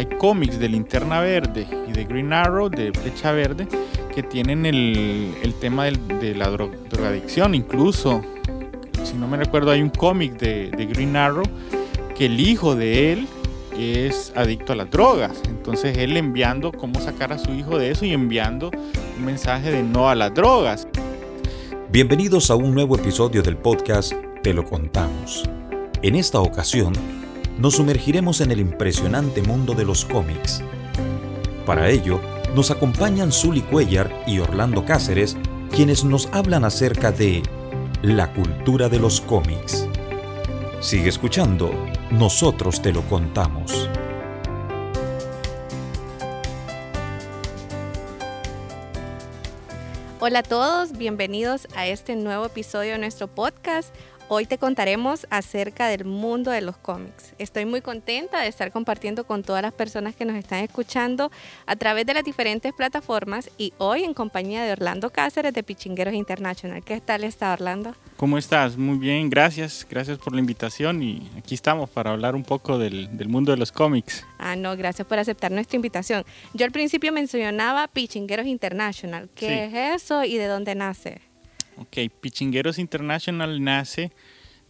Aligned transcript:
hay 0.00 0.06
cómics 0.16 0.58
de 0.58 0.68
Linterna 0.70 1.20
Verde 1.20 1.66
y 1.86 1.92
de 1.92 2.04
Green 2.04 2.32
Arrow, 2.32 2.70
de 2.70 2.90
Flecha 2.90 3.32
Verde, 3.32 3.68
que 4.14 4.22
tienen 4.22 4.64
el, 4.64 5.54
tema 5.60 5.84
de 5.84 6.34
la 6.34 6.48
drogadicción. 6.48 7.54
Incluso, 7.54 8.22
si 9.04 9.12
no 9.14 9.28
me 9.28 9.36
recuerdo, 9.36 9.70
hay 9.70 9.82
un 9.82 9.90
cómic 9.90 10.38
de, 10.38 10.70
de 10.70 10.86
Green 10.86 11.16
Arrow 11.16 11.44
que 12.16 12.26
el 12.26 12.40
hijo 12.40 12.74
de 12.74 13.12
él 13.12 13.28
es 13.78 14.32
adicto 14.36 14.72
a 14.72 14.76
las 14.76 14.90
drogas. 14.90 15.42
Entonces 15.46 15.98
él 15.98 16.16
enviando 16.16 16.72
cómo 16.72 16.98
sacar 16.98 17.34
a 17.34 17.38
su 17.38 17.52
hijo 17.52 17.78
de 17.78 17.90
eso 17.90 18.06
y 18.06 18.14
enviando 18.14 18.70
un 19.18 19.24
mensaje 19.24 19.70
de 19.70 19.82
no 19.82 20.08
a 20.08 20.14
las 20.14 20.32
drogas. 20.32 20.88
Bienvenidos 21.90 22.50
a 22.50 22.54
un 22.54 22.74
nuevo 22.74 22.96
episodio 22.96 23.42
del 23.42 23.58
podcast 23.58 24.14
Te 24.42 24.54
lo 24.54 24.64
contamos. 24.64 25.44
En 26.00 26.14
esta 26.14 26.40
ocasión 26.40 26.94
nos 27.60 27.74
sumergiremos 27.74 28.40
en 28.40 28.50
el 28.52 28.58
impresionante 28.58 29.42
mundo 29.42 29.74
de 29.74 29.84
los 29.84 30.06
cómics. 30.06 30.62
Para 31.66 31.90
ello, 31.90 32.18
nos 32.54 32.70
acompañan 32.70 33.30
Zully 33.30 33.60
Cuellar 33.60 34.10
y 34.26 34.38
Orlando 34.38 34.86
Cáceres, 34.86 35.36
quienes 35.70 36.02
nos 36.02 36.26
hablan 36.32 36.64
acerca 36.64 37.12
de 37.12 37.42
la 38.02 38.32
cultura 38.32 38.88
de 38.88 38.98
los 38.98 39.20
cómics. 39.20 39.86
Sigue 40.80 41.10
escuchando, 41.10 41.70
nosotros 42.10 42.80
te 42.80 42.92
lo 42.92 43.02
contamos. 43.02 43.90
Hola 50.22 50.40
a 50.40 50.42
todos, 50.42 50.92
bienvenidos 50.92 51.66
a 51.76 51.86
este 51.86 52.14
nuevo 52.16 52.46
episodio 52.46 52.92
de 52.92 52.98
nuestro 52.98 53.26
podcast. 53.26 53.94
Hoy 54.32 54.46
te 54.46 54.58
contaremos 54.58 55.26
acerca 55.28 55.88
del 55.88 56.04
mundo 56.04 56.52
de 56.52 56.60
los 56.60 56.76
cómics. 56.76 57.34
Estoy 57.38 57.64
muy 57.64 57.80
contenta 57.80 58.40
de 58.40 58.46
estar 58.46 58.70
compartiendo 58.70 59.24
con 59.24 59.42
todas 59.42 59.60
las 59.60 59.72
personas 59.72 60.14
que 60.14 60.24
nos 60.24 60.36
están 60.36 60.62
escuchando 60.62 61.32
a 61.66 61.74
través 61.74 62.06
de 62.06 62.14
las 62.14 62.22
diferentes 62.22 62.72
plataformas 62.72 63.50
y 63.58 63.72
hoy 63.78 64.04
en 64.04 64.14
compañía 64.14 64.62
de 64.62 64.70
Orlando 64.70 65.10
Cáceres 65.10 65.52
de 65.52 65.64
Pichingueros 65.64 66.14
International. 66.14 66.80
¿Qué 66.84 67.00
tal 67.00 67.24
está 67.24 67.52
Orlando? 67.52 67.96
¿Cómo 68.16 68.38
estás? 68.38 68.76
Muy 68.76 68.98
bien, 68.98 69.30
gracias. 69.30 69.84
Gracias 69.90 70.18
por 70.18 70.32
la 70.32 70.38
invitación 70.38 71.02
y 71.02 71.28
aquí 71.36 71.56
estamos 71.56 71.90
para 71.90 72.12
hablar 72.12 72.36
un 72.36 72.44
poco 72.44 72.78
del, 72.78 73.08
mundo 73.26 73.50
de 73.50 73.58
los 73.58 73.72
cómics. 73.72 74.24
Ah, 74.38 74.54
no, 74.54 74.76
gracias 74.76 75.08
por 75.08 75.18
aceptar 75.18 75.50
nuestra 75.50 75.74
invitación. 75.74 76.24
Yo 76.54 76.64
al 76.66 76.70
principio 76.70 77.10
mencionaba 77.10 77.88
Pichingueros 77.88 78.46
International. 78.46 79.28
¿Qué 79.34 79.64
es 79.64 80.02
eso 80.02 80.22
y 80.22 80.36
de 80.36 80.46
dónde 80.46 80.76
nace? 80.76 81.29
Ok, 81.80 81.96
Pichingueros 82.20 82.78
International 82.78 83.64
nace 83.64 84.12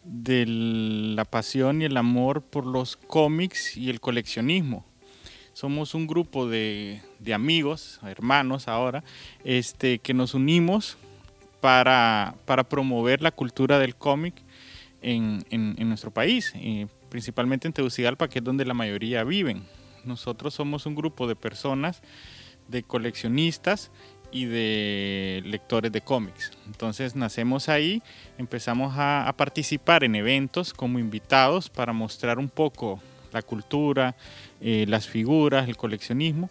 de 0.05 0.45
la 0.47 1.25
pasión 1.25 1.83
y 1.83 1.87
el 1.87 1.97
amor 1.97 2.41
por 2.41 2.65
los 2.65 2.97
cómics 2.97 3.77
y 3.77 3.91
el 3.91 4.01
coleccionismo. 4.01 4.87
Somos 5.53 5.97
un 5.97 6.07
grupo 6.07 6.49
de, 6.49 7.03
amigos, 7.35 7.99
hermanos 8.05 8.69
ahora, 8.69 9.03
este, 9.43 9.99
que 9.99 10.15
nos 10.15 10.35
unimos 10.35 10.99
para, 11.61 12.37
promover 12.69 13.23
la 13.23 13.33
cultura 13.33 13.81
del 13.81 13.97
cómic 13.97 14.35
en, 15.03 15.45
nuestro 15.89 16.13
país, 16.13 16.55
principalmente 17.09 17.67
en 17.67 17.73
Tegucigalpa, 17.73 18.29
que 18.29 18.39
es 18.39 18.45
donde 18.45 18.65
la 18.65 18.75
mayoría 18.75 19.25
viven. 19.25 19.65
Nosotros 20.05 20.55
somos 20.55 20.87
un 20.87 20.95
grupo 20.95 21.27
de 21.27 21.35
personas, 21.35 22.03
de 22.69 22.85
coleccionistas 22.85 23.91
y 24.33 24.45
de 24.45 25.43
lectores 25.45 25.93
de 25.93 26.01
cómics. 26.01 26.53
Entonces 26.67 27.17
nacemos 27.17 27.69
ahí, 27.69 28.03
empezamos 28.39 28.95
a, 28.97 29.33
participar 29.37 30.05
en 30.05 30.15
eventos 30.15 30.73
como 30.73 30.99
invitados 30.99 31.69
para 31.69 31.93
mostrar 31.93 32.39
un 32.39 32.49
poco 32.49 33.01
la 33.33 33.43
cultura, 33.43 34.15
eh, 34.61 34.85
las 34.89 35.09
figuras, 35.09 35.69
el 35.69 35.77
coleccionismo. 35.77 36.51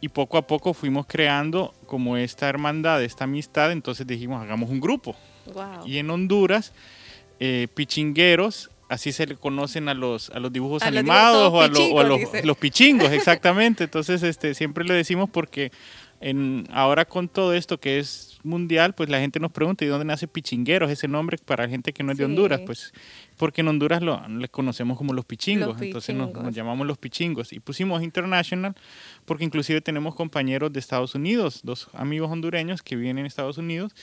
Y 0.00 0.08
poco 0.08 0.36
a 0.36 0.46
poco 0.46 0.74
fuimos 0.74 1.06
creando 1.06 1.74
como 1.86 2.16
esta 2.16 2.48
hermandad, 2.48 3.02
esta 3.02 3.24
amistad, 3.24 3.72
entonces 3.72 4.06
dijimos, 4.06 4.42
hagamos 4.42 4.68
un 4.70 4.80
grupo. 4.80 5.16
Y 5.86 5.98
en 5.98 6.10
Honduras, 6.10 6.72
eh, 7.40 7.68
pichingueros, 7.74 8.70
así 8.88 9.12
se 9.12 9.26
le 9.26 9.36
conocen 9.36 9.88
a 9.88 9.94
los, 9.94 10.30
a 10.30 10.38
los 10.40 10.52
dibujos 10.52 10.82
animados 10.82 11.52
o, 11.52 11.60
a, 11.60 11.68
los, 11.68 12.44
los, 12.44 12.56
pichingos, 12.56 13.10
exactamente. 13.12 13.84
Entonces 13.84 14.22
este, 14.22 14.54
siempre 14.54 14.84
le 14.84 14.94
decimos 14.94 15.28
porque 15.30 15.72
ahora 16.70 17.04
con 17.04 17.28
todo 17.28 17.54
esto 17.54 17.78
que 17.78 17.98
es 17.98 18.38
mundial, 18.42 18.94
pues 18.94 19.08
la 19.08 19.20
gente 19.20 19.40
nos 19.40 19.52
pregunta, 19.52 19.84
¿y 19.84 19.88
dónde 19.88 20.04
nace 20.04 20.26
Pichingueros? 20.26 20.90
Ese 20.90 21.08
nombre 21.08 21.38
para 21.38 21.68
gente 21.68 21.92
que 21.92 22.02
no 22.02 22.12
es 22.12 22.18
de 22.18 22.24
Honduras, 22.24 22.60
pues 22.64 22.92
porque 23.36 23.62
en 23.62 23.68
Honduras 23.68 24.02
lo 24.02 24.26
le 24.28 24.48
conocemos 24.48 24.96
como 24.96 25.12
los 25.12 25.24
pichingos, 25.24 25.80
entonces 25.80 26.14
nos, 26.14 26.32
nos, 26.32 26.54
llamamos 26.54 26.86
los 26.86 26.98
pichingos. 26.98 27.52
Y 27.52 27.60
pusimos 27.60 28.02
International 28.02 28.74
porque 29.24 29.44
inclusive 29.44 29.80
tenemos 29.80 30.14
compañeros 30.14 30.72
de 30.72 30.80
Estados 30.80 31.14
Unidos, 31.14 31.60
dos 31.62 31.88
amigos 31.92 32.30
hondureños 32.30 32.82
que 32.82 32.96
viven 32.96 33.18
en 33.18 33.26
Estados 33.26 33.58
Unidos 33.58 33.94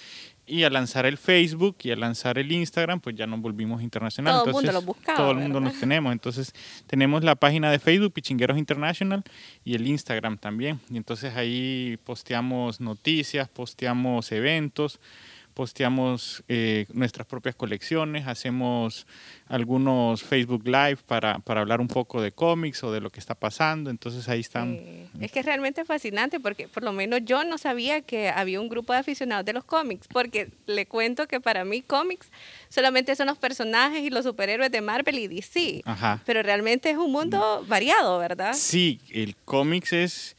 y 0.52 0.66
al 0.66 0.74
lanzar 0.74 1.06
el 1.06 1.18
Facebook 1.18 1.78
y 1.84 1.92
al 1.92 2.02
lanzar 2.02 2.38
el 2.38 2.52
Instagram, 2.52 3.00
pues 3.00 3.16
ya 3.16 3.26
nos 3.26 3.40
volvimos 3.40 3.82
internacionales. 3.82 4.42
Todo 4.42 4.50
el 4.50 4.54
mundo 4.54 4.72
lo 4.74 4.82
buscaba. 4.82 5.18
Todo 5.18 5.32
el 5.32 5.38
mundo 5.38 5.62
nos 5.62 5.80
tenemos. 5.80 6.12
Entonces 6.12 6.54
tenemos 6.88 7.24
la 7.24 7.36
página 7.36 7.72
de 7.72 7.80
Facebook, 7.80 8.12
Pichingueros 8.12 8.58
International, 8.58 9.24
y 9.64 9.76
el 9.76 9.88
Instagram 9.88 10.38
también. 10.38 10.82
Y 10.90 10.98
entonces 10.98 11.38
ahí 11.38 11.98
posteamos 12.04 12.82
noticias, 12.82 13.48
posteamos 13.48 14.30
eventos 14.34 15.00
posteamos 15.62 16.44
eh, 16.48 16.88
nuestras 16.92 17.28
propias 17.28 17.54
colecciones, 17.54 18.26
hacemos 18.26 19.06
algunos 19.48 20.24
Facebook 20.24 20.66
Live 20.66 20.98
para, 21.06 21.38
para, 21.38 21.62
hablar 21.62 21.80
un 21.82 21.88
poco 21.88 22.20
de 22.20 22.32
cómics 22.32 22.84
o 22.84 22.92
de 22.92 23.00
lo 23.00 23.12
que 23.12 23.20
está 23.20 23.36
pasando, 23.36 23.92
entonces 23.92 24.28
ahí 24.28 24.40
están. 24.40 24.80
Es 25.20 25.32
que 25.32 25.42
es 25.42 25.46
realmente 25.46 25.86
fascinante 25.86 26.40
porque 26.40 26.68
por 26.68 26.82
lo 26.82 26.94
menos 26.94 27.20
yo 27.26 27.44
no 27.44 27.60
sabía 27.60 28.02
que 28.02 28.30
había 28.30 28.60
un 28.60 28.70
grupo 28.70 28.94
de 28.94 28.98
aficionados 28.98 29.46
de 29.46 29.54
los 29.54 29.64
cómics, 29.64 30.08
porque 30.08 30.50
le 30.66 30.88
cuento 30.88 31.28
que 31.28 31.40
para 31.40 31.64
mí 31.64 31.84
cómics 31.84 32.32
solamente 32.70 33.16
son 33.16 33.28
los 33.28 33.38
personajes 33.38 34.02
y 34.02 34.10
los 34.10 34.26
superhéroes 34.26 34.72
de 34.72 34.82
Marvel 34.82 35.20
y 35.20 35.28
DC, 35.28 35.84
pero 36.26 36.42
realmente 36.42 36.90
es 36.90 36.98
un 36.98 37.12
mundo 37.12 37.64
variado, 37.68 38.18
¿verdad? 38.18 38.54
Sí, 38.56 39.00
el 39.12 39.36
cómics 39.46 39.94
es 39.94 40.36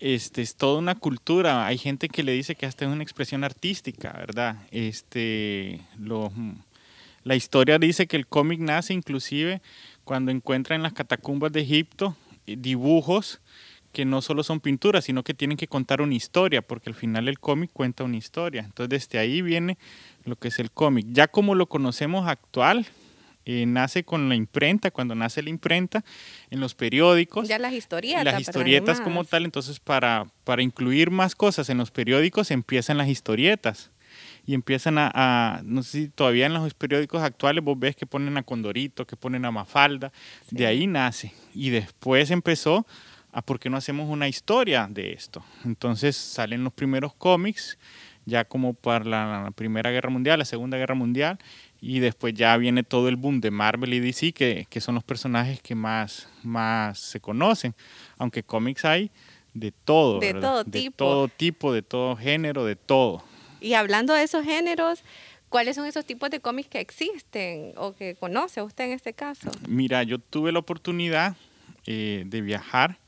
este, 0.00 0.42
es 0.42 0.56
toda 0.56 0.78
una 0.78 0.94
cultura. 0.94 1.66
Hay 1.66 1.78
gente 1.78 2.08
que 2.08 2.22
le 2.22 2.32
dice 2.32 2.54
que 2.54 2.66
hasta 2.66 2.84
es 2.84 2.90
una 2.90 3.02
expresión 3.02 3.44
artística, 3.44 4.12
¿verdad? 4.12 4.56
Este, 4.70 5.80
lo, 5.98 6.32
la 7.24 7.36
historia 7.36 7.78
dice 7.78 8.06
que 8.06 8.16
el 8.16 8.26
cómic 8.26 8.60
nace 8.60 8.92
inclusive 8.92 9.62
cuando 10.04 10.30
encuentra 10.30 10.76
en 10.76 10.82
las 10.82 10.92
catacumbas 10.92 11.52
de 11.52 11.62
Egipto 11.62 12.16
eh, 12.46 12.56
dibujos 12.58 13.40
que 13.92 14.04
no 14.04 14.20
solo 14.20 14.42
son 14.42 14.60
pinturas, 14.60 15.04
sino 15.04 15.22
que 15.22 15.34
tienen 15.34 15.56
que 15.56 15.68
contar 15.68 16.02
una 16.02 16.14
historia, 16.14 16.62
porque 16.62 16.90
al 16.90 16.96
final 16.96 17.28
el 17.28 17.38
cómic 17.38 17.70
cuenta 17.72 18.02
una 18.02 18.16
historia. 18.16 18.62
Entonces 18.62 18.90
desde 18.90 19.20
ahí 19.20 19.40
viene 19.40 19.78
lo 20.24 20.36
que 20.36 20.48
es 20.48 20.58
el 20.58 20.72
cómic. 20.72 21.06
Ya 21.10 21.28
como 21.28 21.54
lo 21.54 21.66
conocemos 21.66 22.26
actual, 22.26 22.86
eh, 23.46 23.66
nace 23.66 24.04
con 24.04 24.28
la 24.28 24.34
imprenta, 24.34 24.90
cuando 24.90 25.14
nace 25.14 25.42
la 25.42 25.50
imprenta, 25.50 26.04
en 26.50 26.60
los 26.60 26.74
periódicos. 26.74 27.48
Ya 27.48 27.58
las 27.58 27.72
historietas. 27.72 28.24
Las 28.24 28.40
historietas 28.40 29.00
como 29.00 29.24
tal, 29.24 29.44
entonces 29.44 29.80
para, 29.80 30.26
para 30.44 30.62
incluir 30.62 31.10
más 31.10 31.34
cosas 31.34 31.68
en 31.68 31.78
los 31.78 31.90
periódicos 31.90 32.50
empiezan 32.50 32.98
las 32.98 33.08
historietas. 33.08 33.90
Y 34.46 34.54
empiezan 34.54 34.96
a, 34.98 35.62
no 35.64 35.82
sé 35.82 35.90
si 35.90 36.08
todavía 36.08 36.46
en 36.46 36.52
los 36.52 36.74
periódicos 36.74 37.22
actuales 37.22 37.64
vos 37.64 37.78
ves 37.78 37.96
que 37.96 38.06
ponen 38.06 38.36
a 38.36 38.42
Condorito, 38.42 39.06
que 39.06 39.16
ponen 39.16 39.44
a 39.44 39.50
Mafalda, 39.50 40.12
de 40.50 40.66
ahí 40.66 40.86
nace. 40.86 41.32
Y 41.54 41.70
después 41.70 42.30
empezó 42.30 42.86
a 43.32 43.42
por 43.42 43.58
qué 43.58 43.68
no 43.68 43.76
hacemos 43.76 44.08
una 44.08 44.28
historia 44.28 44.86
de 44.88 45.12
esto. 45.12 45.44
Entonces 45.64 46.16
salen 46.16 46.62
los 46.62 46.72
primeros 46.72 47.14
cómics, 47.14 47.78
ya 48.26 48.44
como 48.44 48.74
para 48.74 49.04
la 49.04 49.52
Primera 49.54 49.90
Guerra 49.90 50.10
Mundial, 50.10 50.38
la 50.38 50.44
Segunda 50.44 50.78
Guerra 50.78 50.94
Mundial, 50.94 51.38
y 51.84 52.00
después 52.00 52.32
ya 52.32 52.56
viene 52.56 52.82
todo 52.82 53.08
el 53.08 53.16
boom 53.16 53.42
de 53.42 53.50
Marvel 53.50 53.92
y 53.92 54.00
DC, 54.00 54.32
que, 54.32 54.66
que 54.70 54.80
son 54.80 54.94
los 54.94 55.04
personajes 55.04 55.60
que 55.60 55.74
más, 55.74 56.28
más 56.42 56.98
se 56.98 57.20
conocen. 57.20 57.74
Aunque 58.16 58.42
cómics 58.42 58.86
hay 58.86 59.10
de 59.52 59.70
todo. 59.70 60.18
De 60.18 60.32
todo 60.32 60.64
tipo. 60.64 61.04
De 61.04 61.10
todo 61.10 61.28
tipo, 61.28 61.72
de 61.74 61.82
todo 61.82 62.16
género, 62.16 62.64
de 62.64 62.76
todo. 62.76 63.22
Y 63.60 63.74
hablando 63.74 64.14
de 64.14 64.22
esos 64.22 64.44
géneros, 64.44 65.02
¿cuáles 65.50 65.76
son 65.76 65.84
esos 65.84 66.06
tipos 66.06 66.30
de 66.30 66.40
cómics 66.40 66.70
que 66.70 66.80
existen 66.80 67.74
o 67.76 67.92
que 67.92 68.14
conoce 68.14 68.62
usted 68.62 68.84
en 68.84 68.92
este 68.92 69.12
caso? 69.12 69.50
Mira, 69.68 70.02
yo 70.04 70.18
tuve 70.18 70.52
la 70.52 70.60
oportunidad 70.60 71.36
eh, 71.86 72.24
de 72.24 72.40
viajar 72.40 72.98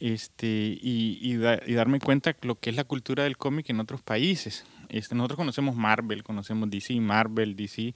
este, 0.00 0.46
y, 0.46 1.18
y, 1.20 1.34
y, 1.34 1.74
darme 1.74 2.00
cuenta 2.00 2.34
lo 2.40 2.54
que 2.54 2.70
es 2.70 2.76
la 2.76 2.84
cultura 2.84 3.24
del 3.24 3.36
cómic 3.36 3.68
en 3.68 3.80
otros 3.80 4.00
países. 4.00 4.64
Este, 4.94 5.16
nosotros 5.16 5.38
conocemos 5.38 5.74
Marvel, 5.74 6.22
conocemos 6.22 6.70
DC, 6.70 6.94
Marvel, 7.00 7.56
DC, 7.56 7.94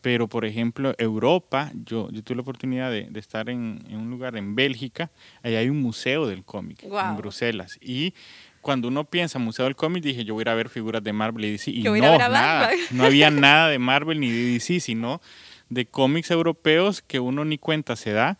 pero 0.00 0.28
por 0.28 0.46
ejemplo 0.46 0.94
Europa, 0.96 1.70
yo, 1.84 2.10
yo 2.10 2.22
tuve 2.22 2.36
la 2.36 2.42
oportunidad 2.42 2.90
de, 2.90 3.10
estar 3.16 3.50
en, 3.50 3.84
un 3.90 4.08
lugar 4.08 4.36
en 4.38 4.54
Bélgica, 4.54 5.10
ahí 5.42 5.56
hay 5.56 5.68
un 5.68 5.82
museo 5.82 6.26
del 6.26 6.42
cómic 6.42 6.84
en 6.84 7.16
Bruselas 7.18 7.78
y 7.82 8.14
cuando 8.62 8.88
uno 8.88 9.04
piensa 9.04 9.38
Museo 9.40 9.64
del 9.64 9.74
Cómic, 9.74 10.04
dije, 10.04 10.24
yo 10.24 10.34
voy 10.34 10.42
a 10.42 10.44
ir 10.44 10.48
a 10.50 10.54
ver 10.54 10.68
figuras 10.68 11.02
de 11.02 11.12
Marvel 11.12 11.46
y 11.46 11.50
DC. 11.50 11.72
Y 11.72 11.82
no, 11.82 11.96
nada. 11.96 12.70
No 12.92 13.04
había 13.04 13.28
nada 13.28 13.68
de 13.68 13.80
Marvel 13.80 14.20
ni 14.20 14.30
de 14.30 14.52
DC, 14.52 14.78
sino 14.78 15.20
de 15.68 15.86
cómics 15.86 16.30
europeos 16.30 17.02
que 17.02 17.18
uno 17.18 17.44
ni 17.44 17.58
cuenta 17.58 17.96
se 17.96 18.12
da 18.12 18.38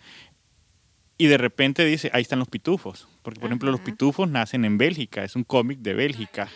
y 1.19 1.27
de 1.27 1.39
repente 1.39 1.85
dice, 1.85 2.09
ahí 2.15 2.23
están 2.23 2.39
los 2.39 2.49
pitufos. 2.49 3.09
Porque, 3.23 3.41
por 3.41 3.49
ejemplo, 3.49 3.73
los 3.73 3.81
pitufos 3.81 4.29
nacen 4.29 4.65
en 4.65 4.79
Bélgica, 4.79 5.25
es 5.25 5.35
un 5.35 5.43
cómic 5.43 5.81
de 5.81 5.94
Bélgica. 5.94 6.49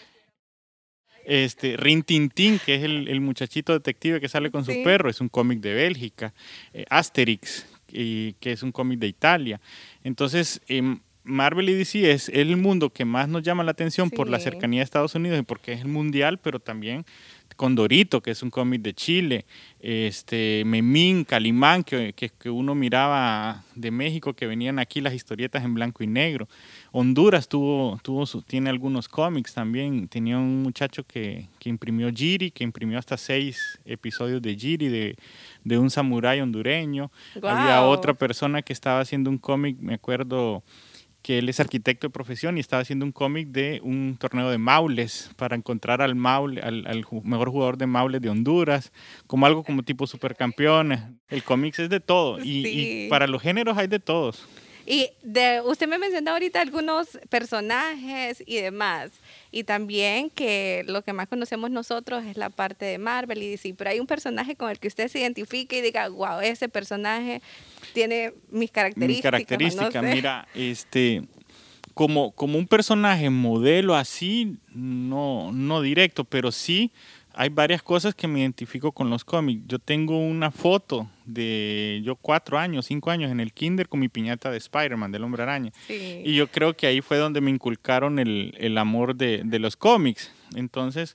Este, 1.26 1.76
Rin 1.76 2.02
Tin 2.02 2.30
Tin, 2.30 2.58
que 2.58 2.76
es 2.76 2.82
el, 2.84 3.20
muchachito 3.20 3.72
detective 3.72 4.20
que 4.20 4.28
sale 4.28 4.50
con 4.50 4.64
su 4.64 4.72
perro, 4.84 5.10
es 5.10 5.20
un 5.20 5.28
cómic 5.28 5.60
de 5.60 5.74
Bélgica. 5.74 6.32
Eh, 6.72 6.84
Asterix, 6.88 7.66
que 7.88 8.34
es 8.40 8.62
un 8.62 8.72
cómic 8.72 9.00
de 9.00 9.08
Italia. 9.08 9.60
Entonces, 10.04 10.60
em, 10.68 11.00
Marvel 11.26 11.68
y 11.68 11.74
DC 11.74 12.12
es 12.12 12.28
el 12.28 12.56
mundo 12.56 12.90
que 12.90 13.04
más 13.04 13.28
nos 13.28 13.42
llama 13.42 13.64
la 13.64 13.72
atención 13.72 14.10
por 14.10 14.30
la 14.30 14.38
cercanía 14.38 14.80
a 14.80 14.84
Estados 14.84 15.14
Unidos 15.16 15.40
y 15.40 15.42
porque 15.42 15.72
es 15.72 15.80
el 15.80 15.88
mundial, 15.88 16.38
pero 16.38 16.60
también 16.60 17.04
Condorito, 17.56 18.22
que 18.22 18.30
es 18.30 18.42
un 18.42 18.50
cómic 18.50 18.82
de 18.82 18.94
Chile, 18.94 19.46
este 19.80 20.62
Memín, 20.66 21.24
Calimán, 21.24 21.82
que, 21.84 22.12
que, 22.12 22.50
uno 22.50 22.74
miraba 22.74 23.64
de 23.74 23.90
México, 23.90 24.34
que 24.34 24.46
venían 24.46 24.78
aquí 24.78 25.00
las 25.00 25.14
historietas 25.14 25.64
en 25.64 25.74
blanco 25.74 26.04
y 26.04 26.06
negro. 26.06 26.48
Honduras 26.92 27.48
tuvo, 27.48 27.98
tuvo 28.02 28.26
tiene 28.42 28.70
algunos 28.70 29.08
cómics 29.08 29.54
también. 29.54 30.08
Tenía 30.08 30.38
un 30.38 30.62
muchacho 30.62 31.04
que, 31.04 31.48
que 31.58 31.68
imprimió 31.68 32.10
Giri, 32.12 32.50
que 32.50 32.64
imprimió 32.64 32.98
hasta 32.98 33.16
seis 33.16 33.78
episodios 33.84 34.42
de 34.42 34.56
Giri, 34.56 34.88
de, 34.88 35.16
de 35.64 35.78
un 35.78 35.90
samurái 35.90 36.40
hondureño. 36.40 37.10
Había 37.42 37.82
otra 37.82 38.14
persona 38.14 38.62
que 38.62 38.72
estaba 38.72 39.00
haciendo 39.00 39.30
un 39.30 39.38
cómic, 39.38 39.76
me 39.80 39.94
acuerdo, 39.94 40.62
que 41.26 41.38
él 41.38 41.48
es 41.48 41.58
arquitecto 41.58 42.06
de 42.06 42.12
profesión 42.12 42.56
y 42.56 42.60
estaba 42.60 42.82
haciendo 42.82 43.04
un 43.04 43.10
cómic 43.10 43.48
de 43.48 43.80
un 43.82 44.16
torneo 44.16 44.48
de 44.48 44.58
maules 44.58 45.28
para 45.34 45.56
encontrar 45.56 46.00
al 46.00 46.14
maule, 46.14 46.60
al, 46.60 47.04
mejor 47.24 47.50
jugador 47.50 47.78
de 47.78 47.86
maules 47.88 48.22
de 48.22 48.30
Honduras, 48.30 48.92
como 49.26 49.44
algo 49.44 49.64
como 49.64 49.82
tipo 49.82 50.06
supercampeones. 50.06 51.00
El 51.28 51.42
cómic 51.42 51.80
es 51.80 51.90
de 51.90 51.98
todo 51.98 52.38
y, 52.40 53.08
para 53.10 53.26
los 53.26 53.42
géneros 53.42 53.76
hay 53.76 53.88
de 53.88 53.98
todos. 53.98 54.46
Y 54.86 55.10
de, 55.22 55.60
usted 55.64 55.88
me 55.88 55.98
mencionó 55.98 56.30
ahorita 56.30 56.60
algunos 56.60 57.18
personajes 57.28 58.42
y 58.46 58.56
demás. 58.56 59.10
Y 59.50 59.64
también 59.64 60.30
que 60.30 60.84
lo 60.86 61.02
que 61.02 61.12
más 61.12 61.26
conocemos 61.26 61.70
nosotros 61.70 62.24
es 62.24 62.36
la 62.36 62.50
parte 62.50 62.84
de 62.84 62.98
Marvel 62.98 63.42
y 63.42 63.50
DC. 63.50 63.74
Pero 63.76 63.90
hay 63.90 63.98
un 63.98 64.06
personaje 64.06 64.54
con 64.54 64.70
el 64.70 64.78
que 64.78 64.86
usted 64.86 65.08
se 65.08 65.18
identifique 65.18 65.78
y 65.78 65.82
diga, 65.82 66.08
wow, 66.08 66.40
ese 66.40 66.68
personaje 66.68 67.42
tiene 67.94 68.32
mis 68.50 68.70
características. 68.70 69.32
Mis 69.40 69.46
características, 69.46 70.02
mira, 70.04 70.46
este, 70.54 71.24
como, 71.92 72.30
como 72.30 72.56
un 72.56 72.68
personaje 72.68 73.28
modelo 73.28 73.96
así, 73.96 74.56
no, 74.72 75.50
no 75.52 75.82
directo, 75.82 76.22
pero 76.24 76.52
sí 76.52 76.92
hay 77.38 77.50
varias 77.50 77.82
cosas 77.82 78.14
que 78.14 78.26
me 78.26 78.40
identifico 78.40 78.92
con 78.92 79.10
los 79.10 79.22
cómics. 79.22 79.62
Yo 79.66 79.78
tengo 79.78 80.18
una 80.18 80.50
foto 80.50 81.06
de 81.26 82.00
yo 82.02 82.16
cuatro 82.16 82.58
años, 82.58 82.86
cinco 82.86 83.10
años 83.10 83.30
en 83.30 83.40
el 83.40 83.52
kinder 83.52 83.90
con 83.90 84.00
mi 84.00 84.08
piñata 84.08 84.50
de 84.50 84.56
Spider-Man, 84.56 85.12
del 85.12 85.22
hombre 85.22 85.42
araña. 85.42 85.70
Y 85.88 86.34
yo 86.34 86.48
creo 86.48 86.74
que 86.74 86.86
ahí 86.86 87.02
fue 87.02 87.18
donde 87.18 87.42
me 87.42 87.50
inculcaron 87.50 88.18
el, 88.18 88.78
amor 88.78 89.16
de, 89.16 89.58
los 89.58 89.76
cómics. 89.76 90.32
Entonces, 90.54 91.14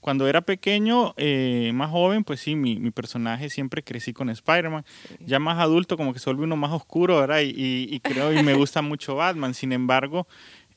cuando 0.00 0.26
era 0.26 0.40
pequeño, 0.40 1.14
eh, 1.16 1.70
más 1.72 1.90
joven, 1.90 2.24
pues 2.24 2.40
sí, 2.40 2.56
mi, 2.56 2.90
personaje 2.90 3.48
siempre 3.48 3.84
crecí 3.84 4.12
con 4.12 4.28
Spider-Man. 4.28 4.84
Ya 5.20 5.38
más 5.38 5.58
adulto, 5.58 5.96
como 5.96 6.12
que 6.12 6.18
se 6.18 6.30
vuelve 6.30 6.44
uno 6.44 6.56
más 6.56 6.72
oscuro, 6.72 7.20
¿verdad? 7.20 7.42
Y, 7.42 7.86
y 7.88 8.00
creo, 8.00 8.32
y 8.32 8.42
me 8.42 8.54
gusta 8.54 8.82
mucho 8.82 9.14
Batman. 9.14 9.54
Sin 9.54 9.72
embargo, 9.72 10.26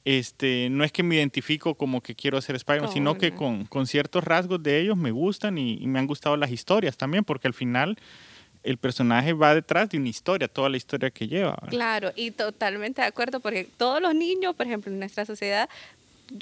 este, 0.06 0.70
no 0.70 0.84
es 0.84 0.92
que 0.92 1.04
me 1.04 1.16
identifico 1.16 1.76
como 1.76 2.02
que 2.02 2.16
quiero 2.16 2.42
ser 2.42 2.56
Spider-Man, 2.56 2.92
sino 2.92 3.18
que 3.18 3.34
con, 3.34 3.88
ciertos 3.88 4.24
rasgos 4.24 4.62
de 4.62 4.80
ellos 4.80 4.98
me 4.98 5.12
gustan 5.12 5.58
y, 5.58 5.86
me 5.88 6.00
han 6.00 6.08
gustado 6.08 6.36
las 6.38 6.52
historias 6.52 6.98
también, 6.98 7.24
porque 7.24 7.48
al 7.48 7.54
final 7.54 7.98
el 8.64 8.78
personaje 8.78 9.34
va 9.34 9.56
detrás 9.56 9.90
de 9.90 9.98
una 9.98 10.10
historia, 10.10 10.48
toda 10.48 10.70
la 10.70 10.78
historia 10.78 11.10
que 11.12 11.28
lleva. 11.28 11.58
Claro, 11.70 12.12
y 12.16 12.32
totalmente 12.32 13.02
de 13.02 13.08
acuerdo, 13.08 13.40
porque 13.40 13.68
todos 13.78 14.02
los 14.02 14.16
niños, 14.16 14.56
por 14.56 14.66
ejemplo, 14.66 14.92
en 14.92 15.00
nuestra 15.00 15.26
sociedad, 15.26 15.70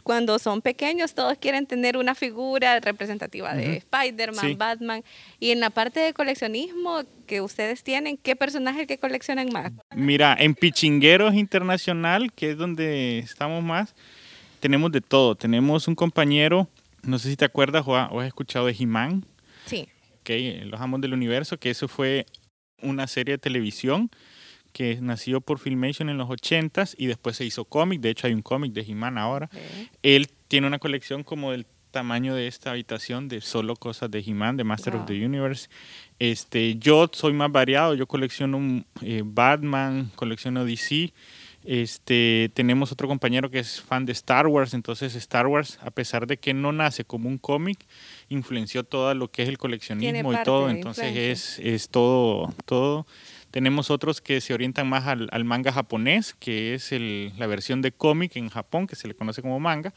cuando 0.04 0.40
son 0.40 0.62
pequeños 0.62 1.14
todos 1.14 1.38
quieren 1.38 1.66
tener 1.66 1.98
una 1.98 2.16
figura 2.16 2.80
representativa 2.80 3.54
de 3.54 3.78
Spider-Man, 3.78 4.58
Batman. 4.58 5.04
Y 5.40 5.52
en 5.52 5.60
la 5.60 5.70
parte 5.70 6.00
de 6.00 6.14
coleccionismo 6.14 7.02
que 7.28 7.42
ustedes 7.42 7.84
tienen, 7.84 8.18
¿qué 8.18 8.36
personaje 8.36 8.88
que 8.88 8.98
coleccionan 8.98 9.50
más? 9.52 9.72
Mira, 9.96 10.36
en 10.40 10.56
Pichingueros 10.56 11.34
Internacional, 11.34 12.32
que 12.34 12.52
es 12.52 12.58
donde 12.58 13.20
estamos 13.20 13.64
más, 13.64 13.94
tenemos 14.60 14.92
de 14.92 15.02
todo. 15.02 15.36
Tenemos 15.36 15.88
un 15.88 15.96
compañero, 15.96 16.68
no 17.04 17.20
sé 17.20 17.30
si 17.30 17.36
te 17.36 17.46
acuerdas 17.46 17.84
o 17.88 17.96
has 17.98 18.28
escuchado 18.28 18.68
de 18.68 18.76
He-Man. 18.78 19.26
Sí. 19.66 19.88
Okay, 20.22 20.62
Los 20.66 20.80
Amos 20.80 21.02
del 21.02 21.14
Universo, 21.14 21.58
que 21.58 21.72
eso 21.72 21.88
fue 21.88 22.26
una 22.82 23.08
serie 23.08 23.34
de 23.34 23.38
televisión 23.40 24.10
que 24.72 25.00
nació 25.02 25.42
por 25.42 25.60
Filmation 25.60 26.10
en 26.10 26.18
los 26.18 26.30
80s 26.30 26.96
y 26.98 27.08
después 27.08 27.38
se 27.38 27.46
hizo 27.46 27.66
cómic. 27.66 28.02
De 28.02 28.10
hecho, 28.10 28.28
hay 28.28 28.34
un 28.34 28.42
cómic 28.42 28.74
de 28.74 28.82
He-Man 28.82 29.18
ahora. 29.18 29.50
Él 30.04 30.28
tiene 30.48 30.68
una 30.68 30.80
colección 30.80 31.24
como 31.24 31.52
del 31.52 31.66
tamaño 31.92 32.34
de 32.34 32.48
esta 32.48 32.72
habitación 32.72 33.28
de 33.28 33.42
solo 33.42 33.76
cosas 33.76 34.10
de 34.10 34.20
He-Man, 34.20 34.58
de 34.58 34.64
Master 34.64 34.96
of 34.96 35.06
the 35.06 35.26
Universe. 35.26 35.70
Este, 36.20 36.76
yo 36.78 37.10
soy 37.12 37.34
más 37.34 37.52
variado, 37.52 37.94
yo 37.94 38.08
colecciono 38.08 38.84
eh, 39.02 39.22
Batman, 39.26 40.12
colecciono 40.16 40.66
DC. 40.66 41.14
Este, 41.64 42.50
tenemos 42.56 42.92
otro 42.92 43.08
compañero 43.08 43.52
que 43.52 43.60
es 43.60 43.82
fan 43.82 44.06
de 44.06 44.14
Star 44.14 44.48
Wars, 44.48 44.74
entonces 44.74 45.14
Star 45.16 45.46
Wars, 45.46 45.78
a 45.84 45.92
pesar 45.92 46.26
de 46.26 46.38
que 46.38 46.56
no 46.56 46.72
nace 46.72 47.06
como 47.06 47.30
un 47.30 47.38
cómic, 47.38 47.86
influenció 48.32 48.84
todo 48.84 49.14
lo 49.14 49.30
que 49.30 49.44
es 49.44 49.50
el 49.50 49.58
coleccionismo 49.58 50.34
y 50.34 50.44
todo, 50.44 50.70
entonces 50.70 51.16
es, 51.16 51.60
es 51.60 51.90
todo, 51.90 52.54
todo 52.66 53.06
tenemos 53.52 53.92
otros 53.92 54.22
que 54.22 54.40
se 54.40 54.54
orientan 54.54 54.88
más 54.88 55.06
al, 55.08 55.44
manga 55.44 55.72
japonés, 55.74 56.34
que 56.40 56.74
es 56.74 56.92
la 57.38 57.48
versión 57.48 57.82
de 57.82 57.92
cómic 57.92 58.38
en 58.38 58.50
Japón, 58.50 58.88
que 58.88 58.96
se 58.96 59.08
le 59.10 59.14
conoce 59.14 59.42
como 59.42 59.60
manga. 59.60 59.94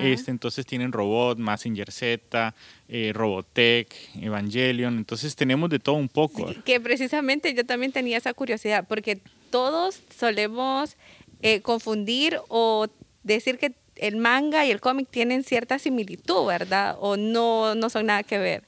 Este, 0.00 0.32
entonces 0.32 0.66
tienen 0.66 0.90
Robot, 0.92 1.38
Massinger 1.38 1.90
Z, 1.92 2.54
eh, 2.88 3.12
Robotech, 3.14 3.94
Evangelion. 4.20 4.98
Entonces 4.98 5.36
tenemos 5.36 5.70
de 5.70 5.78
todo 5.78 5.94
un 5.94 6.08
poco. 6.08 6.52
que 6.64 6.80
precisamente 6.80 7.54
yo 7.54 7.64
también 7.64 7.92
tenía 7.92 8.18
esa 8.18 8.34
curiosidad, 8.34 8.84
porque 8.88 9.20
todos 9.50 10.02
solemos 10.18 10.96
eh, 11.42 11.60
confundir 11.60 12.40
o 12.48 12.88
decir 13.22 13.58
que 13.58 13.72
el 13.96 14.16
manga 14.16 14.64
y 14.64 14.70
el 14.70 14.80
cómic 14.80 15.08
tienen 15.10 15.44
cierta 15.44 15.78
similitud, 15.78 16.46
¿verdad? 16.46 16.96
O 17.00 17.16
no, 17.16 17.74
no 17.74 17.90
son 17.90 18.06
nada 18.06 18.22
que 18.22 18.38
ver 18.38 18.62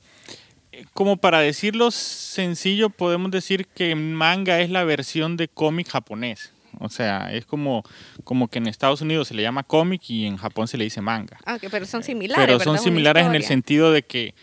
como 0.93 1.17
para 1.17 1.41
decirlo 1.41 1.91
sencillo, 1.91 2.91
podemos 2.91 3.31
decir 3.31 3.67
que 3.67 3.95
manga 3.95 4.61
es 4.61 4.71
la 4.71 4.85
versión 4.85 5.37
de 5.37 5.49
cómic 5.49 5.89
japonés. 5.89 6.53
O 6.81 6.89
sea, 6.89 7.33
es 7.33 7.45
como, 7.45 7.83
como 8.25 8.49
que 8.49 8.59
en 8.59 8.69
Estados 8.69 9.01
Unidos 9.01 9.29
se 9.29 9.35
le 9.35 9.43
llama 9.43 9.65
cómic 9.65 10.03
y 10.09 10.27
en 10.27 10.37
Japón 10.37 10.69
se 10.69 10.77
le 10.77 10.85
dice 10.85 11.01
manga. 11.01 11.39
Ah, 11.45 11.59
pero 11.71 11.87
son 11.87 12.03
similares. 12.03 12.45
Pero 12.45 12.61
son 12.61 12.79
similares 12.79 13.27
en 13.27 13.35
el 13.35 13.43
sentido 13.43 13.91
de 13.91 14.03
que 14.03 14.35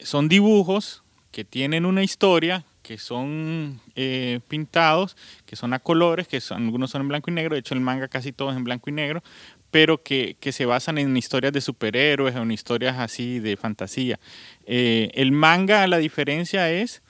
son 0.00 0.28
dibujos 0.28 1.04
que 1.30 1.44
tienen 1.44 1.86
una 1.86 2.02
historia, 2.02 2.64
que 2.82 2.98
son 2.98 3.80
eh, 3.94 4.40
pintados, 4.48 5.16
que 5.46 5.54
son 5.54 5.72
a 5.74 5.78
colores, 5.78 6.26
que 6.26 6.40
son, 6.40 6.64
algunos 6.64 6.90
son 6.90 7.02
en 7.02 7.08
blanco 7.08 7.30
y 7.30 7.34
negro. 7.34 7.54
De 7.54 7.60
hecho, 7.60 7.74
el 7.74 7.80
manga 7.80 8.08
casi 8.08 8.32
todo 8.32 8.50
es 8.50 8.56
en 8.56 8.64
blanco 8.64 8.90
y 8.90 8.92
negro, 8.92 9.22
pero 9.70 10.02
que, 10.02 10.36
se 10.52 10.66
basan 10.66 10.98
en 10.98 11.16
historias 11.16 11.52
de 11.52 11.60
superhéroes 11.60 12.34
o 12.36 12.42
en 12.42 12.50
historias 12.50 12.98
así 12.98 13.38
de 13.38 13.56
fantasía. 13.56 14.18
Eh, 14.66 15.10
el 15.14 15.32
manga, 15.32 15.86
la 15.86 15.98
diferencia 15.98 16.70
es 16.70 17.02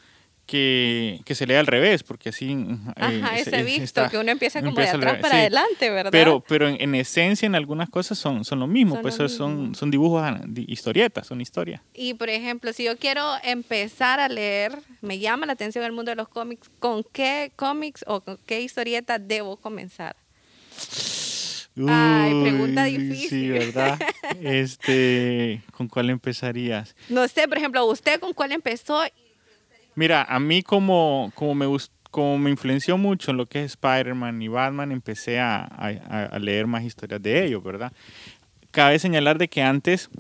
que, 0.50 1.22
se 1.32 1.46
lee 1.46 1.54
al 1.54 1.66
revés, 1.66 2.02
porque 2.02 2.30
así... 2.30 2.50
Eh, 2.50 2.76
Ajá, 2.96 3.38
ese 3.38 3.62
visto, 3.62 4.08
que 4.10 4.18
uno 4.18 4.32
empieza 4.32 4.60
como 4.60 4.76
de 4.76 4.88
atrás 4.88 5.18
para 5.20 5.36
adelante, 5.36 5.90
¿verdad? 5.90 6.10
Pero, 6.10 6.40
pero 6.46 6.68
en, 6.68 6.94
esencia, 6.96 7.46
en 7.46 7.54
algunas 7.54 7.88
cosas 7.88 8.18
son, 8.18 8.44
son 8.44 8.58
lo 8.58 8.66
mismo, 8.66 9.00
pues 9.00 9.14
son, 9.14 9.74
son 9.74 9.90
dibujos, 9.90 10.22
historietas, 10.66 11.28
son 11.28 11.40
historias. 11.40 11.80
Y, 11.94 12.14
por 12.14 12.28
ejemplo, 12.28 12.72
si 12.72 12.84
yo 12.84 12.96
quiero 12.98 13.24
empezar 13.44 14.18
a 14.18 14.28
leer, 14.28 14.76
me 15.02 15.20
llama 15.20 15.46
la 15.46 15.52
atención 15.52 15.84
el 15.84 15.92
mundo 15.92 16.10
de 16.10 16.16
los 16.16 16.28
cómics, 16.28 16.68
¿con 16.80 17.04
qué 17.04 17.52
cómics 17.54 18.04
o 18.08 18.20
con 18.20 18.38
qué 18.44 18.60
historieta 18.60 19.18
debo 19.18 19.56
comenzar? 19.56 20.16
Ay, 21.88 22.42
pregunta 22.42 22.84
difícil. 22.84 23.28
Sí, 23.28 23.48
¿verdad? 23.48 23.98
Este, 24.42 25.62
¿con 25.72 25.88
cuál 25.88 26.10
empezarías? 26.10 26.94
No 27.08 27.26
sé, 27.28 27.46
por 27.48 27.58
ejemplo, 27.58 27.84
¿usted 27.86 28.20
con 28.20 28.32
cuál 28.32 28.52
empezó? 28.52 29.02
Mira, 29.94 30.22
a 30.22 30.38
mí 30.38 30.62
como, 30.62 31.32
como 31.34 31.54
me 31.54 31.66
como 32.10 32.38
me 32.38 32.50
influenció 32.50 32.98
mucho 32.98 33.30
en 33.30 33.36
lo 33.36 33.46
que 33.46 33.60
es 33.60 33.72
Spider-Man 33.72 34.42
y 34.42 34.48
Batman, 34.48 34.92
empecé 34.92 35.38
a, 35.38 35.62
a, 35.62 36.38
leer 36.38 36.66
más 36.66 36.82
historias 36.82 37.22
de 37.22 37.44
ellos, 37.44 37.62
¿verdad? 37.62 37.92
Cabe 38.72 38.98
señalar 38.98 39.38
de 39.38 39.48
que 39.48 39.62
antes 39.62 40.10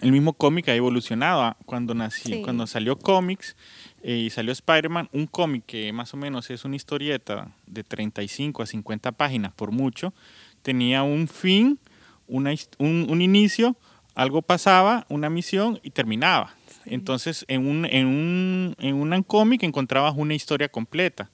el 0.00 0.12
mismo 0.12 0.32
cómic 0.32 0.68
ha 0.68 0.74
evolucionado. 0.74 1.56
Cuando 1.66 1.94
nací, 1.94 2.42
cuando 2.42 2.66
salió 2.66 2.98
cómics, 2.98 3.56
eh, 4.02 4.16
y 4.16 4.30
salió 4.30 4.52
Spider-Man, 4.52 5.08
un 5.12 5.26
cómic 5.26 5.64
que 5.66 5.92
más 5.92 6.14
o 6.14 6.16
menos 6.16 6.50
es 6.50 6.64
una 6.64 6.76
historieta 6.76 7.50
de 7.66 7.84
35 7.84 8.62
a 8.62 8.66
50 8.66 9.12
páginas 9.12 9.52
por 9.52 9.72
mucho, 9.72 10.14
tenía 10.62 11.02
un 11.02 11.28
fin, 11.28 11.78
una, 12.26 12.52
un, 12.78 13.06
un, 13.08 13.20
inicio, 13.20 13.76
algo 14.14 14.42
pasaba, 14.42 15.06
una 15.08 15.30
misión 15.30 15.80
y 15.82 15.90
terminaba. 15.90 16.54
Entonces, 16.84 17.44
en 17.48 17.66
un, 17.66 17.84
en 17.86 18.06
un, 18.06 18.76
en 18.78 18.94
un 18.94 19.22
cómic 19.22 19.62
encontrabas 19.62 20.14
una 20.16 20.34
historia 20.34 20.68
completa. 20.68 21.30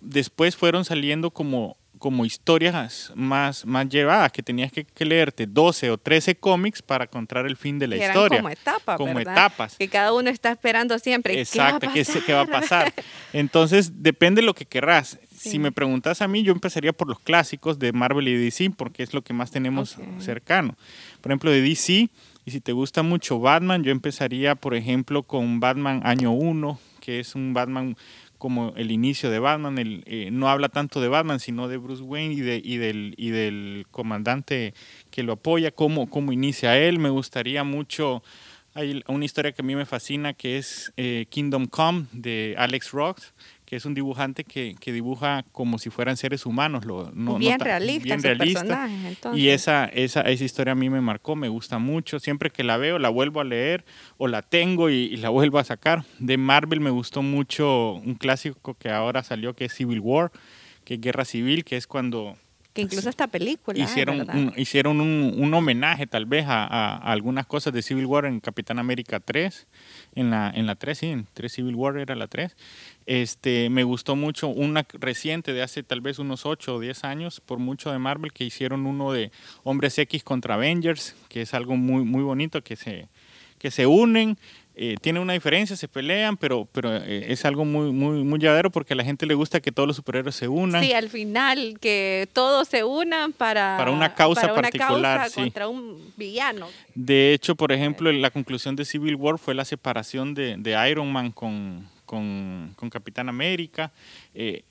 después 0.00 0.56
fueron 0.56 0.84
saliendo 0.84 1.30
como 1.30 1.76
como 2.00 2.24
historias 2.24 3.12
más, 3.14 3.66
más 3.66 3.86
llevadas, 3.90 4.32
que 4.32 4.42
tenías 4.42 4.72
que, 4.72 4.86
leerte 5.04 5.46
12 5.46 5.90
o 5.90 5.98
13 5.98 6.34
cómics 6.34 6.80
para 6.80 7.04
encontrar 7.04 7.44
el 7.44 7.58
fin 7.58 7.78
de 7.78 7.86
la 7.88 7.96
historia. 7.96 8.38
Como 8.38 8.48
etapas. 8.48 8.96
Como 8.96 9.20
etapas. 9.20 9.76
Que 9.76 9.86
cada 9.86 10.14
uno 10.14 10.30
está 10.30 10.50
esperando 10.50 10.98
siempre. 10.98 11.38
Exacto, 11.38 11.88
¿qué 11.92 12.32
va 12.32 12.40
a 12.40 12.46
pasar? 12.46 12.54
va 12.54 12.58
a 12.58 12.60
pasar? 12.60 12.94
Entonces, 13.34 14.02
depende 14.02 14.40
de 14.40 14.46
lo 14.46 14.54
que 14.54 14.64
querrás. 14.64 15.18
Si 15.36 15.58
me 15.58 15.72
preguntas 15.72 16.22
a 16.22 16.28
mí, 16.28 16.42
yo 16.42 16.52
empezaría 16.52 16.94
por 16.94 17.06
los 17.06 17.20
clásicos 17.20 17.78
de 17.78 17.92
Marvel 17.92 18.28
y 18.28 18.34
DC, 18.34 18.70
porque 18.70 19.02
es 19.02 19.12
lo 19.12 19.20
que 19.20 19.34
más 19.34 19.50
tenemos 19.50 19.98
cercano. 20.20 20.76
Por 21.20 21.32
ejemplo, 21.32 21.50
de 21.50 21.60
DC, 21.60 22.08
y 22.46 22.50
si 22.50 22.60
te 22.60 22.72
gusta 22.72 23.02
mucho 23.02 23.40
Batman, 23.40 23.84
yo 23.84 23.92
empezaría, 23.92 24.54
por 24.54 24.74
ejemplo, 24.74 25.22
con 25.22 25.60
Batman 25.60 26.00
Año 26.04 26.32
1, 26.32 26.80
que 27.00 27.20
es 27.20 27.34
un 27.34 27.52
Batman 27.52 27.94
como 28.40 28.72
el 28.76 28.90
inicio 28.90 29.30
de 29.30 29.38
Batman, 29.38 29.76
el, 29.76 30.02
eh, 30.06 30.30
no 30.32 30.48
habla 30.48 30.70
tanto 30.70 31.02
de 31.02 31.08
Batman, 31.08 31.40
sino 31.40 31.68
de 31.68 31.76
Bruce 31.76 32.02
Wayne 32.02 32.34
y, 32.34 32.40
de, 32.40 32.60
y, 32.64 32.78
del, 32.78 33.14
y 33.18 33.28
del 33.28 33.86
comandante 33.90 34.72
que 35.10 35.22
lo 35.22 35.34
apoya, 35.34 35.70
cómo, 35.70 36.08
cómo 36.08 36.32
inicia 36.32 36.78
él. 36.78 36.98
Me 36.98 37.10
gustaría 37.10 37.64
mucho, 37.64 38.22
hay 38.72 39.04
una 39.08 39.26
historia 39.26 39.52
que 39.52 39.60
a 39.60 39.64
mí 39.64 39.76
me 39.76 39.84
fascina, 39.84 40.32
que 40.32 40.56
es 40.56 40.90
eh, 40.96 41.26
Kingdom 41.28 41.66
Come 41.66 42.06
de 42.12 42.54
Alex 42.56 42.92
Ross, 42.92 43.34
que 43.70 43.76
es 43.76 43.84
un 43.84 43.94
dibujante 43.94 44.42
que, 44.42 44.74
que, 44.80 44.92
dibuja 44.92 45.44
como 45.52 45.78
si 45.78 45.90
fueran 45.90 46.16
seres 46.16 46.44
humanos. 46.44 46.84
Lo, 46.84 47.12
no, 47.14 47.38
bien 47.38 47.60
realista. 47.60 48.02
Bien 48.02 48.20
realista. 48.20 48.88
Y 49.32 49.50
esa, 49.50 49.84
esa, 49.84 50.22
esa 50.22 50.44
historia 50.44 50.72
a 50.72 50.74
mí 50.74 50.90
me 50.90 51.00
marcó, 51.00 51.36
me 51.36 51.48
gusta 51.48 51.78
mucho. 51.78 52.18
Siempre 52.18 52.50
que 52.50 52.64
la 52.64 52.78
veo, 52.78 52.98
la 52.98 53.10
vuelvo 53.10 53.40
a 53.40 53.44
leer 53.44 53.84
o 54.18 54.26
la 54.26 54.42
tengo 54.42 54.90
y, 54.90 55.16
la 55.18 55.28
vuelvo 55.28 55.60
a 55.60 55.62
sacar. 55.62 56.04
De 56.18 56.36
Marvel 56.36 56.80
me 56.80 56.90
gustó 56.90 57.22
mucho 57.22 57.92
un 57.92 58.16
clásico 58.16 58.74
que 58.74 58.90
ahora 58.90 59.22
salió, 59.22 59.54
que 59.54 59.66
es 59.66 59.72
Civil 59.72 60.00
War, 60.00 60.32
que 60.82 60.94
es 60.94 61.00
Guerra 61.00 61.24
Civil, 61.24 61.62
que 61.64 61.76
es 61.76 61.86
cuando 61.86 62.36
que 62.72 62.82
incluso 62.82 63.08
esta 63.08 63.28
película. 63.28 63.78
Hicieron, 63.78 64.28
un, 64.30 64.52
hicieron 64.56 65.00
un, 65.00 65.34
un, 65.36 65.54
homenaje 65.54 66.08
tal 66.08 66.26
vez 66.26 66.46
a, 66.46 66.64
a, 66.64 66.96
algunas 67.12 67.46
cosas 67.46 67.72
de 67.72 67.82
Civil 67.82 68.06
War 68.06 68.26
en 68.26 68.40
Capitán 68.40 68.80
América 68.80 69.20
3. 69.20 69.66
En 70.14 70.30
la, 70.30 70.50
en 70.50 70.66
la 70.66 70.74
3, 70.74 70.98
sí, 70.98 71.06
en 71.06 71.26
3 71.34 71.52
Civil 71.52 71.74
War 71.76 71.96
era 71.96 72.16
la 72.16 72.26
3. 72.26 72.56
Este, 73.06 73.70
me 73.70 73.84
gustó 73.84 74.16
mucho 74.16 74.48
una 74.48 74.84
reciente 74.92 75.52
de 75.52 75.62
hace 75.62 75.82
tal 75.82 76.00
vez 76.00 76.18
unos 76.18 76.46
8 76.46 76.74
o 76.74 76.80
10 76.80 77.04
años, 77.04 77.40
por 77.40 77.58
mucho 77.58 77.92
de 77.92 77.98
Marvel, 77.98 78.32
que 78.32 78.44
hicieron 78.44 78.86
uno 78.86 79.12
de 79.12 79.30
Hombres 79.62 79.98
X 79.98 80.24
contra 80.24 80.54
Avengers, 80.54 81.14
que 81.28 81.42
es 81.42 81.54
algo 81.54 81.76
muy, 81.76 82.04
muy 82.04 82.22
bonito, 82.22 82.62
que 82.62 82.74
se, 82.76 83.08
que 83.60 83.70
se 83.70 83.86
unen 83.86 84.36
eh, 84.82 84.96
tiene 84.98 85.20
una 85.20 85.34
diferencia, 85.34 85.76
se 85.76 85.88
pelean, 85.88 86.38
pero, 86.38 86.66
pero 86.72 86.96
eh, 86.96 87.30
es 87.30 87.44
algo 87.44 87.66
muy, 87.66 87.92
muy, 87.92 88.24
muy 88.24 88.38
llavero 88.38 88.70
porque 88.70 88.94
a 88.94 88.96
la 88.96 89.04
gente 89.04 89.26
le 89.26 89.34
gusta 89.34 89.60
que 89.60 89.70
todos 89.72 89.86
los 89.86 89.94
superhéroes 89.96 90.34
se 90.34 90.48
unan. 90.48 90.82
Sí, 90.82 90.94
al 90.94 91.10
final, 91.10 91.76
que 91.82 92.26
todos 92.32 92.66
se 92.68 92.82
unan 92.82 93.34
para, 93.34 93.76
para 93.76 93.90
una 93.90 94.14
causa 94.14 94.40
para 94.40 94.52
una 94.54 94.62
particular. 94.62 95.18
Causa 95.18 95.40
contra 95.42 95.68
un 95.68 96.12
villano. 96.16 96.68
De 96.94 97.34
hecho, 97.34 97.56
por 97.56 97.72
ejemplo, 97.72 98.10
la 98.10 98.30
conclusión 98.30 98.74
de 98.74 98.86
Civil 98.86 99.16
War 99.16 99.38
fue 99.38 99.54
la 99.54 99.66
separación 99.66 100.32
de, 100.32 100.56
de 100.56 100.88
Iron 100.90 101.12
Man 101.12 101.30
con, 101.30 101.86
con, 102.10 102.72
con 102.74 102.90
Capitán 102.90 103.28
América. 103.28 103.92
Eh, 104.34 104.64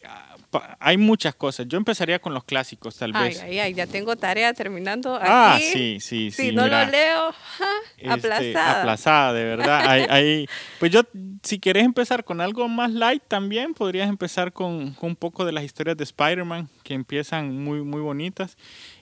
hay 0.78 0.98
muchas 0.98 1.34
cosas. 1.36 1.68
Yo 1.70 1.78
empezaría 1.78 2.20
con 2.20 2.34
los 2.34 2.44
clásicos, 2.44 2.98
tal 2.98 3.14
vez. 3.14 3.42
Ay, 3.42 3.60
ay, 3.60 3.74
ya 3.74 3.88
tengo 3.88 4.18
tarea 4.18 4.54
terminando 4.54 5.16
aquí. 5.16 5.26
Ah, 5.30 5.58
sí, 5.58 6.00
sí, 6.02 6.32
sí. 6.32 6.32
Si 6.32 6.52
no 6.52 6.68
lo 6.68 6.86
leo, 6.86 7.34
este, 7.96 8.10
aplazada. 8.10 8.82
aplazada, 8.82 9.34
de 9.34 9.44
verdad. 9.46 9.88
hay, 10.10 10.48
pues 10.82 10.92
yo, 10.92 11.04
si 11.42 11.62
quieres 11.62 11.86
empezar 11.86 12.26
con 12.26 12.42
algo 12.42 12.68
más 12.68 12.92
light 12.92 13.24
también, 13.26 13.74
podrías 13.74 14.10
empezar 14.10 14.52
con, 14.52 14.94
con 14.96 15.12
un 15.12 15.16
poco 15.16 15.46
de 15.46 15.54
las 15.54 15.64
historias 15.64 15.96
de 15.96 16.04
Spider-Man, 16.04 16.68
que 16.84 16.94
empiezan 16.94 17.58
muy, 17.64 17.84
muy 17.84 18.02
bonitas 18.02 18.58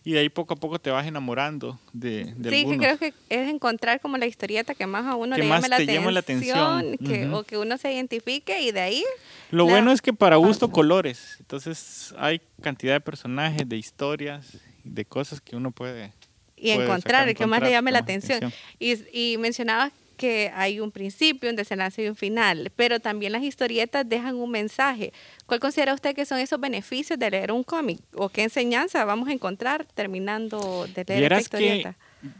y 0.07 0.13
de 0.13 0.19
ahí 0.19 0.29
poco 0.29 0.53
a 0.53 0.57
poco 0.57 0.79
te 0.79 0.89
vas 0.89 1.05
enamorando 1.05 1.77
de, 1.91 2.33
de 2.37 2.49
Sí, 2.49 2.65
que 2.65 2.77
creo 2.77 2.97
que 2.97 3.13
es 3.27 3.49
encontrar 3.49 3.99
como 3.99 4.15
la 4.15 4.25
historieta 4.25 4.73
que 4.73 4.87
más 4.87 5.05
a 5.05 5.15
uno 5.15 5.35
le 5.35 5.45
llame 5.45 5.67
la, 5.67 6.19
atención, 6.21 6.97
que, 7.05 7.27
o 7.27 7.43
que 7.43 7.57
uno 7.57 7.77
se 7.77 7.91
identifique 7.91 8.61
y 8.61 8.71
de 8.71 8.79
ahí... 8.79 9.03
Lo 9.51 9.65
bueno 9.65 9.91
es 9.91 10.01
que 10.01 10.13
para 10.13 10.37
gusto 10.37 10.71
colores, 10.71 11.35
entonces 11.41 12.15
hay 12.17 12.39
cantidad 12.61 12.93
de 12.93 13.01
personajes, 13.01 13.67
de 13.67 13.75
historias, 13.75 14.57
de 14.85 15.03
cosas 15.03 15.41
que 15.41 15.57
uno 15.57 15.71
puede... 15.71 16.13
Y 16.55 16.69
encontrar, 16.69 17.27
el 17.27 17.35
que 17.35 17.45
más 17.45 17.61
le 17.61 17.71
llame 17.71 17.91
la 17.91 17.99
atención. 17.99 18.53
Y, 18.79 18.95
y 19.11 19.37
mencionabas 19.37 19.91
que 20.17 20.51
hay 20.53 20.79
un 20.79 20.91
principio, 20.91 21.49
un 21.49 21.55
desenlace 21.55 22.03
y 22.03 22.09
un 22.09 22.15
final, 22.15 22.71
pero 22.75 22.99
también 22.99 23.31
las 23.31 23.43
historietas 23.43 24.07
dejan 24.07 24.35
un 24.35 24.51
mensaje. 24.51 25.13
¿Cuál 25.45 25.59
considera 25.59 25.93
usted 25.93 26.15
que 26.15 26.25
son 26.25 26.39
esos 26.39 26.59
beneficios 26.59 27.17
de 27.17 27.29
leer 27.29 27.51
un 27.51 27.63
cómic? 27.63 27.99
¿O 28.15 28.29
qué 28.29 28.43
enseñanza 28.43 29.05
vamos 29.05 29.29
a 29.29 29.31
encontrar 29.31 29.85
terminando 29.93 30.87
de 30.93 31.05
leer 31.07 31.31
esta 31.33 31.41
historieta? 31.41 31.95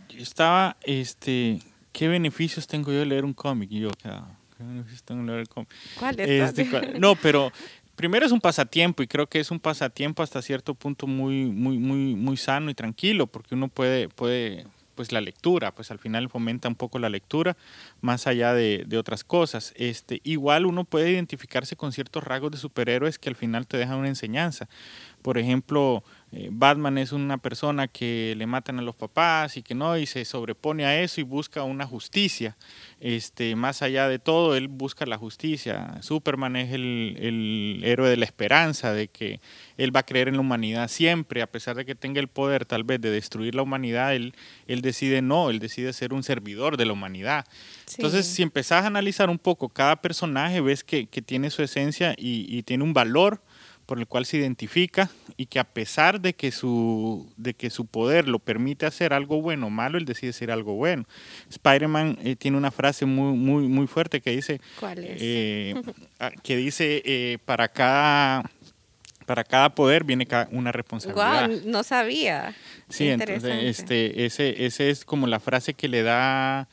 Que 0.07 0.21
estaba, 0.21 0.75
este, 0.83 1.59
¿qué 1.93 2.07
beneficios 2.07 2.67
tengo 2.67 2.91
yo 2.91 2.99
de 2.99 3.05
leer 3.05 3.23
un 3.23 3.33
cómic? 3.33 3.71
Y 3.71 3.79
yo, 3.81 3.89
¿qué 3.91 4.63
beneficios 4.63 5.03
tengo 5.03 5.21
de 5.21 5.27
leer 5.27 5.39
el 5.39 5.47
cómic? 5.47 5.69
¿Cuál 5.97 6.19
es? 6.19 6.57
Este, 6.57 6.99
no, 6.99 7.15
pero 7.15 7.51
primero 7.97 8.25
es 8.25 8.31
un 8.31 8.39
pasatiempo 8.39 9.03
y 9.03 9.07
creo 9.07 9.27
que 9.27 9.39
es 9.39 9.51
un 9.51 9.59
pasatiempo 9.59 10.23
hasta 10.23 10.41
cierto 10.41 10.73
punto 10.75 11.07
muy, 11.07 11.45
muy, 11.45 11.77
muy, 11.77 12.15
muy 12.15 12.37
sano 12.37 12.69
y 12.69 12.73
tranquilo, 12.73 13.27
porque 13.27 13.55
uno 13.55 13.67
puede, 13.67 14.07
puede, 14.07 14.65
pues 14.97 15.13
la 15.13 15.21
lectura, 15.21 15.73
pues 15.73 15.91
al 15.91 15.99
final 15.99 16.27
fomenta 16.27 16.67
un 16.67 16.75
poco 16.75 16.99
la 16.99 17.07
lectura, 17.07 17.55
más 18.01 18.27
allá 18.27 18.53
de, 18.53 18.85
otras 18.97 19.23
cosas. 19.23 19.73
Este, 19.77 20.19
igual 20.25 20.65
uno 20.65 20.83
puede 20.83 21.11
identificarse 21.11 21.77
con 21.77 21.93
ciertos 21.93 22.23
rasgos 22.23 22.51
de 22.51 22.57
superhéroes 22.57 23.19
que 23.19 23.29
al 23.29 23.35
final 23.35 23.67
te 23.67 23.77
dejan 23.77 23.99
una 23.99 24.09
enseñanza. 24.09 24.67
Por 25.21 25.37
ejemplo, 25.37 26.03
Batman 26.29 26.97
es 26.97 27.13
una 27.13 27.37
persona 27.37 27.87
que 27.87 28.35
le 28.37 28.45
matan 28.47 28.79
a 28.79 28.81
los 28.81 28.95
papás 28.95 29.55
y 29.55 29.63
que 29.63 29.73
no, 29.73 29.97
y 29.97 30.05
se 30.05 30.25
sobrepone 30.25 30.85
a 30.85 31.01
eso 31.01 31.21
y 31.21 31.23
busca 31.23 31.63
una 31.63 31.85
justicia. 31.85 32.57
Este, 32.99 33.55
más 33.55 33.81
allá 33.81 34.09
de 34.09 34.19
todo, 34.19 34.57
él 34.57 34.67
busca 34.67 35.05
la 35.05 35.17
justicia. 35.17 36.01
Superman 36.01 36.57
es 36.57 36.73
el, 36.73 37.15
el, 37.19 37.81
héroe 37.85 38.09
de 38.09 38.17
la 38.17 38.25
esperanza, 38.25 38.91
de 38.91 39.07
que 39.07 39.39
él 39.77 39.95
va 39.95 40.01
a 40.01 40.05
creer 40.05 40.27
en 40.27 40.33
la 40.33 40.41
humanidad 40.41 40.89
siempre, 40.89 41.41
a 41.41 41.47
pesar 41.47 41.77
de 41.77 41.85
que 41.85 41.95
tenga 41.95 42.19
el 42.19 42.27
poder 42.27 42.65
tal 42.65 42.83
vez 42.83 42.99
de 42.99 43.09
destruir 43.09 43.55
la 43.55 43.61
humanidad, 43.61 44.13
él, 44.13 44.33
él 44.67 44.81
decide 44.81 45.21
no, 45.21 45.49
él 45.49 45.59
decide 45.59 45.93
ser 45.93 46.13
un 46.13 46.23
servidor 46.23 46.75
de 46.75 46.85
la 46.85 46.93
humanidad. 46.93 47.45
Entonces, 47.95 48.27
si 48.27 48.43
empezás 48.43 48.83
a 48.83 48.87
analizar 48.87 49.29
un 49.29 49.39
poco 49.39 49.69
cada 49.69 49.95
personaje, 50.01 50.59
ves 50.59 50.83
que, 50.83 51.07
que 51.07 51.21
tiene 51.21 51.51
su 51.51 51.63
esencia 51.63 52.15
y, 52.17 52.45
y 52.49 52.63
tiene 52.63 52.83
un 52.83 52.93
valor 52.93 53.41
por 53.87 53.99
el 53.99 54.05
cual 54.05 54.25
se 54.25 54.37
identifica 54.37 55.09
y 55.37 55.47
que 55.47 55.59
a 55.59 55.63
pesar 55.63 56.19
de 56.19 56.33
que 56.33 56.51
su, 56.51 57.31
de 57.37 57.53
que 57.53 57.69
su 57.69 57.85
poder 57.85 58.27
lo 58.27 58.37
permite 58.37 58.85
hacer 58.85 59.13
algo 59.13 59.41
bueno 59.41 59.67
o 59.67 59.69
malo, 59.69 59.97
él 59.97 60.03
decide 60.03 60.31
hacer 60.31 60.51
algo 60.51 60.75
bueno. 60.75 61.05
Spider-Man 61.49 62.19
eh, 62.21 62.35
tiene 62.35 62.57
una 62.57 62.69
frase 62.69 63.05
muy, 63.05 63.35
muy, 63.35 63.67
muy 63.69 63.87
fuerte 63.87 64.19
que 64.19 64.31
dice, 64.31 64.59
¿Cuál 64.79 65.05
es? 65.05 65.17
Eh, 65.21 65.81
ah, 66.19 66.31
que 66.43 66.57
dice 66.57 67.01
eh, 67.05 67.37
para 67.45 67.69
cada 67.69 68.43
para 69.25 69.43
cada 69.43 69.73
poder 69.75 70.05
viene 70.05 70.25
una 70.51 70.71
responsabilidad. 70.71 71.49
Wow, 71.49 71.61
no 71.65 71.83
sabía. 71.83 72.55
Sí, 72.89 73.09
entonces 73.09 73.63
este, 73.63 74.25
ese, 74.25 74.65
ese 74.65 74.89
es 74.89 75.03
como 75.03 75.27
la 75.27 75.41
frase 75.41 75.73
que 75.73 75.89
le 75.89 76.01
da 76.01 76.69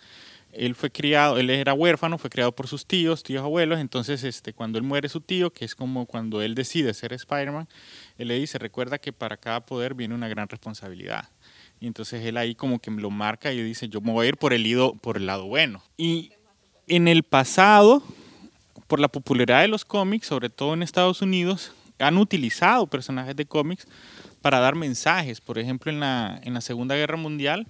él 0.57 0.75
fue 0.75 0.91
criado, 0.91 1.39
él 1.39 1.51
era 1.51 1.75
huérfano, 1.75 2.19
fue 2.19 2.31
criado 2.31 2.53
por 2.53 2.69
sus 2.69 2.87
tíos, 2.87 3.23
tíos 3.23 3.43
abuelos, 3.43 3.81
entonces 3.81 4.25
este, 4.25 4.53
cuando 4.53 4.79
él 4.79 4.85
muere 4.85 5.09
su 5.09 5.21
tío, 5.21 5.53
que 5.53 5.65
es 5.65 5.75
como 5.75 6.07
cuando 6.07 6.43
él 6.43 6.55
decide 6.55 6.95
ser 6.95 7.13
Spider-Man, 7.13 7.69
él 8.19 8.29
le 8.29 8.39
dice, 8.39 8.59
recuerda 8.59 8.99
que 8.99 9.13
para 9.13 9.37
cada 9.37 9.65
poder 9.67 9.95
viene 9.95 10.15
una 10.15 10.29
gran 10.29 10.49
responsabilidad. 10.49 11.29
Y 11.81 11.87
entonces 11.87 12.25
él 12.25 12.37
ahí 12.37 12.55
como 12.55 12.79
que 12.79 12.91
lo 12.91 13.11
marca 13.11 13.53
y 13.53 13.63
dice, 13.63 13.89
yo 13.89 14.01
me 14.01 14.13
voy 14.13 14.27
a 14.27 14.29
ir 14.31 14.37
por 14.37 14.53
el, 14.53 14.67
ido, 14.67 14.95
por 14.95 15.17
el 15.17 15.27
lado 15.27 15.47
bueno. 15.47 15.83
Y 15.97 16.33
en 16.87 17.09
el 17.09 17.25
pasado, 17.25 18.03
por 18.87 19.01
la 19.01 19.09
popularidad 19.09 19.61
de 19.63 19.69
los 19.69 19.85
cómics, 19.85 20.27
sobre 20.27 20.51
todo 20.51 20.75
en 20.75 20.83
Estados 20.83 21.21
Unidos, 21.21 21.73
han 21.99 22.17
utilizado 22.19 22.87
personajes 22.87 23.37
de 23.37 23.47
cómics 23.47 23.87
para 24.41 24.61
dar 24.61 24.75
mensajes. 24.75 25.41
Por 25.41 25.59
ejemplo, 25.59 25.91
en 25.91 26.01
la, 26.01 26.41
en 26.43 26.55
la 26.55 26.61
Segunda 26.61 26.95
Guerra 26.95 27.17
Mundial, 27.17 27.67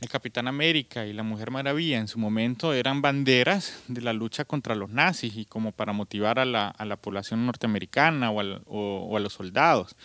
el 0.00 0.08
Capitán 0.08 0.48
América 0.48 1.06
y 1.06 1.12
la 1.12 1.22
Mujer 1.22 1.50
Maravilla 1.50 1.98
en 1.98 2.08
su 2.08 2.18
momento 2.18 2.72
eran 2.72 3.02
banderas 3.02 3.82
de 3.86 4.00
la 4.00 4.14
lucha 4.14 4.46
contra 4.46 4.74
los 4.74 4.90
nazis 4.90 5.36
y 5.36 5.44
como 5.44 5.72
para 5.72 5.92
motivar 5.92 6.38
a 6.38 6.46
la, 6.46 6.68
a 6.68 6.84
la 6.86 6.96
población 6.96 7.44
norteamericana 7.44 8.30
o, 8.30 9.16
a 9.16 9.20
los 9.20 9.32
soldados. 9.32 9.96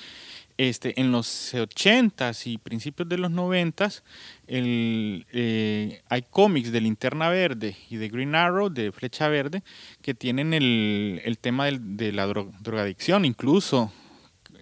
Este, 0.57 0.99
en 0.99 1.11
los 1.11 1.53
80s 1.53 2.47
y 2.47 2.57
principios 2.57 3.09
de 3.09 3.17
los 3.17 3.31
90s 3.31 4.03
eh, 4.47 6.01
hay 6.07 6.21
cómics 6.23 6.71
de 6.71 6.81
Linterna 6.81 7.29
Verde 7.29 7.75
y 7.89 7.97
de 7.97 8.09
Green 8.09 8.35
Arrow, 8.35 8.69
de 8.69 8.91
Flecha 8.91 9.27
Verde, 9.27 9.63
que 10.01 10.13
tienen 10.13 10.53
el, 10.53 11.21
el 11.23 11.37
tema 11.39 11.67
de 11.71 12.11
la 12.11 12.27
drogadicción. 12.27 13.25
Incluso, 13.25 13.91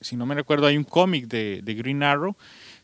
si 0.01 0.15
no 0.15 0.25
me 0.25 0.35
recuerdo, 0.35 0.67
hay 0.67 0.77
un 0.77 0.83
cómic 0.83 1.27
de, 1.27 1.61
de 1.63 1.73
Green 1.73 2.03
Arrow 2.03 2.35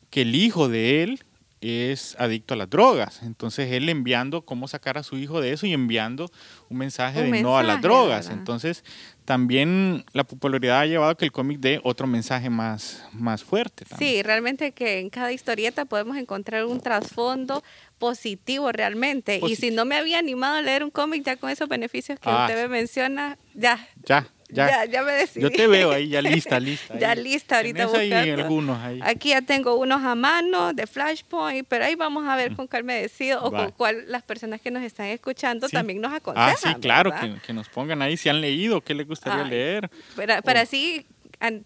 que 0.10 0.22
el 0.24 0.36
hijo 0.36 0.70
de 0.70 1.04
él 1.04 1.24
es 1.62 2.16
adicto 2.20 2.54
a 2.54 2.58
las 2.58 2.70
drogas. 2.70 3.22
Entonces 3.24 3.72
él 3.72 3.90
enviando 3.90 4.44
cómo 4.44 4.68
sacar 4.68 4.98
a 4.98 5.04
su 5.04 5.18
hijo 5.18 5.42
de 5.42 5.52
eso 5.54 5.66
y 5.66 5.74
enviando 5.74 6.32
un 6.70 6.78
mensaje 6.78 7.22
Un 7.24 7.32
de 7.32 7.42
no 7.44 7.58
a 7.58 7.64
las 7.64 7.82
drogas. 7.82 8.26
¿verdad? 8.28 8.40
Entonces 8.40 8.84
también 9.26 10.06
la 10.14 10.24
popularidad 10.24 10.80
ha 10.80 10.86
llevado 10.86 11.12
a 11.12 11.18
que 11.18 11.26
el 11.26 11.32
cómic 11.32 11.60
dé 11.60 11.80
otro 11.84 12.08
mensaje 12.08 12.50
más, 12.50 13.04
más 13.12 13.44
fuerte. 13.44 13.86
también. 13.86 14.12
Sí, 14.12 14.24
realmente 14.24 14.72
que 14.72 15.00
en 15.00 15.10
cada 15.10 15.32
historieta 15.32 15.86
podemos 15.86 16.18
encontrar 16.18 16.66
un 16.66 16.80
trasfondo 16.82 17.64
positivo 18.00 18.72
realmente. 18.72 19.40
y 19.46 19.56
si 19.56 19.72
no 19.72 19.86
me 19.86 19.96
había 19.98 20.18
animado 20.20 20.56
a 20.56 20.62
leer 20.62 20.84
un 20.84 20.90
cómic 20.90 21.24
ya 21.24 21.36
con 21.36 21.50
esos 21.50 21.68
beneficios 21.68 22.20
que 22.20 22.30
Ah, 22.30 22.46
usted 22.48 22.64
me 22.64 22.70
menciona, 22.70 23.38
ya, 23.54 23.86
Ya, 24.06 24.26
ya. 24.50 24.68
ya, 24.70 24.86
ya 24.86 25.04
me 25.04 25.12
decidí. 25.14 25.42
Yo 25.44 25.52
te 25.52 25.68
veo 25.68 25.92
ahí 25.92 26.10
ya 26.10 26.22
lista, 26.22 26.60
lista. 26.60 26.98
Ya 27.00 27.12
ahí. 27.12 27.24
lista 27.24 27.58
ahorita 27.58 27.86
Tenés 27.88 27.94
ahí 28.00 28.10
buscando. 28.10 28.44
algunos 28.44 28.80
ahí. 28.80 29.00
Aquí 29.04 29.30
ya 29.30 29.42
tengo 29.42 29.76
unos 29.76 30.04
a 30.04 30.16
mano 30.16 30.74
de 30.74 30.88
Flashpoint, 30.88 31.68
pero 31.68 31.86
ahí 31.86 31.96
vamos 31.96 32.28
a 32.28 32.36
ver 32.36 32.56
con 32.56 32.68
cuál 32.68 32.84
me 32.84 33.02
decido 33.02 33.44
o 33.44 33.52
Va. 33.52 33.64
con 33.66 33.72
cuál 33.72 34.04
las 34.08 34.24
personas 34.24 34.60
que 34.62 34.72
nos 34.72 34.84
están 34.84 35.08
escuchando 35.08 35.68
Sí. 35.68 35.74
también 35.74 36.02
nos 36.02 36.14
aconsejan. 36.14 36.50
Ah, 36.52 36.56
sí, 36.58 36.74
claro, 36.82 37.12
que, 37.20 37.36
que 37.46 37.54
nos 37.54 37.70
pongan 37.70 38.02
ahí 38.02 38.18
si 38.18 38.30
han 38.30 38.42
leído, 38.42 38.82
qué 38.82 38.94
les 38.94 39.08
gustaría 39.08 39.44
Ay, 39.44 39.50
leer. 39.50 39.90
Para, 40.16 40.42
para 40.42 40.62
así 40.62 41.06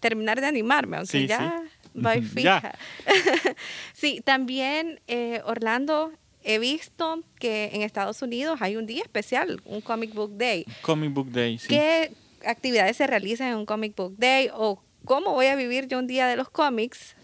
terminar 0.00 0.40
de 0.40 0.46
animarme, 0.46 0.98
aunque 0.98 1.10
Sí, 1.12 1.26
ya 1.26 1.62
sí. 1.94 2.22
fija. 2.34 2.74
sí, 3.92 4.20
también 4.24 5.00
eh, 5.06 5.40
Orlando, 5.44 6.12
he 6.42 6.58
visto 6.58 7.22
que 7.38 7.70
en 7.72 7.82
Estados 7.82 8.20
Unidos 8.22 8.60
hay 8.60 8.76
un 8.76 8.86
día 8.86 9.02
especial, 9.02 9.60
un 9.64 9.80
Comic 9.80 10.12
Book 10.14 10.36
Day. 10.36 10.64
Comic 10.82 11.12
Book 11.12 11.30
Day, 11.30 11.58
sí. 11.58 11.68
¿Qué 11.68 12.12
actividades 12.46 12.96
se 12.96 13.06
realizan 13.06 13.48
en 13.48 13.56
un 13.56 13.66
Comic 13.66 13.94
Book 13.96 14.14
Day 14.18 14.50
o 14.54 14.82
cómo 15.04 15.32
voy 15.32 15.46
a 15.46 15.56
vivir 15.56 15.86
yo 15.88 15.98
un 15.98 16.06
día 16.06 16.26
de 16.26 16.36
los 16.36 16.48
cómics 16.50 17.16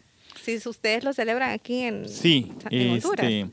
si 0.43 0.57
ustedes 0.67 1.05
lo 1.05 1.13
celebran 1.13 1.51
aquí 1.51 1.81
en, 1.83 2.09
Sí, 2.09 2.53
en 2.71 2.93
Honduras? 2.93 3.27
este, 3.27 3.51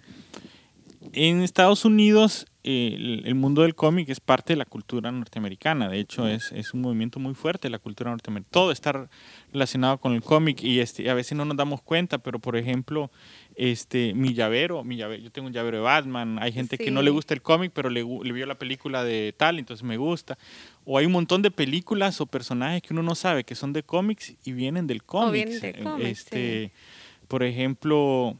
en 1.14 1.42
Estados 1.42 1.86
Unidos 1.86 2.46
eh, 2.70 2.96
el, 2.96 3.24
el 3.26 3.36
mundo 3.36 3.62
del 3.62 3.76
cómic 3.76 4.10
es 4.10 4.20
parte 4.20 4.52
de 4.54 4.58
la 4.58 4.66
cultura 4.66 5.10
norteamericana. 5.10 5.88
De 5.88 6.00
hecho, 6.00 6.28
es, 6.28 6.52
es 6.52 6.74
un 6.74 6.82
movimiento 6.82 7.18
muy 7.18 7.34
fuerte 7.34 7.68
de 7.68 7.72
la 7.72 7.80
cultura 7.80 8.12
norteamericana. 8.12 8.52
Todo 8.52 8.72
está 8.74 9.08
relacionado 9.54 10.00
con 10.00 10.14
el 10.14 10.22
cómic 10.22 10.62
y 10.64 10.80
este, 10.82 11.10
a 11.10 11.14
veces 11.14 11.38
no 11.38 11.46
nos 11.46 11.56
damos 11.56 11.82
cuenta, 11.82 12.18
pero 12.18 12.40
por 12.40 12.58
ejemplo, 12.58 13.10
este, 13.56 14.14
mi 14.14 14.34
llavero, 14.34 14.84
mi 14.84 14.98
llave- 14.98 15.22
yo 15.22 15.32
tengo 15.32 15.48
un 15.48 15.54
llavero 15.54 15.78
de 15.78 15.84
Batman. 15.84 16.40
Hay 16.42 16.52
gente 16.52 16.78
que 16.78 16.92
no 16.92 17.02
le 17.02 17.10
gusta 17.12 17.34
el 17.34 17.42
cómic, 17.42 17.72
pero 17.74 17.90
le, 17.90 18.04
vio 18.04 18.46
la 18.46 18.56
película 18.56 19.04
de 19.06 19.34
tal, 19.38 19.60
entonces 19.60 19.84
me 19.86 19.96
gusta. 19.96 20.38
O 20.84 20.98
hay 20.98 21.06
un 21.06 21.14
montón 21.14 21.42
de 21.42 21.52
películas 21.52 22.20
o 22.20 22.26
personajes 22.26 22.82
que 22.82 22.94
uno 22.94 23.02
no 23.02 23.16
sabe 23.16 23.46
que 23.46 23.56
son 23.56 23.72
de 23.72 23.84
cómics 23.84 24.36
y 24.44 24.52
vienen 24.52 24.88
del 24.88 25.04
cómic. 25.04 25.48
de 25.48 25.74
cómics, 25.84 26.10
este, 26.10 26.72
Por 27.30 27.44
ejemplo, 27.44 28.36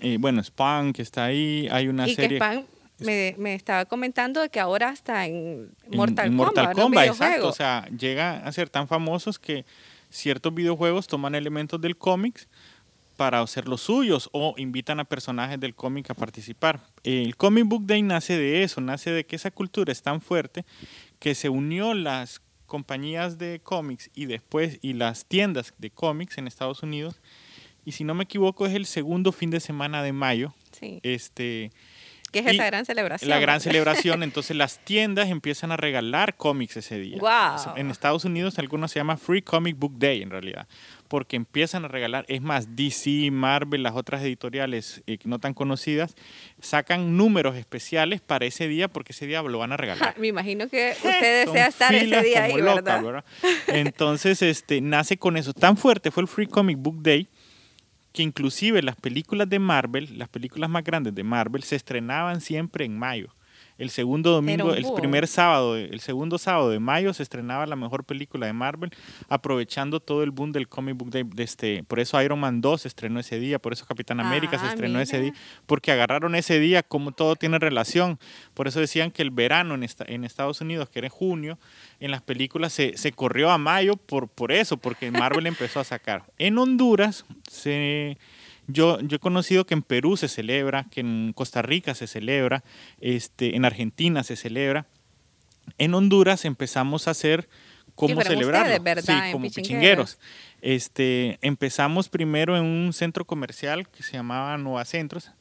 eh, 0.00 0.16
bueno, 0.18 0.42
Spawn, 0.42 0.92
que 0.94 1.02
está 1.02 1.24
ahí, 1.26 1.68
hay 1.70 1.88
una 1.88 2.06
y 2.08 2.16
que 2.16 2.22
serie... 2.22 2.38
Me, 3.00 3.34
me 3.38 3.54
estaba 3.54 3.84
comentando 3.84 4.40
de 4.40 4.48
que 4.48 4.60
ahora 4.60 4.90
está 4.90 5.26
en 5.26 5.72
Mortal 5.90 6.26
en 6.26 6.36
Kombat, 6.36 6.54
Mortal 6.54 6.76
¿no? 6.76 6.82
Kombat, 6.82 7.06
exacto. 7.06 7.48
O 7.48 7.52
sea, 7.52 7.86
llega 7.96 8.38
a 8.38 8.52
ser 8.52 8.68
tan 8.68 8.88
famosos 8.88 9.38
que 9.38 9.64
ciertos 10.10 10.54
videojuegos 10.54 11.06
toman 11.06 11.34
elementos 11.34 11.80
del 11.80 11.96
cómics 11.96 12.48
para 13.16 13.40
hacer 13.40 13.66
los 13.66 13.80
suyos 13.80 14.30
o 14.32 14.54
invitan 14.58 15.00
a 15.00 15.04
personajes 15.04 15.58
del 15.58 15.74
cómic 15.74 16.08
a 16.10 16.14
participar. 16.14 16.80
El 17.02 17.36
Comic 17.36 17.66
Book 17.66 17.84
Day 17.84 18.00
nace 18.02 18.38
de 18.38 18.62
eso, 18.62 18.80
nace 18.80 19.10
de 19.10 19.26
que 19.26 19.34
esa 19.36 19.50
cultura 19.50 19.90
es 19.90 20.02
tan 20.02 20.20
fuerte 20.20 20.64
que 21.18 21.34
se 21.34 21.48
unió 21.48 21.94
las 21.94 22.40
compañías 22.66 23.36
de 23.36 23.60
cómics 23.60 24.10
y 24.14 24.26
después 24.26 24.78
y 24.82 24.92
las 24.92 25.24
tiendas 25.24 25.74
de 25.78 25.90
cómics 25.90 26.38
en 26.38 26.46
Estados 26.46 26.82
Unidos 26.82 27.20
y 27.84 27.92
si 27.92 28.04
no 28.04 28.14
me 28.14 28.24
equivoco 28.24 28.66
es 28.66 28.74
el 28.74 28.84
segundo 28.84 29.32
fin 29.32 29.50
de 29.50 29.58
semana 29.58 30.02
de 30.02 30.12
mayo 30.12 30.54
Sí, 30.78 31.00
este 31.02 31.72
que 32.30 32.40
es 32.40 32.46
y 32.46 32.56
esa 32.56 32.66
gran 32.66 32.84
celebración. 32.84 33.30
la 33.30 33.38
gran 33.38 33.60
celebración, 33.60 34.22
entonces 34.22 34.56
las 34.56 34.78
tiendas 34.78 35.28
empiezan 35.28 35.72
a 35.72 35.76
regalar 35.76 36.36
cómics 36.36 36.76
ese 36.76 36.98
día. 36.98 37.18
Guau. 37.18 37.76
En 37.76 37.90
Estados 37.90 38.24
Unidos 38.24 38.58
algunos 38.58 38.92
se 38.92 39.00
llama 39.00 39.16
Free 39.16 39.42
Comic 39.42 39.78
Book 39.78 39.94
Day 39.98 40.22
en 40.22 40.30
realidad, 40.30 40.66
porque 41.08 41.36
empiezan 41.36 41.84
a 41.84 41.88
regalar, 41.88 42.24
es 42.28 42.42
más, 42.42 42.76
DC, 42.76 43.30
Marvel, 43.30 43.82
las 43.82 43.94
otras 43.94 44.22
editoriales 44.22 45.02
eh, 45.06 45.18
no 45.24 45.38
tan 45.38 45.54
conocidas, 45.54 46.14
sacan 46.60 47.16
números 47.16 47.56
especiales 47.56 48.20
para 48.20 48.46
ese 48.46 48.68
día 48.68 48.88
porque 48.88 49.12
ese 49.12 49.26
día 49.26 49.42
lo 49.42 49.58
van 49.58 49.72
a 49.72 49.76
regalar. 49.76 50.18
Me 50.18 50.28
imagino 50.28 50.68
que 50.68 50.92
usted 51.04 51.46
desea 51.46 51.68
estar 51.68 51.94
ese 51.94 52.22
día 52.22 52.44
ahí, 52.44 52.56
locas, 52.56 52.84
¿verdad? 52.84 53.02
¿verdad? 53.02 53.24
Entonces, 53.68 54.42
este, 54.42 54.80
nace 54.80 55.16
con 55.16 55.36
eso. 55.36 55.52
Tan 55.52 55.76
fuerte 55.76 56.10
fue 56.10 56.22
el 56.22 56.28
Free 56.28 56.46
Comic 56.46 56.78
Book 56.78 57.02
Day 57.02 57.28
que 58.18 58.24
inclusive 58.24 58.82
las 58.82 58.96
películas 58.96 59.48
de 59.48 59.60
Marvel, 59.60 60.18
las 60.18 60.28
películas 60.28 60.68
más 60.68 60.82
grandes 60.82 61.14
de 61.14 61.22
Marvel, 61.22 61.62
se 61.62 61.76
estrenaban 61.76 62.40
siempre 62.40 62.84
en 62.84 62.98
mayo. 62.98 63.32
El 63.78 63.90
segundo 63.90 64.32
domingo, 64.32 64.74
el 64.74 64.84
primer 65.00 65.26
sábado, 65.28 65.76
el 65.76 66.00
segundo 66.00 66.36
sábado 66.36 66.68
de 66.70 66.80
mayo 66.80 67.14
se 67.14 67.22
estrenaba 67.22 67.64
la 67.64 67.76
mejor 67.76 68.02
película 68.04 68.46
de 68.46 68.52
Marvel, 68.52 68.90
aprovechando 69.28 70.00
todo 70.00 70.24
el 70.24 70.32
boom 70.32 70.50
del 70.50 70.68
comic 70.68 70.96
book. 70.96 71.10
De 71.10 71.24
este, 71.44 71.84
por 71.84 72.00
eso 72.00 72.20
Iron 72.20 72.40
Man 72.40 72.60
2 72.60 72.82
se 72.82 72.88
estrenó 72.88 73.20
ese 73.20 73.38
día, 73.38 73.58
por 73.60 73.72
eso 73.72 73.86
Capitán 73.86 74.18
América 74.20 74.58
se 74.58 74.66
Ah, 74.66 74.70
estrenó 74.70 75.00
ese 75.00 75.20
día, 75.20 75.32
porque 75.66 75.92
agarraron 75.92 76.34
ese 76.34 76.58
día 76.58 76.82
como 76.82 77.12
todo 77.12 77.36
tiene 77.36 77.58
relación. 77.60 78.18
Por 78.54 78.66
eso 78.66 78.80
decían 78.80 79.12
que 79.12 79.22
el 79.22 79.30
verano 79.30 79.74
en, 79.76 79.84
esta- 79.84 80.04
en 80.08 80.24
Estados 80.24 80.60
Unidos, 80.60 80.88
que 80.90 80.98
era 80.98 81.06
en 81.06 81.12
junio, 81.12 81.58
en 82.00 82.10
las 82.10 82.20
películas 82.22 82.72
se, 82.72 82.96
se 82.96 83.12
corrió 83.12 83.50
a 83.50 83.58
mayo 83.58 83.96
por, 83.96 84.26
por 84.28 84.50
eso, 84.50 84.76
porque 84.76 85.10
Marvel 85.12 85.46
empezó 85.46 85.78
a 85.78 85.84
sacar. 85.84 86.24
En 86.38 86.58
Honduras, 86.58 87.24
se, 87.48 88.18
yo, 88.68 89.00
yo 89.00 89.16
he 89.16 89.18
conocido 89.18 89.66
que 89.66 89.74
en 89.74 89.82
Perú 89.82 90.16
se 90.16 90.28
celebra, 90.28 90.84
que 90.90 91.00
en 91.00 91.32
Costa 91.34 91.62
Rica 91.62 91.94
se 91.94 92.06
celebra, 92.06 92.62
este, 93.00 93.56
en 93.56 93.64
Argentina 93.64 94.22
se 94.22 94.36
celebra. 94.36 94.86
En 95.78 95.94
Honduras 95.94 96.44
empezamos 96.44 97.08
a 97.08 97.10
hacer 97.10 97.48
cómo 97.94 98.20
celebrarlo. 98.20 98.76
ustedes, 98.76 98.82
¿verdad? 98.84 99.26
Sí, 99.26 99.32
como 99.32 99.44
Pichingueros. 99.46 100.16
pichingueros. 100.16 100.18
Este, 100.60 101.38
empezamos 101.42 102.08
primero 102.08 102.56
en 102.56 102.64
un 102.64 102.92
centro 102.92 103.24
comercial 103.24 103.88
que 103.88 104.02
se 104.02 104.12
llamaba 104.12 104.56
Nueva 104.58 104.84
Centros 104.84 105.32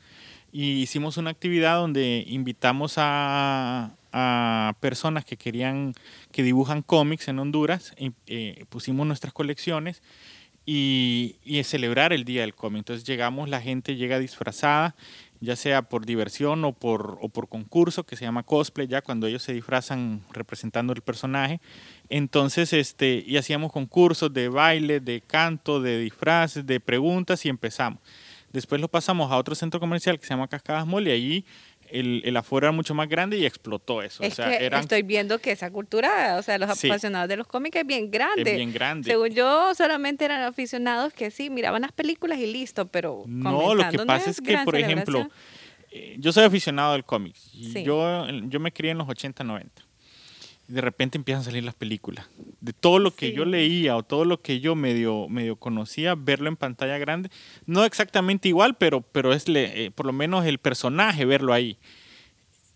y 0.52 0.82
hicimos 0.82 1.18
una 1.18 1.30
actividad 1.30 1.78
donde 1.78 2.24
invitamos 2.28 2.94
a, 2.98 3.92
a 4.12 4.74
personas 4.80 5.26
que 5.26 5.38
querían, 5.38 5.94
que 6.32 6.44
dibujan 6.44 6.82
cómics 6.82 7.28
en 7.28 7.40
Honduras, 7.40 7.94
y, 7.98 8.14
eh, 8.28 8.66
pusimos 8.70 9.06
nuestras 9.06 9.34
colecciones 9.34 10.02
y, 10.70 11.38
y 11.46 11.64
celebrar 11.64 12.12
el 12.12 12.26
Día 12.26 12.42
del 12.42 12.54
Cómic. 12.54 12.80
Entonces 12.80 13.08
llegamos, 13.08 13.48
la 13.48 13.62
gente 13.62 13.96
llega 13.96 14.20
disfrazada, 14.20 14.96
ya 15.40 15.56
sea 15.56 15.84
por 15.84 16.06
diversión 16.06 16.66
o 16.66 16.74
por, 16.74 17.18
o 17.22 17.30
por 17.30 17.48
concurso, 17.48 18.04
que 18.04 18.18
se 18.18 18.26
llama 18.26 18.44
cosplay, 18.44 18.86
ya 18.86 19.02
cuando 19.02 19.28
ellos 19.28 19.42
se 19.42 19.54
disfrazan 19.54 20.24
representando 20.32 20.92
el 20.92 21.02
personaje. 21.02 21.62
Entonces, 22.10 22.74
este, 22.74 23.24
y 23.26 23.38
hacíamos 23.38 23.72
concursos 23.72 24.34
de 24.34 24.50
baile, 24.50 25.00
de 25.00 25.22
canto, 25.22 25.82
de 25.82 26.00
disfraces, 26.00 26.68
de 26.68 26.82
preguntas 26.82 27.46
y 27.46 27.50
empezamos. 27.50 28.00
Después 28.52 28.82
lo 28.82 28.90
pasamos 28.90 29.32
a 29.32 29.38
otro 29.38 29.56
centro 29.56 29.80
comercial 29.80 30.20
que 30.20 30.26
se 30.26 30.34
llama 30.34 30.50
Cascadas 30.50 30.86
Mall 30.86 31.08
y 31.08 31.12
allí 31.12 31.46
el, 31.92 32.22
el 32.26 32.38
aforo 32.38 32.68
era 32.68 32.72
mucho 32.72 32.94
más 32.94 33.08
grande 33.10 33.38
y 33.38 33.46
explotó 33.46 34.02
eso. 34.02 34.24
Es 34.24 34.34
o 34.34 34.36
sea, 34.38 34.58
que 34.58 34.66
eran 34.66 34.82
estoy 34.82 35.02
viendo 35.04 35.40
que 35.40 35.52
esa 35.52 35.72
cultura, 35.72 36.36
o 36.38 36.42
sea, 36.44 36.58
los 36.58 36.78
Sí. 36.78 36.88
apasionados 36.88 37.30
de 37.30 37.38
los 37.38 37.48
cómics 37.48 37.78
es 37.78 37.86
bien 37.88 38.12
grande. 38.12 38.52
es 38.52 38.58
bien 38.58 38.74
grande. 38.74 39.10
Según 39.10 39.30
yo, 39.30 39.74
solamente 39.76 40.26
eran 40.26 40.42
aficionados 40.42 41.14
que 41.14 41.32
sí, 41.32 41.50
miraban 41.50 41.82
las 41.82 41.92
películas 41.92 42.40
y 42.40 42.48
listo, 42.48 42.88
pero 42.88 43.24
No, 43.28 43.74
lo 43.76 43.90
que 43.90 44.00
pasa 44.00 44.30
es 44.30 44.42
que, 44.42 44.58
por 44.66 44.76
ejemplo, 44.76 45.30
eh, 45.92 46.16
yo 46.20 46.32
soy 46.32 46.44
aficionado 46.44 46.94
al 46.94 47.06
cómic. 47.06 47.36
Sí. 47.36 47.84
yo, 47.84 48.28
yo 48.30 48.60
me 48.60 48.72
crié 48.72 48.92
en 48.92 48.98
los 48.98 49.08
80, 49.10 49.44
90. 49.44 49.84
Y 50.68 50.74
de 50.74 50.82
repente 50.82 51.18
empiezan 51.18 51.42
a 51.42 51.46
salir 51.46 51.64
las 51.64 51.76
películas. 51.76 52.28
De 52.60 52.74
todo 52.74 53.00
lo 53.00 53.12
que 53.16 53.32
yo 53.32 53.46
leía 53.46 53.96
o 53.96 54.04
todo 54.04 54.26
lo 54.26 54.42
que 54.42 54.60
yo 54.60 54.76
medio, 54.76 55.30
medio 55.30 55.56
conocía, 55.56 56.16
verlo 56.16 56.50
en 56.50 56.58
pantalla 56.58 56.98
grande, 56.98 57.30
no 57.66 57.86
exactamente 57.86 58.50
igual, 58.50 58.76
pero, 58.76 59.02
pero 59.02 59.32
es 59.34 59.48
le- 59.48 59.86
eh, 59.86 59.92
por 59.92 60.06
lo 60.06 60.14
menos 60.14 60.46
el 60.46 60.58
personaje, 60.58 61.24
verlo 61.26 61.54
ahí. 61.54 61.78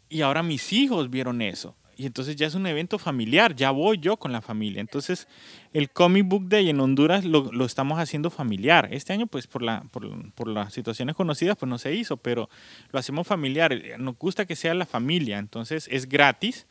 Y 0.10 0.22
ahora 0.22 0.44
mis 0.44 0.72
hijos 0.74 1.10
vieron 1.10 1.42
eso. 1.42 1.76
Y 1.98 2.06
entonces 2.08 2.36
ya 2.36 2.48
es 2.48 2.56
un 2.56 2.66
evento 2.66 2.98
familiar, 2.98 3.56
ya 3.56 3.70
voy 3.70 4.00
yo 4.00 4.18
con 4.18 4.32
la 4.32 4.42
familia. 4.42 4.82
Entonces 4.82 5.28
el 5.72 5.92
Comic 5.92 6.26
Book 6.28 6.48
Day 6.50 6.70
en 6.70 6.80
Honduras 6.80 7.26
lo, 7.26 7.52
lo 7.52 7.64
estamos 7.66 8.00
haciendo 8.00 8.32
familiar. 8.32 8.88
Este 8.92 9.14
año 9.14 9.28
pues 9.28 9.46
por, 9.46 9.62
la, 9.62 9.84
por, 9.92 10.32
por 10.34 10.48
las 10.48 10.74
situaciones 10.74 11.16
conocidas 11.16 11.58
pues 11.58 11.70
no 11.70 11.78
se 11.78 11.94
hizo, 11.94 12.18
pero 12.18 12.50
lo 12.92 12.98
hacemos 12.98 13.28
familiar. 13.28 13.78
Nos 14.00 14.18
gusta 14.18 14.46
que 14.48 14.56
sea 14.56 14.74
la 14.74 14.88
familia, 14.88 15.38
entonces 15.38 15.88
es 15.92 16.10
gratis, 16.10 16.66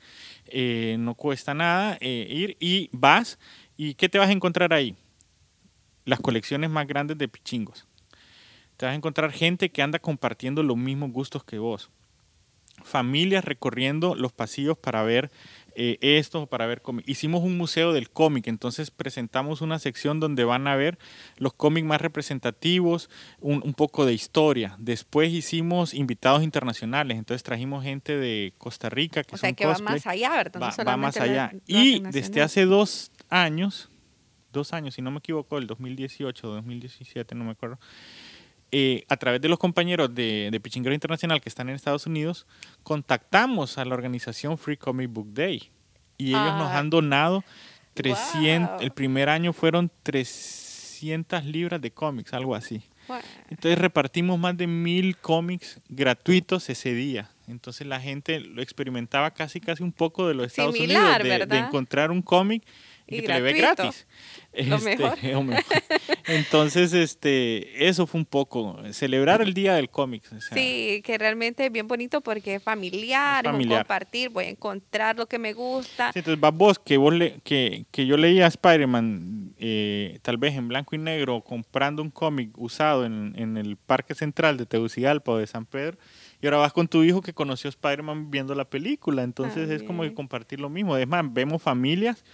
eh, 0.50 0.96
no 0.98 1.14
cuesta 1.14 1.54
nada 1.54 1.96
eh, 2.00 2.26
ir 2.28 2.56
y 2.60 2.88
vas. 2.92 3.38
¿Y 3.76 3.94
qué 3.94 4.08
te 4.08 4.18
vas 4.18 4.28
a 4.28 4.32
encontrar 4.32 4.72
ahí? 4.72 4.94
Las 6.04 6.20
colecciones 6.20 6.70
más 6.70 6.86
grandes 6.86 7.18
de 7.18 7.28
pichingos. 7.28 7.86
Te 8.76 8.86
vas 8.86 8.92
a 8.92 8.96
encontrar 8.96 9.32
gente 9.32 9.70
que 9.70 9.82
anda 9.82 9.98
compartiendo 9.98 10.62
los 10.62 10.76
mismos 10.76 11.12
gustos 11.12 11.44
que 11.44 11.58
vos 11.58 11.90
familias 12.84 13.44
recorriendo 13.44 14.14
los 14.14 14.32
pasillos 14.32 14.78
para 14.78 15.02
ver 15.02 15.30
eh, 15.82 15.98
esto 16.18 16.46
para 16.46 16.66
ver 16.66 16.82
cómics. 16.82 17.08
Hicimos 17.08 17.42
un 17.42 17.56
museo 17.56 17.94
del 17.94 18.10
cómic, 18.10 18.48
entonces 18.48 18.90
presentamos 18.90 19.62
una 19.62 19.78
sección 19.78 20.20
donde 20.20 20.44
van 20.44 20.66
a 20.66 20.76
ver 20.76 20.98
los 21.38 21.54
cómics 21.54 21.86
más 21.86 22.02
representativos, 22.02 23.08
un, 23.40 23.62
un, 23.64 23.72
poco 23.72 24.04
de 24.04 24.12
historia. 24.12 24.76
Después 24.78 25.32
hicimos 25.32 25.94
invitados 25.94 26.42
internacionales, 26.42 27.16
entonces 27.16 27.42
trajimos 27.42 27.82
gente 27.82 28.18
de 28.18 28.52
Costa 28.58 28.90
Rica. 28.90 29.24
Que 29.24 29.36
o 29.36 29.38
sea, 29.38 29.54
que 29.54 29.64
va 29.64 29.78
más 29.78 30.06
allá, 30.06 30.28
¿verdad? 30.28 30.60
Va, 30.60 30.84
va 30.84 30.96
más 30.98 31.16
allá. 31.16 31.50
y 31.66 32.00
desde 32.00 32.42
hace 32.42 32.66
dos 32.66 33.10
años, 33.30 33.88
dos 34.52 34.74
años, 34.74 34.94
si 34.96 35.00
no 35.00 35.10
me 35.10 35.20
equivoco, 35.20 35.56
el 35.56 35.66
2018 35.66 36.46
o 36.46 36.54
2017, 36.56 37.34
no 37.34 37.44
me 37.44 37.52
acuerdo, 37.52 37.78
eh, 38.72 39.04
a 39.08 39.16
través 39.16 39.40
de 39.40 39.48
los 39.48 39.58
compañeros 39.58 40.14
de, 40.14 40.48
de 40.50 40.60
Pichinguero 40.60 40.94
Internacional 40.94 41.40
que 41.40 41.48
están 41.48 41.68
en 41.68 41.74
Estados 41.74 42.06
Unidos, 42.06 42.46
contactamos 42.82 43.78
a 43.78 43.84
la 43.84 43.94
organización 43.94 44.58
Free 44.58 44.76
Comic 44.76 45.10
Book 45.12 45.32
Day. 45.32 45.70
Y 46.18 46.30
ellos 46.30 46.54
nos 46.54 46.70
Ah. 46.70 46.78
han 46.78 46.90
donado 46.90 47.44
300, 47.94 48.70
Wow. 48.76 48.80
el 48.82 48.90
primer 48.92 49.28
año 49.28 49.52
fueron 49.52 49.90
300 50.02 51.44
libras 51.44 51.80
de 51.80 51.90
cómics, 51.90 52.32
algo 52.32 52.54
así. 52.54 52.82
Entonces 53.48 53.76
repartimos 53.78 54.38
más 54.38 54.56
de 54.56 54.66
mil 54.68 55.16
cómics 55.16 55.80
gratuitos 55.88 56.68
ese 56.70 56.94
día. 56.94 57.28
Entonces 57.48 57.84
la 57.86 57.98
gente 58.00 58.38
lo 58.38 58.62
experimentaba 58.62 59.32
casi 59.32 59.60
casi 59.60 59.82
un 59.82 59.90
poco 59.92 60.28
de 60.28 60.34
los 60.34 60.46
Estados 60.46 60.76
Similar, 60.76 61.20
Unidos, 61.22 61.48
de, 61.48 61.58
encontrar 61.58 62.12
un 62.12 62.22
cómic 62.22 62.62
y, 63.10 63.18
Y 63.18 63.22
te 63.22 63.28
le 63.28 63.40
ve 63.40 63.52
gratis. 63.54 64.06
Lo 64.52 64.76
Este, 64.76 64.96
mejor. 64.96 65.18
lo 65.22 65.42
mejor. 65.42 65.64
Entonces, 66.26 66.92
este, 66.92 67.88
eso 67.88 68.06
fue 68.06 68.20
un 68.20 68.24
poco, 68.24 68.78
celebrar 68.92 69.42
el 69.42 69.54
día 69.54 69.74
del 69.74 69.90
cómic. 69.90 70.24
o 70.36 70.40
sea, 70.40 70.56
sí, 70.56 71.02
que 71.04 71.18
realmente 71.18 71.66
es 71.66 71.72
bien 71.72 71.86
bonito 71.88 72.20
porque 72.20 72.56
es 72.56 72.62
familiar, 72.62 73.44
Es 73.44 73.48
es, 73.48 73.52
un 73.52 73.52
familiar. 73.60 73.82
compartir, 73.82 74.30
voy 74.30 74.44
a 74.46 74.48
encontrar 74.50 75.16
lo 75.16 75.26
que 75.26 75.38
me 75.38 75.52
gusta. 75.52 76.12
Sí, 76.12 76.20
entonces 76.20 76.40
vas 76.40 76.54
vos, 76.54 76.78
que, 76.78 76.96
vos 76.96 77.12
le, 77.14 77.40
que, 77.44 77.84
que 77.90 78.06
yo 78.06 78.16
leía 78.16 78.46
a 78.46 78.48
Spider-Man, 78.48 79.54
eh, 79.58 80.18
tal 80.22 80.36
vez 80.36 80.54
en 80.54 80.68
blanco 80.68 80.94
y 80.94 80.98
negro, 80.98 81.42
comprando 81.42 82.02
un 82.02 82.10
cómic 82.10 82.50
usado 82.56 83.04
en, 83.04 83.34
en 83.36 83.56
el 83.56 83.76
Parque 83.76 84.14
Central 84.14 84.56
de 84.56 84.66
Tegucigalpa 84.66 85.32
o 85.32 85.36
de 85.38 85.46
San 85.46 85.66
Pedro, 85.66 85.98
y 86.42 86.46
ahora 86.46 86.58
vas 86.58 86.72
con 86.72 86.88
tu 86.88 87.02
hijo 87.04 87.20
que 87.20 87.34
conoció 87.34 87.68
a 87.68 87.70
Spider-Man 87.70 88.30
viendo 88.30 88.54
la 88.54 88.64
película, 88.64 89.22
entonces 89.22 89.68
es 89.70 89.82
como 89.82 90.02
que 90.02 90.14
compartir 90.14 90.58
lo 90.58 90.70
mismo. 90.70 90.96
Es 90.96 91.06
más, 91.06 91.22
vemos 91.32 91.60
familias, 91.62 92.24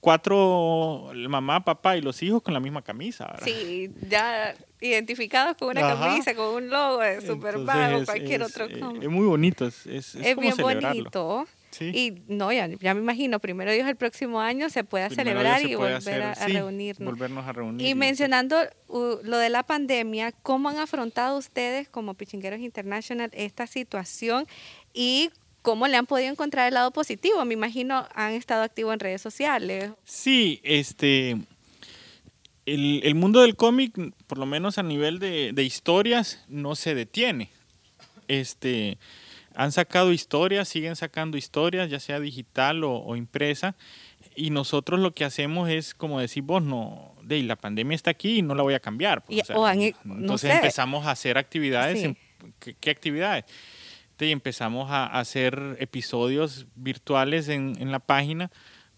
cuatro, 0.00 1.10
mamá, 1.28 1.64
papá 1.64 1.96
y 1.96 2.00
los 2.02 2.22
hijos 2.22 2.42
con 2.42 2.54
la 2.54 2.60
misma 2.60 2.82
camisa. 2.82 3.26
¿verdad? 3.26 3.44
Sí, 3.44 3.90
ya 4.08 4.54
identificados 4.80 5.56
con 5.56 5.68
una 5.68 5.86
Ajá. 5.92 6.06
camisa, 6.08 6.34
con 6.34 6.54
un 6.54 6.70
logo 6.70 7.00
de 7.00 7.20
Superman 7.20 7.94
o 7.94 8.04
cualquier 8.04 8.42
es- 8.42 8.48
otro 8.50 8.64
eh. 8.66 8.80
Es 9.02 9.08
muy 9.08 9.26
bonito, 9.26 9.66
es, 9.66 9.86
es, 9.86 10.14
es 10.14 10.34
como 10.34 10.40
bien 10.42 10.54
celebrarlo. 10.56 10.88
bonito. 10.88 11.46
Sí. 11.70 11.84
Y 11.94 12.22
no, 12.26 12.50
ya, 12.50 12.66
ya 12.66 12.94
me 12.94 13.00
imagino, 13.00 13.38
primero 13.38 13.70
Dios 13.72 13.86
el 13.86 13.94
próximo 13.94 14.40
año 14.40 14.68
se 14.70 14.82
pueda 14.82 15.06
Primero 15.08 15.30
celebrar 15.30 15.60
se 15.60 15.68
y 15.68 15.74
volver 15.76 16.22
a, 16.22 16.32
a 16.32 16.34
sí, 16.34 16.52
reunirnos. 16.52 17.08
Volvernos 17.08 17.46
a 17.46 17.52
reunir. 17.52 17.86
Y 17.86 17.94
mencionando 17.94 18.56
uh, 18.88 19.16
lo 19.22 19.38
de 19.38 19.50
la 19.50 19.62
pandemia, 19.62 20.32
¿cómo 20.32 20.68
han 20.68 20.78
afrontado 20.78 21.38
ustedes 21.38 21.88
como 21.88 22.14
Pichingueros 22.14 22.58
International 22.58 23.30
esta 23.34 23.68
situación 23.68 24.46
y 24.92 25.30
cómo 25.62 25.86
le 25.88 25.96
han 25.96 26.06
podido 26.06 26.30
encontrar 26.30 26.68
el 26.68 26.74
lado 26.74 26.90
positivo? 26.90 27.44
Me 27.44 27.54
imagino 27.54 28.06
han 28.14 28.32
estado 28.32 28.62
activos 28.62 28.92
en 28.94 29.00
redes 29.00 29.22
sociales. 29.22 29.90
Sí, 30.04 30.60
este. 30.64 31.36
El, 32.66 33.00
el 33.04 33.14
mundo 33.14 33.40
del 33.40 33.56
cómic, 33.56 33.94
por 34.26 34.38
lo 34.38 34.46
menos 34.46 34.78
a 34.78 34.82
nivel 34.82 35.18
de, 35.18 35.52
de 35.52 35.62
historias, 35.64 36.44
no 36.48 36.76
se 36.76 36.94
detiene. 36.94 37.50
Este. 38.28 38.98
Han 39.56 39.72
sacado 39.72 40.12
historias, 40.12 40.68
siguen 40.68 40.94
sacando 40.94 41.36
historias, 41.36 41.90
ya 41.90 41.98
sea 41.98 42.20
digital 42.20 42.84
o, 42.84 42.92
o 42.98 43.16
impresa. 43.16 43.74
Y 44.36 44.50
nosotros 44.50 45.00
lo 45.00 45.12
que 45.12 45.24
hacemos 45.24 45.68
es, 45.68 45.92
como 45.92 46.20
decís 46.20 46.42
vos, 46.44 46.62
no, 46.62 47.12
de 47.22 47.42
la 47.42 47.56
pandemia 47.56 47.96
está 47.96 48.10
aquí 48.12 48.38
y 48.38 48.42
no 48.42 48.54
la 48.54 48.62
voy 48.62 48.74
a 48.74 48.80
cambiar. 48.80 49.22
pues, 49.24 49.38
Y- 49.48 49.52
o 49.52 49.66
han- 49.66 49.78
no 50.04 50.14
entonces 50.18 50.50
sé. 50.50 50.56
empezamos 50.56 51.04
a 51.06 51.10
hacer 51.10 51.36
actividades. 51.36 51.98
Sí. 51.98 52.04
en- 52.06 52.16
¿qué, 52.60 52.74
qué 52.78 52.90
actividades? 52.90 53.44
Y 54.26 54.32
empezamos 54.32 54.90
a 54.90 55.06
hacer 55.06 55.76
episodios 55.80 56.66
virtuales 56.74 57.48
en, 57.48 57.74
en 57.80 57.92
la 57.92 57.98
página 58.00 58.50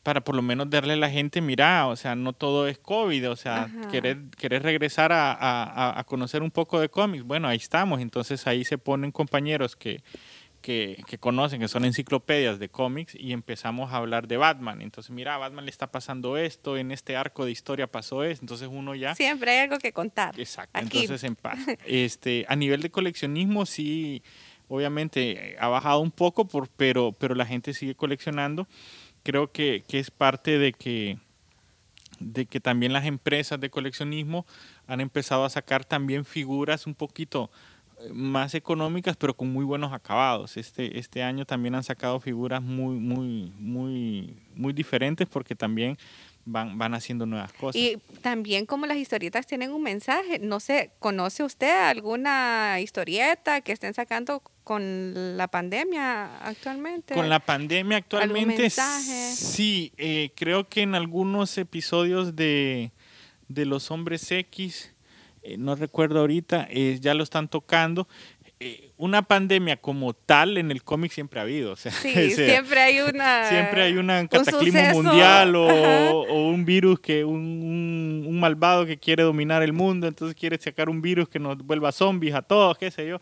para 0.02 0.20
por 0.22 0.34
lo 0.34 0.42
menos 0.42 0.68
darle 0.68 0.94
a 0.94 0.96
la 0.96 1.10
gente, 1.10 1.40
mira, 1.40 1.86
o 1.86 1.94
sea, 1.94 2.16
no 2.16 2.32
todo 2.32 2.66
es 2.66 2.76
COVID, 2.78 3.30
o 3.30 3.36
sea, 3.36 3.64
Ajá. 3.64 3.88
querer, 3.88 4.18
querer 4.36 4.64
regresar 4.64 5.12
a, 5.12 5.30
a- 5.32 5.62
a- 5.62 6.00
a 6.00 6.04
conocer 6.04 6.42
un 6.42 6.50
poco 6.50 6.80
de 6.80 6.88
cómics, 6.88 7.22
bueno, 7.24 7.46
ahí 7.46 7.58
estamos, 7.58 8.00
entonces 8.00 8.44
ahí 8.48 8.64
se 8.64 8.78
ponen 8.78 9.12
compañeros 9.12 9.76
que, 9.76 10.02
que, 10.60 11.00
que 11.06 11.18
conocen, 11.18 11.60
que 11.60 11.68
son 11.68 11.84
enciclopedias 11.84 12.58
de 12.58 12.68
cómics 12.68 13.14
y 13.14 13.32
empezamos 13.32 13.92
a 13.92 13.96
hablar 13.98 14.26
de 14.26 14.36
Batman, 14.38 14.82
entonces 14.82 15.12
mira, 15.12 15.36
a 15.36 15.38
Batman 15.38 15.66
le 15.66 15.70
está 15.70 15.92
pasando 15.92 16.36
esto, 16.36 16.76
en 16.76 16.90
este 16.90 17.16
arco 17.16 17.44
de 17.44 17.52
historia 17.52 17.86
pasó 17.86 18.24
esto, 18.24 18.42
entonces 18.44 18.68
uno 18.72 18.96
ya... 18.96 19.14
Siempre 19.14 19.52
hay 19.52 19.58
algo 19.60 19.78
que 19.78 19.92
contar. 19.92 20.38
Exacto, 20.38 20.80
Aquí. 20.80 20.98
entonces 21.02 21.22
en 21.22 21.36
paz. 21.36 21.58
Este, 21.86 22.44
a 22.48 22.56
nivel 22.56 22.82
de 22.82 22.90
coleccionismo 22.90 23.66
sí, 23.66 24.22
obviamente 24.68 25.52
eh, 25.52 25.56
ha 25.58 25.68
bajado 25.68 26.00
un 26.00 26.10
poco, 26.10 26.46
por, 26.46 26.68
pero, 26.68 27.12
pero 27.12 27.34
la 27.34 27.46
gente 27.46 27.74
sigue 27.74 27.94
coleccionando. 27.94 28.66
Creo 29.22 29.52
que, 29.52 29.84
que 29.86 29.98
es 29.98 30.10
parte 30.10 30.58
de 30.58 30.72
que, 30.72 31.18
de 32.18 32.46
que 32.46 32.60
también 32.60 32.92
las 32.92 33.06
empresas 33.06 33.60
de 33.60 33.70
coleccionismo 33.70 34.46
han 34.86 35.00
empezado 35.00 35.44
a 35.44 35.50
sacar 35.50 35.84
también 35.84 36.24
figuras 36.24 36.86
un 36.86 36.94
poquito 36.94 37.50
eh, 38.00 38.08
más 38.12 38.54
económicas, 38.54 39.16
pero 39.16 39.34
con 39.34 39.52
muy 39.52 39.64
buenos 39.64 39.92
acabados. 39.92 40.56
Este, 40.56 40.98
este 40.98 41.22
año 41.22 41.44
también 41.44 41.74
han 41.74 41.84
sacado 41.84 42.18
figuras 42.20 42.62
muy, 42.62 42.96
muy, 42.96 43.52
muy, 43.58 44.36
muy 44.54 44.72
diferentes 44.72 45.28
porque 45.28 45.54
también 45.54 45.96
van, 46.44 46.76
van 46.78 46.94
haciendo 46.94 47.26
nuevas 47.26 47.52
cosas. 47.52 47.80
Y 47.80 47.98
también 48.20 48.66
como 48.66 48.86
las 48.86 48.96
historietas 48.96 49.46
tienen 49.46 49.72
un 49.72 49.82
mensaje, 49.82 50.38
no 50.38 50.60
sé, 50.60 50.90
¿conoce 50.98 51.44
usted 51.44 51.88
alguna 51.88 52.80
historieta 52.80 53.60
que 53.60 53.72
estén 53.72 53.94
sacando 53.94 54.42
con 54.64 55.36
la 55.36 55.48
pandemia 55.48 56.38
actualmente? 56.38 57.14
Con 57.14 57.28
la 57.28 57.40
pandemia 57.40 57.98
actualmente, 57.98 58.70
sí, 58.70 59.92
eh, 59.96 60.30
creo 60.36 60.68
que 60.68 60.82
en 60.82 60.94
algunos 60.94 61.58
episodios 61.58 62.36
de, 62.36 62.92
de 63.48 63.66
Los 63.66 63.90
Hombres 63.90 64.30
X, 64.30 64.94
eh, 65.42 65.56
no 65.58 65.74
recuerdo 65.74 66.20
ahorita, 66.20 66.68
eh, 66.70 66.98
ya 67.00 67.14
lo 67.14 67.24
están 67.24 67.48
tocando. 67.48 68.08
Una 69.04 69.22
pandemia 69.22 69.78
como 69.78 70.12
tal 70.14 70.58
en 70.58 70.70
el 70.70 70.84
cómic 70.84 71.10
siempre 71.10 71.40
ha 71.40 71.42
habido. 71.42 71.72
O 71.72 71.76
sea, 71.76 71.90
Sí, 71.90 72.08
o 72.32 72.36
sea, 72.36 72.46
siempre 72.46 72.80
hay 72.80 73.00
una... 73.00 73.48
siempre 73.48 73.82
hay 73.82 73.96
una- 73.96 74.20
un 74.20 74.28
cataclismo 74.28 74.78
suceso, 74.80 75.02
mundial 75.02 75.56
o, 75.56 76.22
un 76.52 76.64
virus 76.64 77.00
que 77.00 77.24
un, 77.24 77.34
un- 77.40 78.24
un 78.28 78.38
malvado 78.40 78.86
que 78.86 78.96
quiere 78.98 79.24
dominar 79.24 79.62
el 79.64 79.72
mundo, 79.72 80.06
entonces 80.06 80.36
quiere 80.38 80.56
sacar 80.58 80.88
un 80.88 81.02
virus 81.02 81.28
que 81.28 81.38
nos 81.40 81.58
vuelva 81.58 81.90
zombies 81.90 82.34
a 82.34 82.42
todos, 82.42 82.78
qué 82.78 82.90
sé 82.92 83.08
yo. 83.08 83.20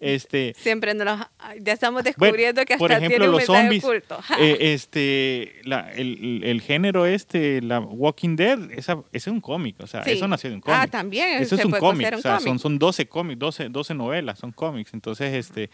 Este, 0.00 0.54
Siempre 0.58 0.92
nos 0.94 1.20
ya 1.60 1.72
estamos 1.72 2.02
bueno, 2.02 2.14
descubriendo 2.18 2.64
que 2.64 2.74
hasta 2.74 2.78
por 2.82 2.92
ejemplo, 2.92 3.08
tiene 3.08 3.24
un 3.26 3.32
los 3.32 3.44
zombies, 3.44 3.84
oculto. 3.84 4.18
eh, 4.38 4.58
este, 4.74 5.60
la- 5.64 5.90
el, 5.92 6.42
el 6.44 6.60
género 6.60 7.06
este, 7.06 7.62
la 7.62 7.80
Walking 7.80 8.36
Dead, 8.36 8.70
esa, 8.72 8.94
ese 9.12 9.30
es 9.30 9.32
un 9.34 9.40
cómic, 9.40 9.76
o 9.80 9.86
sea, 9.86 10.02
Sí. 10.04 10.10
eso 10.12 10.28
nació 10.28 10.50
de 10.50 10.56
un 10.56 10.60
cómic. 10.60 10.78
Ah, 10.78 10.86
también 10.86 11.42
Eso 11.42 11.56
se 11.56 11.62
es 11.62 11.66
un 11.66 11.72
cómic, 11.72 12.12
o 12.14 12.18
sea, 12.20 12.32
cómic. 12.36 12.48
son, 12.48 12.58
son 12.58 12.78
12 12.78 13.06
cómics, 13.06 13.38
12, 13.38 13.68
12 13.70 13.94
novelas, 13.94 14.38
son 14.38 14.52
cómics, 14.52 14.92
entonces, 14.92 15.21
este, 15.32 15.70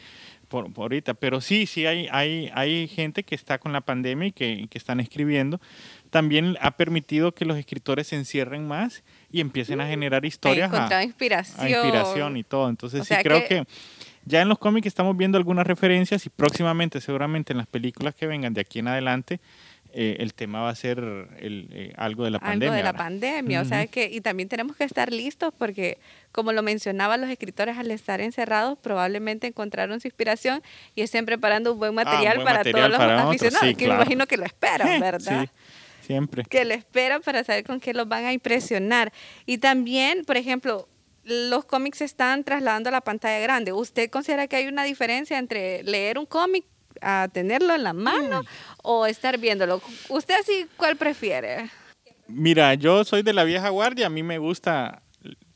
por, 0.48 0.72
por 0.72 0.84
ahorita, 0.84 1.14
pero 1.14 1.40
sí, 1.40 1.66
sí 1.66 1.86
hay, 1.86 2.08
hay, 2.10 2.50
hay 2.54 2.88
gente 2.88 3.22
que 3.22 3.34
está 3.34 3.58
con 3.58 3.72
la 3.72 3.80
pandemia 3.82 4.28
y 4.28 4.32
que, 4.32 4.66
que 4.70 4.78
están 4.78 5.00
escribiendo. 5.00 5.60
También 6.10 6.56
ha 6.60 6.72
permitido 6.72 7.32
que 7.34 7.44
los 7.44 7.58
escritores 7.58 8.06
se 8.06 8.16
encierren 8.16 8.66
más 8.66 9.02
y 9.30 9.40
empiecen 9.40 9.80
a 9.80 9.86
generar 9.86 10.24
He 10.24 10.28
historias 10.28 10.72
a, 10.72 11.02
inspiración. 11.04 11.68
inspiración 11.68 12.36
y 12.38 12.44
todo. 12.44 12.68
Entonces 12.70 13.02
O 13.02 13.04
sí 13.04 13.14
creo 13.22 13.40
que- 13.42 13.48
que... 13.48 13.64
ya 14.24 14.40
en 14.40 14.48
los 14.48 14.58
cómics 14.58 14.86
estamos 14.86 15.16
viendo 15.16 15.36
algunas 15.36 15.66
referencias 15.66 16.24
y 16.24 16.30
próximamente, 16.30 17.00
seguramente 17.02 17.52
en 17.52 17.58
las 17.58 17.66
películas 17.66 18.14
que 18.14 18.26
vengan 18.26 18.54
de 18.54 18.62
aquí 18.62 18.78
en 18.78 18.88
adelante, 18.88 19.40
eh, 19.92 20.16
el 20.20 20.34
tema 20.34 20.60
va 20.60 20.68
a 20.70 20.74
ser 20.74 20.98
el, 20.98 21.68
eh, 21.72 21.92
algo 21.96 22.24
de 22.24 22.30
la 22.30 22.38
algo 22.38 22.46
pandemia. 22.50 22.76
de 22.76 22.82
la 22.82 22.92
¿verdad? 22.92 23.04
pandemia, 23.04 23.60
o 23.62 23.64
sea 23.64 23.86
que 23.86 24.10
y 24.12 24.20
también 24.20 24.48
tenemos 24.48 24.76
que 24.76 24.84
estar 24.84 25.12
listos 25.12 25.52
porque 25.56 25.98
como 26.30 26.52
lo 26.52 26.62
mencionaban 26.62 27.20
los 27.20 27.30
escritores 27.30 27.78
al 27.78 27.90
estar 27.90 28.20
encerrados 28.20 28.78
probablemente 28.78 29.46
encontraron 29.46 30.00
su 30.00 30.06
inspiración 30.08 30.62
y 30.94 31.00
estén 31.02 31.24
preparando 31.24 31.72
un 31.72 31.78
buen 31.78 31.94
material 31.94 32.32
Ah, 32.32 32.34
buen 32.34 32.44
para 32.46 32.58
material 32.58 32.74
todos 32.74 32.90
los 32.90 32.98
para 32.98 33.28
aficionados, 33.28 33.68
sí, 33.68 33.74
que 33.74 33.84
claro. 33.86 33.98
me 33.98 34.02
imagino 34.02 34.26
que 34.26 34.36
lo 34.36 34.44
esperan, 34.44 35.00
¿verdad? 35.00 35.44
Sí, 35.44 36.06
siempre. 36.06 36.42
que 36.44 36.64
lo 36.64 36.74
esperan 36.74 37.22
para 37.22 37.42
saber 37.44 37.64
con 37.64 37.80
qué 37.80 37.94
los 37.94 38.06
van 38.08 38.24
a 38.26 38.32
impresionar. 38.32 39.12
Y 39.46 39.58
también, 39.58 40.24
por 40.24 40.36
ejemplo, 40.36 40.88
los 41.24 41.64
cómics 41.64 41.98
se 41.98 42.04
están 42.04 42.44
trasladando 42.44 42.88
a 42.88 42.92
la 42.92 43.00
pantalla 43.00 43.38
grande. 43.40 43.72
¿Usted 43.72 44.10
considera 44.10 44.48
que 44.48 44.56
hay 44.56 44.66
una 44.68 44.84
diferencia 44.84 45.38
entre 45.38 45.82
leer 45.82 46.18
un 46.18 46.26
cómic 46.26 46.64
a 47.02 47.28
tenerlo 47.32 47.74
en 47.74 47.82
la 47.84 47.92
mano 47.92 48.42
o 48.82 49.06
estar 49.06 49.38
viéndolo? 49.38 49.80
¿Usted 50.08 50.34
así 50.40 50.66
cuál 50.76 50.96
prefiere? 50.96 51.70
Mira, 52.26 52.74
yo 52.74 53.04
soy 53.04 53.22
de 53.22 53.32
la 53.32 53.44
vieja 53.44 53.68
guardia, 53.70 54.06
a 54.06 54.10
mí 54.10 54.22
me 54.22 54.38
gusta 54.38 55.02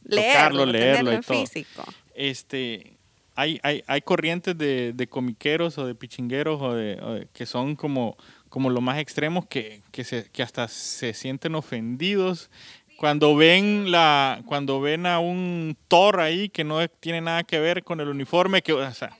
tocarlo, 0.09 0.66
leerlo 0.66 1.12
y 1.12 1.20
todo. 1.20 1.40
físico. 1.40 1.85
Este, 2.14 2.96
hay, 3.35 3.61
hay, 3.62 3.83
hay 3.87 4.00
corrientes 4.02 4.57
de, 4.57 4.92
de 4.92 5.07
comiqueros 5.07 5.78
o 5.78 5.87
de 5.87 5.94
pichingueros 5.94 6.61
o 6.61 6.74
de, 6.74 6.98
o 7.02 7.12
de- 7.14 7.28
que 7.33 7.46
son 7.46 7.76
como, 7.76 8.16
como 8.48 8.70
los 8.70 8.83
más 8.83 8.98
extremos 8.98 9.46
que, 9.46 9.83
que, 9.90 10.05
se, 10.05 10.31
que 10.31 10.42
hasta 10.42 10.68
se 10.68 11.14
sienten 11.14 11.55
ofendidos 11.55 12.50
cuando 12.98 13.35
ven 13.35 13.90
la 13.90 14.42
cuando 14.46 14.81
ven 14.81 15.07
a 15.07 15.18
un 15.18 15.76
Thor 15.88 16.20
ahí 16.20 16.48
que 16.48 16.62
no 16.62 16.87
tiene 16.88 17.20
nada 17.20 17.42
que 17.42 17.59
ver 17.59 17.83
con 17.83 18.00
el 18.00 18.09
uniforme 18.09 18.62
que 18.62 18.72
o 18.74 18.94
sea, 18.94 19.16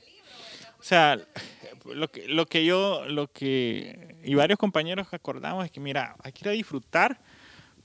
o 0.79 0.83
sea 0.83 1.17
lo 1.85 2.11
que 2.11 2.27
lo 2.27 2.45
que 2.45 2.65
yo 2.65 3.05
lo 3.07 3.31
que 3.31 4.17
y 4.23 4.35
varios 4.35 4.57
compañeros 4.57 5.07
acordamos 5.11 5.65
es 5.65 5.71
que 5.71 5.79
mira 5.79 6.15
hay 6.23 6.31
que 6.31 6.45
ir 6.45 6.49
a 6.49 6.51
disfrutar 6.51 7.19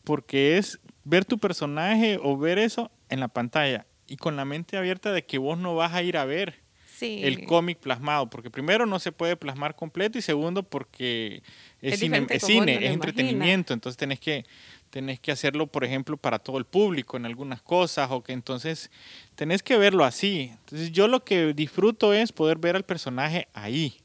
porque 0.04 0.58
es 0.58 0.80
ver 1.04 1.24
tu 1.24 1.38
personaje 1.38 2.18
o 2.22 2.36
ver 2.36 2.58
eso 2.58 2.90
en 3.08 3.20
la 3.20 3.28
pantalla 3.28 3.86
y 4.06 4.16
con 4.16 4.36
la 4.36 4.44
mente 4.44 4.76
abierta 4.76 5.12
de 5.12 5.24
que 5.24 5.38
vos 5.38 5.58
no 5.58 5.74
vas 5.74 5.92
a 5.92 6.02
ir 6.02 6.16
a 6.16 6.24
ver 6.24 6.62
el 7.00 7.44
cómic 7.44 7.78
plasmado, 7.78 8.28
porque 8.28 8.50
primero 8.50 8.86
no 8.86 8.98
se 8.98 9.12
puede 9.12 9.36
plasmar 9.36 9.76
completo 9.76 10.18
y 10.18 10.22
segundo 10.22 10.62
porque 10.62 11.42
es, 11.80 12.00
cine, 12.00 12.26
es, 12.28 12.42
cine, 12.42 12.86
es 12.86 12.92
entretenimiento, 12.92 13.72
entonces 13.72 13.96
tenés 13.96 14.18
que, 14.18 14.44
tenés 14.90 15.20
que 15.20 15.30
hacerlo, 15.30 15.66
por 15.66 15.84
ejemplo, 15.84 16.16
para 16.16 16.38
todo 16.38 16.58
el 16.58 16.64
público 16.64 17.16
en 17.16 17.26
algunas 17.26 17.62
cosas 17.62 18.10
o 18.10 18.22
que 18.22 18.32
entonces 18.32 18.90
tenés 19.34 19.62
que 19.62 19.76
verlo 19.76 20.04
así. 20.04 20.50
Entonces 20.64 20.92
yo 20.92 21.08
lo 21.08 21.24
que 21.24 21.54
disfruto 21.54 22.12
es 22.12 22.32
poder 22.32 22.58
ver 22.58 22.76
al 22.76 22.84
personaje 22.84 23.48
ahí 23.54 24.00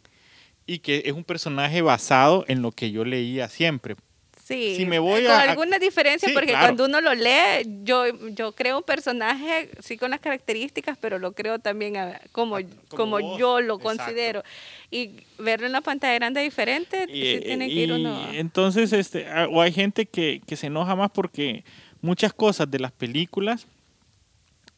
y 0.65 0.79
que 0.79 1.03
es 1.05 1.13
un 1.13 1.23
personaje 1.23 1.81
basado 1.81 2.45
en 2.47 2.61
lo 2.61 2.71
que 2.71 2.91
yo 2.91 3.05
leía 3.05 3.49
siempre. 3.49 3.95
Sí, 4.43 4.75
si 4.75 4.85
me 4.85 4.99
voy 4.99 5.23
con 5.23 5.31
alguna 5.31 5.79
diferencia, 5.79 6.29
porque 6.33 6.51
cuando 6.51 6.83
uno 6.85 6.99
lo 6.99 7.13
lee, 7.13 7.65
yo, 7.83 8.05
yo 8.31 8.51
creo 8.51 8.79
un 8.79 8.83
personaje, 8.83 9.69
sí 9.79 9.95
con 9.95 10.11
las 10.11 10.19
características, 10.19 10.97
pero 10.97 11.17
lo 11.17 11.31
creo 11.31 11.59
también 11.59 11.95
como, 12.33 12.57
como, 12.89 13.37
yo 13.37 13.61
lo 13.61 13.79
considero. 13.79 14.43
Y 14.91 15.11
verlo 15.39 15.65
en 15.65 15.71
la 15.71 15.79
pantalla 15.79 16.15
grande 16.15 16.41
diferente, 16.41 17.05
sí 17.05 17.39
tiene 17.41 17.69
que 17.69 17.73
ir 17.73 17.93
uno. 17.93 18.31
Entonces, 18.33 18.91
este, 18.91 19.25
o 19.49 19.61
hay 19.61 19.71
gente 19.71 20.05
que, 20.05 20.41
que 20.45 20.57
se 20.57 20.67
enoja 20.67 20.93
más 20.97 21.11
porque 21.11 21.63
muchas 22.01 22.33
cosas 22.33 22.69
de 22.69 22.79
las 22.79 22.91
películas, 22.91 23.65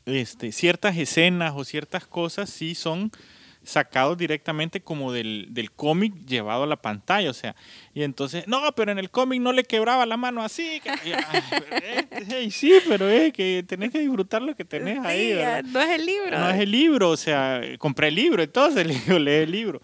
este, 0.05 0.51
ciertas 0.51 0.95
escenas 0.95 1.53
o 1.55 1.63
ciertas 1.63 2.05
cosas 2.05 2.51
sí 2.51 2.75
son 2.75 3.11
sacados 3.65 4.17
directamente 4.17 4.81
como 4.81 5.11
del, 5.11 5.47
del 5.49 5.71
cómic 5.71 6.13
llevado 6.25 6.63
a 6.63 6.67
la 6.67 6.81
pantalla, 6.81 7.29
o 7.29 7.33
sea, 7.33 7.55
y 7.93 8.03
entonces, 8.03 8.47
no, 8.47 8.61
pero 8.75 8.91
en 8.91 8.99
el 8.99 9.09
cómic 9.09 9.41
no 9.41 9.51
le 9.51 9.63
quebraba 9.63 10.05
la 10.05 10.17
mano 10.17 10.43
así, 10.43 10.81
eh, 11.03 12.51
sí, 12.51 12.73
pero 12.87 13.09
es 13.09 13.33
que 13.33 13.63
tenés 13.67 13.91
que 13.91 13.99
disfrutar 13.99 14.41
lo 14.41 14.55
que 14.55 14.65
tenés 14.65 15.03
ahí, 15.05 15.33
No 15.65 15.81
es 15.81 15.89
el 15.89 16.05
libro. 16.05 16.39
No 16.39 16.49
es 16.49 16.59
el 16.59 16.71
libro, 16.71 17.09
o 17.09 17.17
sea, 17.17 17.61
compré 17.77 18.09
el 18.09 18.15
libro, 18.15 18.43
entonces 18.43 18.85
le 18.87 18.93
digo, 18.93 19.19
lee 19.19 19.31
el 19.31 19.51
libro, 19.51 19.81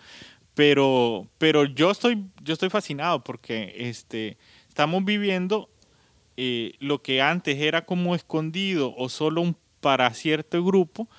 pero, 0.54 1.28
pero 1.38 1.66
yo 1.66 1.92
estoy, 1.92 2.26
yo 2.44 2.54
estoy 2.54 2.70
fascinado 2.70 3.24
porque 3.24 3.74
este, 3.78 4.38
estamos 4.68 5.04
viviendo 5.04 5.70
eh, 6.38 6.74
lo 6.80 7.02
que 7.02 7.22
antes 7.22 7.60
era 7.60 7.86
como 7.86 8.16
escondido 8.16 8.94
o 8.96 9.10
solo 9.10 9.42
un, 9.42 9.56
para 9.80 10.14
cierto 10.14 10.64
grupo, 10.64 11.08
eh, 11.08 11.10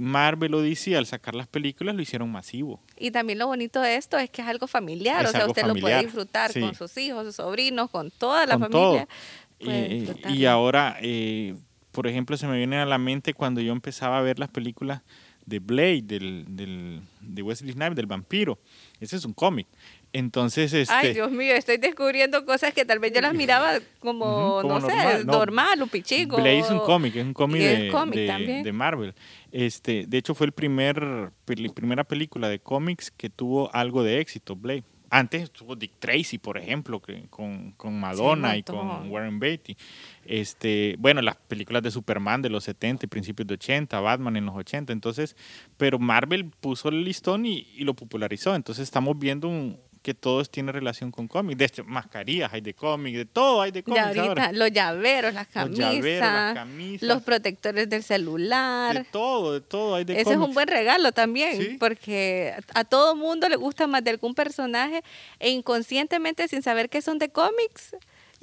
Marvel 0.00 0.54
o 0.54 0.62
DC 0.62 0.96
al 0.96 1.06
sacar 1.06 1.34
las 1.34 1.48
películas 1.48 1.94
lo 1.94 2.02
hicieron 2.02 2.30
masivo. 2.30 2.80
Y 2.98 3.10
también 3.10 3.38
lo 3.38 3.46
bonito 3.46 3.80
de 3.80 3.96
esto 3.96 4.16
es 4.16 4.30
que 4.30 4.42
es 4.42 4.48
algo 4.48 4.66
familiar, 4.66 5.26
o 5.26 5.30
sea, 5.30 5.46
usted 5.46 5.64
lo 5.66 5.74
puede 5.74 6.02
disfrutar 6.02 6.52
con 6.58 6.74
sus 6.74 6.96
hijos, 6.98 7.24
sus 7.26 7.36
sobrinos, 7.36 7.90
con 7.90 8.10
toda 8.10 8.46
la 8.46 8.58
familia. 8.58 9.08
y 9.58 10.44
ahora, 10.44 10.96
eh, 11.00 11.56
por 11.90 12.06
ejemplo, 12.06 12.36
se 12.36 12.46
me 12.46 12.56
viene 12.56 12.76
a 12.76 12.86
la 12.86 12.98
mente 12.98 13.34
cuando 13.34 13.60
yo 13.60 13.72
empezaba 13.72 14.18
a 14.18 14.22
ver 14.22 14.38
las 14.38 14.48
películas 14.48 15.02
de 15.46 15.58
Blade, 15.58 16.02
del, 16.02 16.44
del, 16.48 17.00
de 17.20 17.42
Wesley 17.42 17.72
Snipes, 17.72 17.96
del 17.96 18.06
vampiro. 18.06 18.58
Ese 19.00 19.16
es 19.16 19.24
un 19.24 19.32
cómic. 19.32 19.66
Entonces, 20.12 20.72
este... 20.74 20.92
Ay, 20.92 21.14
Dios 21.14 21.30
mío, 21.30 21.54
estoy 21.54 21.78
descubriendo 21.78 22.44
cosas 22.44 22.74
que 22.74 22.84
tal 22.84 22.98
vez 22.98 23.12
yo 23.14 23.22
las 23.22 23.32
miraba 23.32 23.78
como, 23.98 24.62
no 24.62 24.80
sé, 24.80 25.24
normal, 25.24 25.82
un 25.82 25.88
pichico. 25.88 26.36
Blade 26.36 26.58
es 26.58 26.70
un 26.70 26.80
cómic, 26.80 27.16
es 27.16 27.24
un 27.24 27.32
cómic, 27.32 27.60
de, 27.62 28.62
de, 28.62 28.72
Marvel. 28.72 29.14
Este, 29.50 30.04
de 30.06 30.18
hecho, 30.18 30.34
fue 30.34 30.46
el 30.46 30.52
primer, 30.52 31.32
primera 31.46 32.04
película 32.04 32.48
de 32.48 32.58
cómics 32.58 33.10
que 33.10 33.30
tuvo 33.30 33.74
algo 33.74 34.02
de 34.02 34.20
éxito, 34.20 34.54
Blade. 34.54 34.84
Antes 35.08 35.42
estuvo 35.42 35.76
Dick 35.76 35.92
Tracy, 35.98 36.38
por 36.38 36.56
ejemplo, 36.56 37.00
que, 37.00 37.26
con, 37.28 37.72
con 37.72 37.98
Madonna 38.00 38.56
y 38.56 38.62
con 38.62 39.10
Warren 39.10 39.38
Beatty. 39.38 39.76
Este, 40.24 40.96
bueno, 40.98 41.20
las 41.20 41.36
películas 41.36 41.82
de 41.82 41.90
Superman 41.90 42.40
de 42.40 42.48
los 42.48 42.64
70 42.64 43.04
y 43.04 43.08
principios 43.08 43.46
de 43.46 43.54
80, 43.54 44.00
Batman 44.00 44.36
en 44.36 44.46
los 44.46 44.56
80. 44.56 44.90
Entonces, 44.90 45.36
pero 45.76 45.98
Marvel 45.98 46.46
puso 46.46 46.88
el 46.88 47.04
listón 47.04 47.44
y, 47.44 47.68
y 47.76 47.84
lo 47.84 47.92
popularizó. 47.92 48.54
Entonces 48.54 48.84
estamos 48.84 49.18
viendo 49.18 49.48
un, 49.48 49.78
que 50.02 50.14
todo 50.14 50.44
tiene 50.44 50.72
relación 50.72 51.10
con 51.10 51.28
cómics. 51.28 51.58
De 51.58 51.64
este, 51.64 51.82
mascarillas 51.82 52.52
hay 52.52 52.60
de 52.60 52.74
cómics, 52.74 53.16
de 53.16 53.24
todo 53.24 53.62
hay 53.62 53.70
de 53.70 53.82
cómics. 53.82 54.18
ahorita, 54.18 54.52
Los 54.52 54.72
llaveros, 54.72 55.32
las 55.32 55.46
camisas, 55.46 56.58
los, 57.00 57.22
protectores 57.22 57.88
del 57.88 58.02
celular. 58.02 58.98
De 58.98 59.04
todo, 59.04 59.54
de 59.54 59.60
todo 59.60 59.94
hay 59.94 60.04
de 60.04 60.20
Ese 60.20 60.32
es 60.32 60.38
un 60.38 60.52
buen 60.52 60.68
regalo 60.68 61.12
también, 61.12 61.78
porque 61.78 62.54
a 62.74 62.84
todo 62.84 63.14
mundo 63.14 63.48
le 63.48 63.56
gusta 63.56 63.86
más 63.86 64.02
de 64.02 64.10
algún 64.10 64.34
personaje 64.34 65.02
e 65.38 65.50
inconscientemente, 65.50 66.48
sin 66.48 66.62
saber 66.62 66.90
que 66.90 67.00
son 67.00 67.18
de 67.18 67.28
cómics, 67.28 67.94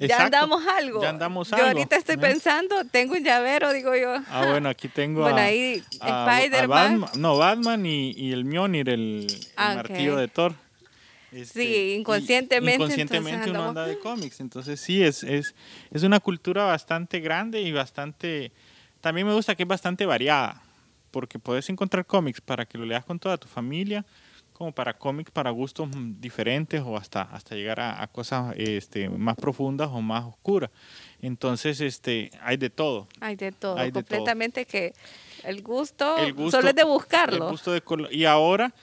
ya 0.08 0.24
andamos 0.24 0.62
algo. 0.66 1.02
Ya 1.02 1.10
andamos 1.10 1.52
algo. 1.52 1.64
Yo 1.64 1.68
ahorita 1.68 1.96
estoy 1.96 2.16
pensando, 2.16 2.84
tengo 2.90 3.14
un 3.14 3.22
llavero, 3.22 3.72
digo 3.72 3.94
yo. 3.94 4.16
Ah, 4.30 4.46
bueno, 4.48 4.68
aquí 4.70 4.88
tengo 4.88 5.20
bueno, 5.24 5.36
ahí, 5.36 5.82
Spider-Man. 5.92 7.04
no, 7.16 7.36
Batman 7.36 7.84
y, 7.84 8.32
el 8.32 8.44
Mjolnir, 8.44 8.88
el, 8.88 9.26
ah, 9.56 9.74
martillo 9.74 10.16
de 10.16 10.28
Thor. 10.28 10.54
Este, 11.32 11.62
sí, 11.62 11.94
inconscientemente. 11.98 12.74
inconscientemente 12.74 13.50
uno 13.50 13.68
anda 13.68 13.86
de 13.86 13.98
cómics. 14.00 14.40
Entonces 14.40 14.80
sí, 14.80 15.02
es, 15.02 15.22
es, 15.22 15.54
es 15.90 16.02
una 16.02 16.20
cultura 16.20 16.64
bastante 16.64 17.20
grande 17.20 17.60
y 17.60 17.72
bastante... 17.72 18.52
También 19.00 19.26
me 19.26 19.32
gusta 19.32 19.54
que 19.54 19.62
es 19.62 19.68
bastante 19.68 20.04
variada, 20.04 20.62
porque 21.10 21.38
puedes 21.38 21.68
encontrar 21.70 22.04
cómics 22.04 22.40
para 22.40 22.66
que 22.66 22.76
lo 22.76 22.84
leas 22.84 23.04
con 23.04 23.18
toda 23.18 23.38
tu 23.38 23.48
familia, 23.48 24.04
como 24.60 24.72
para 24.72 24.92
cómics 24.92 25.30
para 25.30 25.48
gustos 25.48 25.88
diferentes 26.20 26.82
o 26.84 26.94
hasta, 26.94 27.22
hasta 27.22 27.54
llegar 27.54 27.80
a, 27.80 28.06
cosas 28.08 28.54
este, 28.58 29.08
más 29.08 29.36
profundas 29.36 29.88
o 29.90 30.02
más 30.02 30.26
oscuras. 30.26 30.70
Entonces, 31.22 31.80
este, 31.80 32.30
hay 32.42 32.58
de 32.58 32.68
todo. 32.68 33.08
Hay 33.20 33.36
de 33.36 33.52
todo, 33.52 33.76
completamente 33.90 34.66
que 34.66 34.92
el 35.44 35.62
gusto, 35.62 36.14
solo 36.50 36.68
es 36.68 36.74
de 36.74 36.84
buscarlo. 36.84 37.46
El 37.46 37.50
gusto 37.52 37.72
de, 37.72 37.82
y 38.10 38.26
ahora 38.26 38.74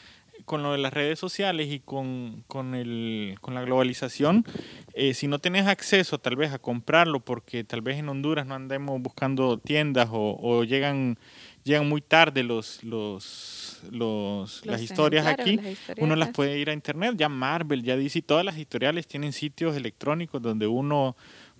con 0.48 0.64
lo 0.64 0.72
de 0.72 0.78
las 0.78 0.94
redes 0.94 1.20
sociales 1.20 1.68
y 1.70 1.82
con, 1.82 2.46
con, 2.48 2.74
el, 2.74 3.36
con 3.42 3.54
la 3.54 3.64
globalización, 3.64 4.46
eh, 4.94 5.14
si 5.14 5.28
no 5.28 5.40
tienes 5.40 5.68
acceso 5.68 6.20
tal 6.20 6.38
vez 6.38 6.54
a 6.54 6.58
comprarlo, 6.58 7.20
porque 7.20 7.66
tal 7.66 7.82
vez 7.82 7.98
en 7.98 8.08
Honduras 8.08 8.48
no 8.48 8.56
andemos 8.56 9.02
buscando 9.02 9.58
tiendas 9.58 10.08
o, 10.10 10.64
llegan, 10.64 11.20
llegan 11.66 11.90
muy 11.90 12.00
tarde 12.00 12.44
los, 12.44 12.82
los, 12.86 13.82
los, 13.92 14.66
las 14.66 14.82
historias 14.82 15.28
aquí, 15.28 15.60
uno 15.98 16.16
las 16.16 16.30
puede 16.30 16.58
ir 16.58 16.70
a 16.70 16.74
internet, 16.74 17.16
ya 17.18 17.28
Marvel, 17.28 17.84
ya 17.84 17.98
DC, 17.98 18.22
todas 18.22 18.46
las 18.46 18.56
editoriales 18.56 19.06
tienen 19.06 19.34
sitios 19.34 19.76
electrónicos 19.76 20.42
donde 20.42 20.66
uno 20.66 21.18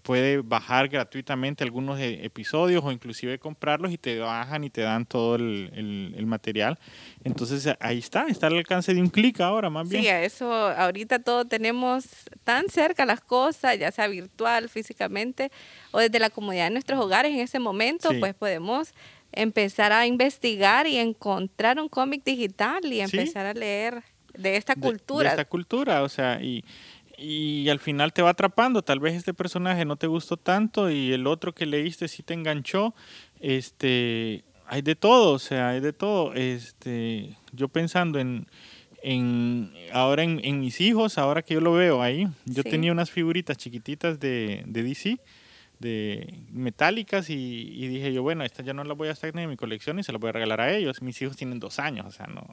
puede 0.08 0.38
bajar 0.38 0.88
gratuitamente 0.88 1.66
algunos 1.66 2.00
e, 2.00 2.24
episodios 2.26 2.82
o 2.82 2.94
inclusive 2.94 3.38
comprarlos 3.40 3.92
y 3.92 3.98
te 3.98 4.20
bajan 4.20 4.64
y 4.64 4.70
te 4.70 4.80
dan 4.80 5.06
todo 5.06 5.36
el, 5.36 5.70
el, 6.16 6.26
material. 6.26 6.80
Entonces 7.26 7.76
ahí 7.82 7.98
está, 7.98 8.28
está 8.30 8.48
al 8.48 8.56
alcance 8.56 8.94
de 8.94 9.02
un 9.02 9.10
clic 9.10 9.42
ahora 9.42 9.70
más 9.70 9.90
bien. 9.90 10.02
Sí, 10.02 10.08
eso 10.08 10.50
ahorita 10.50 11.20
todo 11.20 11.44
tenemos 11.44 12.06
tan 12.46 12.70
cerca 12.70 13.06
las 13.06 13.20
cosas, 13.20 13.78
ya 13.78 13.92
sea 13.92 14.08
virtual, 14.08 14.70
físicamente 14.70 15.52
o 15.92 16.00
desde 16.00 16.20
la 16.20 16.30
comodidad 16.30 16.68
de 16.68 16.72
nuestros 16.72 17.02
hogares 17.02 17.34
en 17.34 17.42
ese 17.42 17.60
momento, 17.60 18.12
pues 18.18 18.34
podemos 18.34 18.94
empezar 19.34 19.92
a 19.92 20.08
investigar 20.08 20.88
y 20.88 21.00
encontrar 21.00 21.82
un 21.82 21.90
cómic 21.90 22.24
digital 22.24 22.82
y 22.86 23.02
empezar 23.02 23.46
a 23.46 23.54
leer 23.54 24.04
de 24.38 24.56
esta 24.56 24.76
cultura. 24.76 25.30
de 25.30 25.36
esta 25.36 25.46
cultura, 25.46 26.04
o 26.04 26.10
sea, 26.10 26.42
y 26.42 26.64
y 27.18 27.68
al 27.70 27.80
final 27.80 28.14
te 28.14 28.22
va 28.22 28.30
atrapando. 28.32 28.84
Tal 28.84 29.00
vez 29.00 29.16
este 29.16 29.34
personaje 29.34 29.86
no 29.86 29.96
te 29.96 30.08
gustó 30.08 30.38
tanto 30.38 30.90
y 30.90 31.12
el 31.12 31.26
otro 31.28 31.54
que 31.54 31.66
leíste 31.66 32.08
sí 32.08 32.24
te 32.24 32.34
enganchó. 32.34 32.94
Este, 33.40 34.44
hay 34.68 34.82
de 34.84 34.96
todo, 34.96 35.34
o 35.34 35.40
sea, 35.40 35.70
hay 35.70 35.80
de 35.80 35.94
todo. 35.94 36.34
Este, 36.34 37.36
yo 37.52 37.70
pensando 37.70 38.20
en, 38.20 38.48
en 39.02 39.74
ahora 39.92 40.24
en, 40.24 40.60
mis 40.60 40.80
hijos, 40.80 41.18
ahora 41.18 41.42
que 41.42 41.56
yo 41.56 41.62
lo 41.62 41.74
veo 41.74 42.02
ahí, 42.02 42.28
yo 42.46 42.64
tenía 42.64 42.92
unas 42.92 43.10
figuritas 43.10 43.58
chiquititas 43.58 44.20
de, 44.20 44.64
de 44.68 44.84
DC 44.84 45.20
de 45.80 46.34
metálicas 46.52 47.30
y, 47.30 47.88
dije 47.88 48.12
yo, 48.14 48.24
bueno, 48.24 48.44
estas 48.44 48.66
ya 48.66 48.74
no 48.74 48.84
las 48.84 48.98
voy 48.98 49.10
a 49.10 49.12
estar 49.12 49.36
en 49.38 49.50
mi 49.50 49.58
colección 49.58 50.00
y 50.00 50.04
se 50.04 50.12
las 50.12 50.20
voy 50.20 50.30
a 50.30 50.34
regalar 50.34 50.62
a 50.62 50.74
ellos. 50.74 51.02
Mis 51.02 51.22
hijos 51.22 51.38
tienen 51.38 51.60
dos 51.60 51.80
años, 51.80 52.06
o 52.06 52.12
sea, 52.12 52.28
no... 52.28 52.46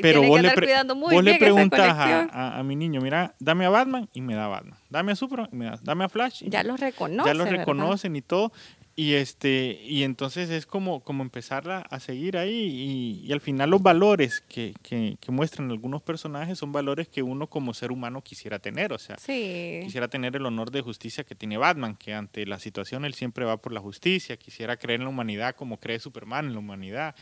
Pero 0.00 0.22
vos, 0.22 0.40
le, 0.40 0.48
vos 0.94 1.24
le, 1.24 1.38
preguntas 1.38 1.96
a, 1.96 2.58
a, 2.58 2.62
mi 2.62 2.76
niño, 2.76 3.00
mira, 3.00 3.34
dame 3.38 3.64
a 3.66 3.70
Batman 3.70 4.08
y 4.12 4.20
me 4.20 4.34
da 4.34 4.48
Batman. 4.48 4.78
Dame 4.90 5.12
a 5.12 5.16
Superman 5.16 5.48
y 5.52 5.56
me 5.56 5.64
da. 5.64 5.78
Dame 5.82 6.04
a 6.04 6.08
Flash. 6.08 6.42
ya 6.46 6.62
los 6.62 6.78
reconocen. 6.78 7.24
Ya 7.24 7.34
los 7.34 7.48
reconocen 7.48 8.14
y 8.16 8.22
todo. 8.22 8.52
Y 8.94 9.14
este, 9.14 9.80
y 9.86 10.02
entonces 10.02 10.50
es 10.50 10.66
como, 10.66 11.00
como 11.00 11.22
empezarla 11.22 11.78
a 11.90 11.98
seguir 11.98 12.36
ahí. 12.36 13.22
Y, 13.24 13.32
al 13.32 13.40
final 13.40 13.70
los 13.70 13.82
valores 13.82 14.42
que, 14.48 14.74
que, 14.82 15.16
muestran 15.28 15.70
algunos 15.70 16.02
personajes 16.02 16.58
son 16.58 16.72
valores 16.72 17.08
que 17.08 17.22
uno 17.22 17.46
como 17.46 17.72
ser 17.72 17.90
humano 17.90 18.22
quisiera 18.22 18.58
tener. 18.58 18.92
O 18.92 18.98
sea, 18.98 19.16
quisiera 19.16 20.08
tener 20.08 20.36
el 20.36 20.44
honor 20.44 20.70
de 20.70 20.82
justicia 20.82 21.24
que 21.24 21.34
tiene 21.34 21.56
Batman, 21.56 21.96
que 21.96 22.12
ante 22.12 22.44
la 22.44 22.58
situación 22.58 23.06
él 23.06 23.14
siempre 23.14 23.46
va 23.46 23.56
por 23.56 23.72
la 23.72 23.80
justicia. 23.80 24.36
Quisiera 24.36 24.76
creer 24.76 25.00
en 25.00 25.04
la 25.04 25.10
humanidad 25.10 25.56
como 25.56 25.80
cree 25.80 25.98
Superman 25.98 26.46
en 26.46 26.52
la 26.52 26.58
humanidad. 26.58 27.14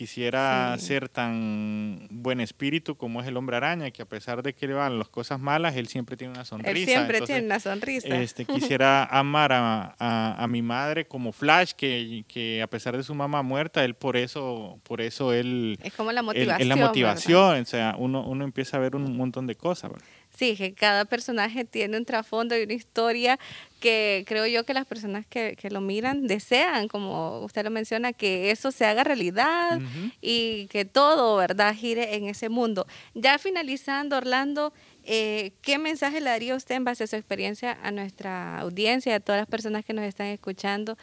Quisiera 0.00 0.74
ser 0.78 1.10
tan 1.10 2.08
buen 2.10 2.40
espíritu 2.40 2.96
como 2.96 3.20
es 3.20 3.28
el 3.28 3.36
hombre 3.36 3.58
araña, 3.58 3.90
que 3.90 4.00
a 4.00 4.06
pesar 4.06 4.42
de 4.42 4.54
que 4.54 4.66
le 4.66 4.72
van 4.72 4.98
las 4.98 5.10
cosas 5.10 5.38
malas, 5.38 5.76
él 5.76 5.88
siempre 5.88 6.16
tiene 6.16 6.32
una 6.32 6.46
sonrisa. 6.46 6.70
Él 6.70 6.86
siempre 6.86 7.20
tiene 7.20 7.44
una 7.44 7.60
sonrisa. 7.60 8.08
Este, 8.08 8.44
quisiera 8.46 9.04
amar 9.04 9.52
a, 9.52 9.94
a, 9.98 10.42
a 10.42 10.46
mi 10.48 10.62
madre 10.62 11.06
como 11.06 11.32
Flash, 11.32 11.72
que, 11.76 12.24
que, 12.28 12.62
a 12.62 12.66
pesar 12.66 12.96
de 12.96 13.02
su 13.02 13.14
mamá 13.14 13.42
muerta, 13.42 13.84
él 13.84 13.94
por 13.94 14.16
eso, 14.16 14.80
por 14.84 15.02
eso 15.02 15.34
él... 15.34 15.78
Es 15.82 15.92
como 15.92 16.12
la 16.12 16.22
motivación. 16.22 16.68
la 16.70 16.76
motivación, 16.76 17.60
o 17.60 17.66
sea, 17.66 17.94
uno, 17.98 18.26
uno 18.26 18.44
empieza 18.44 18.78
a 18.78 18.80
ver 18.80 18.96
un 18.96 19.18
montón 19.18 19.46
de 19.46 19.54
cosas. 19.54 19.90
Sí, 20.40 20.56
que 20.56 20.72
cada 20.72 21.04
personaje 21.04 21.66
tiene 21.66 21.98
un 21.98 22.06
trasfondo 22.06 22.56
y 22.56 22.62
una 22.62 22.72
historia 22.72 23.38
que 23.78 24.24
creo 24.26 24.46
yo 24.46 24.64
que 24.64 24.72
las 24.72 24.86
personas 24.86 25.26
que, 25.26 25.54
que, 25.54 25.68
lo 25.68 25.82
miran 25.82 26.26
desean, 26.26 26.88
como 26.88 27.40
usted 27.40 27.62
lo 27.62 27.70
menciona, 27.70 28.14
que 28.14 28.50
eso 28.50 28.72
se 28.72 28.86
haga 28.86 29.04
realidad 29.04 29.78
y 30.22 30.66
que 30.68 30.86
todo, 30.86 31.36
¿verdad?, 31.36 31.74
gire 31.74 32.14
en 32.14 32.24
ese 32.24 32.48
mundo. 32.48 32.86
Ya 33.12 33.36
finalizando, 33.36 34.16
Orlando, 34.16 34.72
eh, 35.04 35.52
¿Qué 35.60 35.76
mensaje 35.76 36.20
le 36.20 36.30
daría 36.30 36.54
usted 36.54 36.74
en 36.74 36.84
base 36.84 37.04
a 37.04 37.06
su 37.06 37.16
experiencia 37.16 37.76
a 37.82 37.90
nuestra 37.90 38.58
audiencia, 38.60 39.16
a 39.16 39.20
todas 39.20 39.42
las 39.42 39.48
personas 39.48 39.84
que 39.84 39.92
nos 39.92 40.06
están 40.06 40.28
escuchando? 40.28 40.96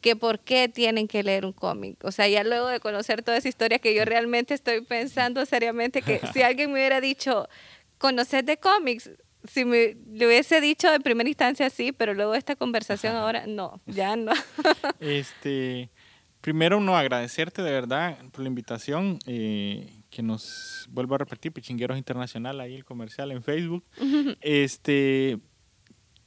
que 0.00 0.16
por 0.16 0.40
qué 0.40 0.68
tienen 0.68 1.08
que 1.08 1.22
leer 1.22 1.44
un 1.44 1.52
cómic. 1.52 2.02
O 2.04 2.10
sea, 2.10 2.26
ya 2.26 2.42
luego 2.42 2.68
de 2.68 2.80
conocer 2.80 3.22
toda 3.22 3.36
esa 3.36 3.48
historia 3.48 3.78
que 3.78 3.94
yo 3.94 4.04
realmente 4.06 4.54
estoy 4.54 4.80
pensando 4.80 5.44
seriamente 5.46 6.02
que 6.02 6.20
si 6.32 6.42
alguien 6.42 6.72
me 6.72 6.80
hubiera 6.80 7.00
dicho, 7.00 7.48
conocer 8.00 8.44
de 8.44 8.56
cómics, 8.56 9.10
si 9.44 9.64
me 9.64 9.96
le 10.12 10.26
hubiese 10.26 10.60
dicho 10.60 10.92
en 10.92 11.02
primera 11.02 11.28
instancia 11.28 11.70
sí, 11.70 11.92
pero 11.92 12.14
luego 12.14 12.32
de 12.32 12.38
esta 12.38 12.56
conversación 12.56 13.14
ahora 13.14 13.46
no, 13.46 13.80
ya 13.86 14.16
no. 14.16 14.32
este, 15.00 15.90
primero 16.40 16.80
no 16.80 16.96
agradecerte 16.96 17.62
de 17.62 17.70
verdad 17.70 18.18
por 18.32 18.40
la 18.40 18.48
invitación. 18.48 19.18
Eh, 19.26 19.86
que 20.10 20.22
nos 20.22 20.88
vuelvo 20.90 21.14
a 21.14 21.18
repetir, 21.18 21.52
Pichingueros 21.52 21.96
Internacional, 21.96 22.60
ahí 22.60 22.74
el 22.74 22.84
comercial 22.84 23.30
en 23.30 23.44
Facebook, 23.44 23.84
este, 24.40 25.38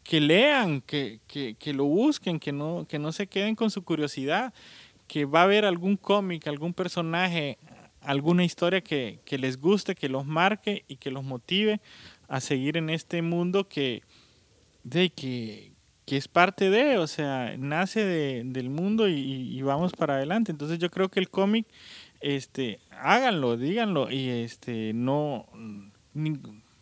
que 0.04 0.22
lean, 0.22 0.80
que, 0.80 1.20
que, 1.28 1.56
que, 1.56 1.74
lo 1.74 1.84
busquen, 1.84 2.40
que 2.40 2.54
no, 2.54 2.86
que 2.88 2.98
no 2.98 3.12
se 3.12 3.28
queden 3.28 3.56
con 3.56 3.70
su 3.70 3.84
curiosidad, 3.84 4.54
que 5.06 5.26
va 5.26 5.42
a 5.42 5.44
haber 5.44 5.66
algún 5.66 5.98
cómic, 5.98 6.48
algún 6.48 6.74
personaje, 6.74 7.58
alguna 8.06 8.44
historia 8.44 8.82
que, 8.82 9.20
que, 9.26 9.38
les 9.38 9.60
guste, 9.60 9.96
que 9.96 10.10
los 10.10 10.26
marque 10.26 10.84
y 10.88 10.98
que 10.98 11.12
los 11.12 11.24
motive 11.24 11.82
a 12.28 12.40
seguir 12.40 12.78
en 12.78 12.90
este 12.90 13.22
mundo 13.22 13.68
que, 13.68 14.04
de, 14.84 15.10
que, 15.10 15.74
que 16.06 16.18
es 16.18 16.28
parte 16.28 16.70
de, 16.70 16.98
o 16.98 17.08
sea, 17.08 17.56
nace 17.58 18.04
de, 18.04 18.44
del 18.46 18.70
mundo 18.70 19.08
y, 19.08 19.14
y, 19.14 19.62
vamos 19.62 19.94
para 19.94 20.16
adelante. 20.16 20.52
Entonces 20.52 20.80
yo 20.80 20.90
creo 20.90 21.10
que 21.10 21.20
el 21.20 21.30
cómic 21.30 21.66
este, 22.24 22.80
háganlo, 22.92 23.58
díganlo 23.58 24.10
y 24.10 24.30
este, 24.30 24.94
no, 24.94 25.46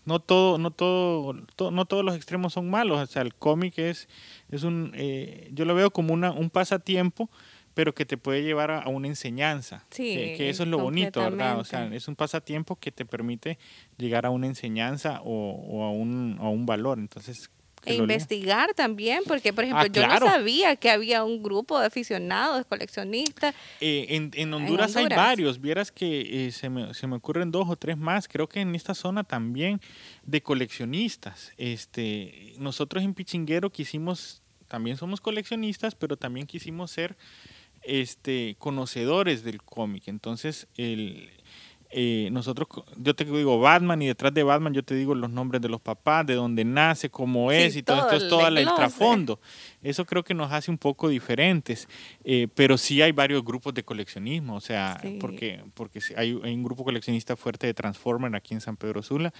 no 0.05 0.19
todo, 0.19 0.57
no 0.57 0.71
todo, 0.71 1.33
no 1.71 1.85
todos 1.85 2.05
los 2.05 2.15
extremos 2.15 2.53
son 2.53 2.69
malos. 2.69 2.99
O 2.99 3.05
sea, 3.05 3.21
el 3.21 3.33
cómic 3.33 3.77
es, 3.77 4.07
es 4.49 4.63
un, 4.63 4.91
eh, 4.95 5.49
yo 5.53 5.65
lo 5.65 5.75
veo 5.75 5.91
como 5.91 6.13
una, 6.13 6.31
un 6.31 6.49
pasatiempo, 6.49 7.29
pero 7.73 7.93
que 7.93 8.05
te 8.05 8.17
puede 8.17 8.43
llevar 8.43 8.71
a, 8.71 8.87
una 8.89 9.07
enseñanza. 9.07 9.85
Sí, 9.89 10.13
que, 10.13 10.49
eso 10.49 10.63
es 10.63 10.69
lo 10.69 10.79
bonito, 10.79 11.21
¿verdad? 11.21 11.59
O 11.59 11.63
sea, 11.63 11.85
es 11.93 12.07
un 12.07 12.15
pasatiempo 12.15 12.75
que 12.75 12.91
te 12.91 13.05
permite 13.05 13.57
llegar 13.97 14.25
a 14.25 14.29
una 14.29 14.47
enseñanza 14.47 15.21
o, 15.23 15.51
o 15.51 15.83
a, 15.83 15.91
un, 15.91 16.37
a 16.39 16.49
un 16.49 16.65
valor. 16.65 16.99
Entonces, 16.99 17.49
e 17.83 17.95
investigar 17.95 18.73
también, 18.75 19.23
porque 19.25 19.53
por 19.53 19.63
ejemplo, 19.63 19.83
ah, 19.83 19.91
yo 19.91 20.07
no 20.07 20.17
sabía 20.19 20.75
que 20.75 20.91
había 20.91 21.23
un 21.23 21.41
grupo 21.41 21.79
de 21.79 21.87
aficionados, 21.87 22.65
coleccionistas. 22.67 23.55
Eh, 23.79 24.29
en, 24.33 24.53
Honduras 24.53 24.95
hay 24.95 25.07
varios, 25.07 25.59
vieras 25.59 25.91
que 25.91 26.47
eh, 26.47 26.51
se, 26.51 26.69
me, 26.69 26.93
se, 26.93 27.07
me, 27.07 27.15
ocurren 27.15 27.49
dos 27.49 27.67
o 27.69 27.75
tres 27.75 27.97
más, 27.97 28.27
creo 28.27 28.47
que 28.47 28.61
en 28.61 28.75
esta 28.75 28.93
zona 28.93 29.23
también 29.23 29.81
de 30.23 30.43
coleccionistas. 30.43 31.53
Este, 31.57 32.53
nosotros 32.59 33.03
en 33.03 33.15
Pichinguero 33.15 33.71
quisimos, 33.71 34.43
también 34.67 34.97
somos 34.97 35.19
coleccionistas, 35.19 35.95
pero 35.95 36.17
también 36.17 36.45
quisimos 36.45 36.91
ser 36.91 37.17
este, 37.83 38.55
conocedores 38.59 39.43
del 39.43 39.61
cómic. 39.61 40.07
Entonces, 40.07 40.67
el, 40.77 41.29
eh, 41.93 42.29
nosotros, 42.31 42.69
yo 42.95 43.13
te 43.13 43.25
digo 43.25 43.59
Batman 43.59 44.01
y 44.01 44.07
detrás 44.07 44.33
de 44.33 44.43
Batman 44.43 44.73
yo 44.73 44.81
te 44.81 44.95
digo 44.95 45.13
los 45.13 45.29
nombres 45.29 45.61
de 45.61 45.67
los 45.67 45.81
papás, 45.81 46.25
de 46.25 46.35
dónde 46.35 46.63
nace, 46.63 47.09
cómo 47.09 47.51
es 47.51 47.75
y 47.75 47.83
todo, 47.83 48.03
esto 48.03 48.15
es 48.15 48.29
todo 48.29 48.47
el, 48.47 48.65
trasfondo. 48.75 49.41
Eso 49.83 50.05
creo 50.05 50.23
que 50.23 50.33
nos 50.33 50.53
hace 50.53 50.71
un 50.71 50.77
poco 50.77 51.09
diferentes, 51.09 51.89
eh, 52.23 52.47
pero 52.55 52.77
sí 52.77 53.01
hay 53.01 53.11
varios 53.11 53.43
grupos 53.43 53.73
de 53.73 53.83
coleccionismo, 53.83 54.55
o 54.55 54.61
sea, 54.61 55.01
porque, 55.19 55.63
porque 55.73 55.99
hay, 56.15 56.39
hay, 56.43 56.53
un 56.53 56.63
grupo 56.63 56.85
coleccionista 56.85 57.35
fuerte 57.35 57.67
de 57.67 57.73
Transformer 57.73 58.33
aquí 58.37 58.53
en 58.53 58.61
San 58.61 58.77
Pedro 58.77 59.03
Sula 59.03 59.33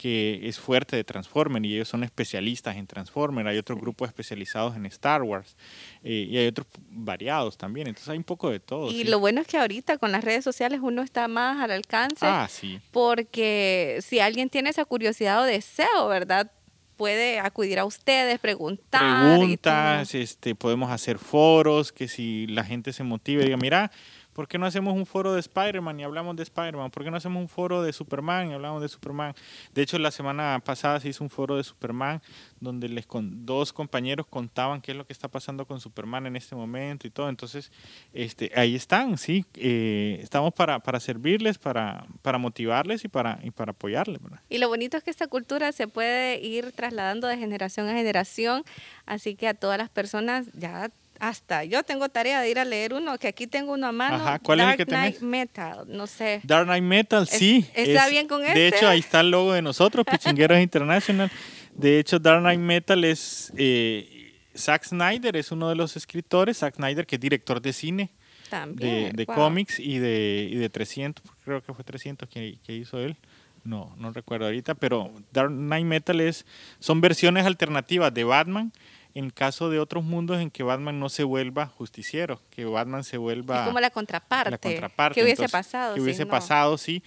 que 0.00 0.40
es 0.44 0.58
fuerte 0.58 0.96
de 0.96 1.04
Transformer 1.04 1.62
y 1.66 1.74
ellos 1.74 1.88
son 1.88 2.04
especialistas 2.04 2.74
en 2.76 2.86
Transformer. 2.86 3.46
Hay 3.46 3.58
otros 3.58 3.78
grupos 3.78 4.08
especializados 4.08 4.74
en 4.74 4.86
Star 4.86 5.22
Wars 5.22 5.58
eh, 6.02 6.26
y 6.26 6.38
hay 6.38 6.46
otros 6.46 6.66
variados 6.88 7.58
también. 7.58 7.86
Entonces 7.86 8.08
hay 8.08 8.16
un 8.16 8.24
poco 8.24 8.48
de 8.48 8.60
todo. 8.60 8.90
Y 8.90 9.04
lo 9.04 9.18
bueno 9.18 9.42
es 9.42 9.46
que 9.46 9.58
ahorita 9.58 9.98
con 9.98 10.10
las 10.10 10.24
redes 10.24 10.42
sociales 10.42 10.80
uno 10.82 11.02
está 11.02 11.28
más 11.28 11.62
al 11.62 11.70
alcance. 11.70 12.24
Ah, 12.24 12.48
sí. 12.50 12.80
Porque 12.92 13.98
si 14.00 14.20
alguien 14.20 14.48
tiene 14.48 14.70
esa 14.70 14.86
curiosidad 14.86 15.42
o 15.42 15.44
deseo, 15.44 16.08
¿verdad? 16.08 16.50
puede 16.96 17.38
acudir 17.38 17.78
a 17.78 17.86
ustedes, 17.86 18.38
preguntar. 18.38 19.38
Preguntas, 19.38 20.14
este, 20.14 20.54
podemos 20.54 20.90
hacer 20.90 21.18
foros, 21.18 21.92
que 21.92 22.08
si 22.08 22.46
la 22.46 22.62
gente 22.62 22.92
se 22.92 23.04
motive, 23.04 23.44
diga, 23.44 23.56
mira, 23.56 23.90
¿Por 24.32 24.48
qué 24.48 24.58
no 24.58 24.66
hacemos 24.66 24.94
un 24.94 25.06
foro 25.06 25.32
de 25.32 25.40
Spider-Man 25.40 26.00
y 26.00 26.04
hablamos 26.04 26.36
de 26.36 26.42
Spider-Man? 26.44 26.90
¿Por 26.90 27.04
qué 27.04 27.10
no 27.10 27.16
hacemos 27.16 27.40
un 27.40 27.48
foro 27.48 27.82
de 27.82 27.92
Superman 27.92 28.50
y 28.50 28.54
hablamos 28.54 28.80
de 28.80 28.88
Superman? 28.88 29.34
De 29.74 29.82
hecho, 29.82 29.98
la 29.98 30.10
semana 30.10 30.60
pasada 30.64 31.00
se 31.00 31.08
hizo 31.08 31.24
un 31.24 31.30
foro 31.30 31.56
de 31.56 31.64
Superman 31.64 32.22
donde 32.60 32.88
les 32.88 33.06
con, 33.06 33.44
dos 33.44 33.72
compañeros 33.72 34.26
contaban 34.26 34.80
qué 34.80 34.92
es 34.92 34.96
lo 34.96 35.06
que 35.06 35.12
está 35.12 35.28
pasando 35.28 35.66
con 35.66 35.80
Superman 35.80 36.26
en 36.26 36.36
este 36.36 36.54
momento 36.54 37.06
y 37.06 37.10
todo. 37.10 37.28
Entonces, 37.28 37.72
este, 38.12 38.52
ahí 38.54 38.74
están, 38.74 39.18
sí. 39.18 39.44
Eh, 39.54 40.20
estamos 40.22 40.52
para, 40.54 40.78
para 40.78 41.00
servirles, 41.00 41.58
para, 41.58 42.06
para 42.22 42.38
motivarles 42.38 43.04
y 43.04 43.08
para, 43.08 43.40
y 43.42 43.50
para 43.50 43.72
apoyarles. 43.72 44.20
Y 44.48 44.58
lo 44.58 44.68
bonito 44.68 44.96
es 44.96 45.02
que 45.02 45.10
esta 45.10 45.26
cultura 45.26 45.72
se 45.72 45.88
puede 45.88 46.40
ir 46.40 46.72
trasladando 46.72 47.26
de 47.26 47.36
generación 47.36 47.88
a 47.88 47.94
generación. 47.94 48.62
Así 49.06 49.34
que 49.34 49.48
a 49.48 49.54
todas 49.54 49.78
las 49.78 49.88
personas 49.88 50.46
ya 50.52 50.90
hasta 51.20 51.64
yo 51.64 51.82
tengo 51.82 52.08
tarea 52.08 52.40
de 52.40 52.50
ir 52.50 52.58
a 52.58 52.64
leer 52.64 52.94
uno, 52.94 53.18
que 53.18 53.28
aquí 53.28 53.46
tengo 53.46 53.74
uno 53.74 53.86
a 53.86 53.92
mano. 53.92 54.16
Ajá, 54.16 54.38
¿cuál 54.38 54.58
Dark 54.58 54.74
es 54.74 54.80
el 54.80 54.86
que 54.86 54.90
Knight 54.90 55.20
Metal, 55.20 55.84
no 55.86 56.06
sé. 56.06 56.40
Dark 56.42 56.64
Knight 56.66 56.82
Metal, 56.82 57.26
sí. 57.26 57.66
¿Está 57.74 58.08
bien 58.08 58.26
con 58.26 58.42
este? 58.42 58.58
De 58.58 58.68
hecho, 58.68 58.88
ahí 58.88 59.00
está 59.00 59.20
el 59.20 59.30
logo 59.30 59.52
de 59.52 59.62
nosotros, 59.62 60.04
Pichingueros 60.10 60.58
International. 60.58 61.30
De 61.74 61.98
hecho, 61.98 62.18
Dark 62.18 62.40
Knight 62.40 62.60
Metal 62.60 63.04
es... 63.04 63.52
Eh, 63.56 64.16
Zack 64.56 64.84
Snyder 64.84 65.36
es 65.36 65.52
uno 65.52 65.68
de 65.68 65.76
los 65.76 65.96
escritores, 65.96 66.58
Zack 66.58 66.74
Snyder 66.74 67.06
que 67.06 67.14
es 67.14 67.20
director 67.20 67.62
de 67.62 67.72
cine, 67.72 68.10
También, 68.50 69.14
de, 69.14 69.24
cómics 69.24 69.78
y 69.78 69.98
de, 69.98 70.48
y 70.50 70.56
de 70.56 70.68
300, 70.68 71.24
creo 71.44 71.62
que 71.62 71.72
fue 71.72 71.84
300 71.84 72.28
que, 72.28 72.58
que 72.64 72.74
hizo 72.74 72.98
él 72.98 73.16
no, 73.64 73.94
no 73.98 74.12
recuerdo 74.12 74.46
ahorita, 74.46 74.74
pero 74.74 75.10
Dark 75.32 75.50
Knight 75.50 75.86
Metal 75.86 76.20
es, 76.20 76.46
son 76.78 77.00
versiones 77.00 77.46
alternativas 77.46 78.12
de 78.12 78.24
Batman 78.24 78.72
en 79.14 79.30
caso 79.30 79.70
de 79.70 79.78
otros 79.78 80.04
mundos 80.04 80.40
en 80.40 80.50
que 80.50 80.62
Batman 80.62 81.00
no 81.00 81.08
se 81.08 81.24
vuelva 81.24 81.66
justiciero, 81.66 82.40
que 82.50 82.64
Batman 82.64 83.04
se 83.04 83.16
vuelva... 83.16 83.60
Es 83.60 83.66
como 83.66 83.80
la 83.80 83.90
contraparte. 83.90 84.50
La 84.50 84.58
contraparte. 84.58 85.14
¿Qué 85.14 85.24
hubiese 85.24 85.48
pasado? 85.48 85.94
Que 85.94 86.00
hubiese 86.00 86.26
pasado, 86.26 86.78
sí. 86.78 87.02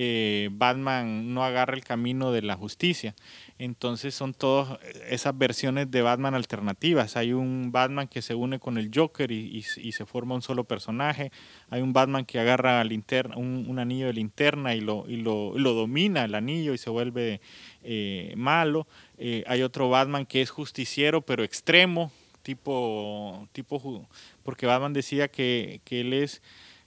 Eh, 0.00 0.48
Batman 0.52 1.34
no 1.34 1.44
agarra 1.44 1.74
el 1.74 1.82
camino 1.82 2.30
de 2.30 2.42
la 2.42 2.54
justicia. 2.54 3.16
Entonces 3.58 4.14
son 4.14 4.32
todas 4.32 4.78
esas 5.08 5.36
versiones 5.36 5.90
de 5.90 6.02
Batman 6.02 6.36
alternativas. 6.36 7.16
Hay 7.16 7.32
un 7.32 7.72
Batman 7.72 8.06
que 8.06 8.22
se 8.22 8.36
une 8.36 8.60
con 8.60 8.78
el 8.78 8.92
Joker 8.94 9.32
y, 9.32 9.62
se 9.62 10.06
forma 10.06 10.36
un 10.36 10.42
solo 10.42 10.62
personaje. 10.62 11.32
Hay 11.68 11.82
un 11.82 11.92
Batman 11.92 12.24
que 12.24 12.38
agarra 12.38 12.80
un, 13.34 13.66
un, 13.68 13.78
anillo 13.80 14.06
de 14.06 14.12
linterna 14.12 14.76
y 14.76 14.80
lo, 14.80 15.04
y 15.08 15.16
lo, 15.16 15.58
lo, 15.58 15.74
domina 15.74 16.24
el 16.24 16.36
anillo 16.36 16.74
y 16.74 16.78
se 16.78 16.90
vuelve 16.90 17.40
eh, 17.82 18.34
malo. 18.36 18.86
Eh, 19.18 19.44
hay 19.46 19.62
otro 19.62 19.90
Batman 19.90 20.26
que 20.26 20.40
es 20.40 20.50
justiciero 20.50 21.22
pero 21.22 21.42
extremo, 21.42 22.12
tipo, 22.42 23.48
tipo 23.52 24.08
porque 24.42 24.66
Batman 24.66 24.92
decía 24.92 25.28
que, 25.28 25.80
que 25.84 26.00
él 26.00 26.12
es 26.12 26.40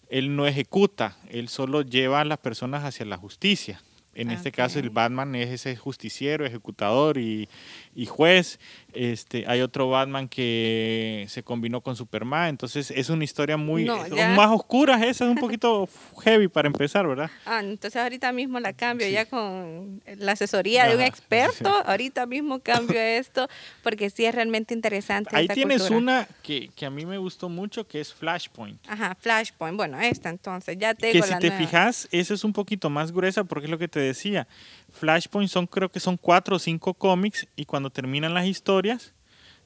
él 0.09 0.35
no 0.35 0.45
ejecuta, 0.45 1.17
él 1.29 1.47
solo 1.47 1.81
lleva 1.81 2.19
a 2.19 2.25
las 2.25 2.37
personas 2.37 2.83
hacia 2.83 3.05
la 3.05 3.17
justicia. 3.17 3.81
En 4.13 4.29
este 4.29 4.51
caso 4.51 4.77
el 4.77 4.89
Batman 4.89 5.35
es 5.35 5.49
ese 5.49 5.77
justiciero, 5.77 6.45
ejecutador 6.45 7.17
y, 7.17 7.47
y, 7.95 8.05
juez. 8.05 8.59
Este, 8.93 9.45
hay 9.47 9.61
otro 9.61 9.89
Batman 9.89 10.27
que 10.27 11.25
se 11.29 11.43
combinó 11.43 11.81
con 11.81 11.95
Superman. 11.95 12.49
Entonces 12.49 12.91
es 12.91 13.09
una 13.09 13.23
historia 13.23 13.57
muy 13.57 13.85
más 13.85 14.49
oscura. 14.49 14.95
Esa 15.05 15.25
es 15.25 15.31
un 15.31 15.37
poquito 15.37 15.87
heavy 16.23 16.47
para 16.49 16.67
empezar, 16.67 17.07
¿verdad? 17.07 17.31
Ah, 17.45 17.61
entonces 17.61 18.01
ahorita 18.01 18.31
mismo 18.33 18.59
la 18.59 18.73
cambio 18.73 19.07
ya 19.07 19.25
con 19.25 20.01
la 20.17 20.33
asesoría 20.33 20.87
de 20.87 20.95
un 20.95 21.01
experto. 21.01 21.69
Ahorita 21.85 22.25
mismo 22.25 22.59
cambio 22.59 22.99
esto 22.99 23.47
porque 23.81 24.09
sí 24.09 24.25
es 24.25 24.35
realmente 24.35 24.73
interesante. 24.73 25.35
Ahí 25.35 25.47
tienes 25.47 25.89
una 25.89 26.27
que, 26.43 26.69
que, 26.75 26.85
a 26.85 26.89
mí 26.89 27.05
me 27.05 27.17
gustó 27.17 27.47
mucho 27.47 27.87
que 27.87 28.01
es 28.01 28.13
Flashpoint. 28.13 28.79
Ajá, 28.87 29.15
Flashpoint. 29.19 29.77
Bueno, 29.77 29.99
esta 30.01 30.29
entonces 30.29 30.77
ya 30.77 30.93
tengo 30.93 31.13
Que 31.13 31.21
si 31.23 31.39
te 31.39 31.51
fijas, 31.51 32.07
esa 32.11 32.33
es 32.33 32.43
un 32.43 32.53
poquito 32.53 32.89
más 32.89 33.11
gruesa 33.11 33.43
porque 33.43 33.65
es 33.65 33.71
lo 33.71 33.77
que 33.77 33.87
te 33.87 33.99
decía. 33.99 34.47
Flashpoint 34.91 35.49
son, 35.49 35.67
creo 35.67 35.89
que 35.89 35.99
son 35.99 36.17
cuatro 36.17 36.57
o 36.57 36.59
cinco 36.59 36.93
cómics 36.93 37.47
y 37.55 37.65
cuando 37.65 37.80
terminan 37.89 38.33
las 38.33 38.45
historias, 38.45 39.13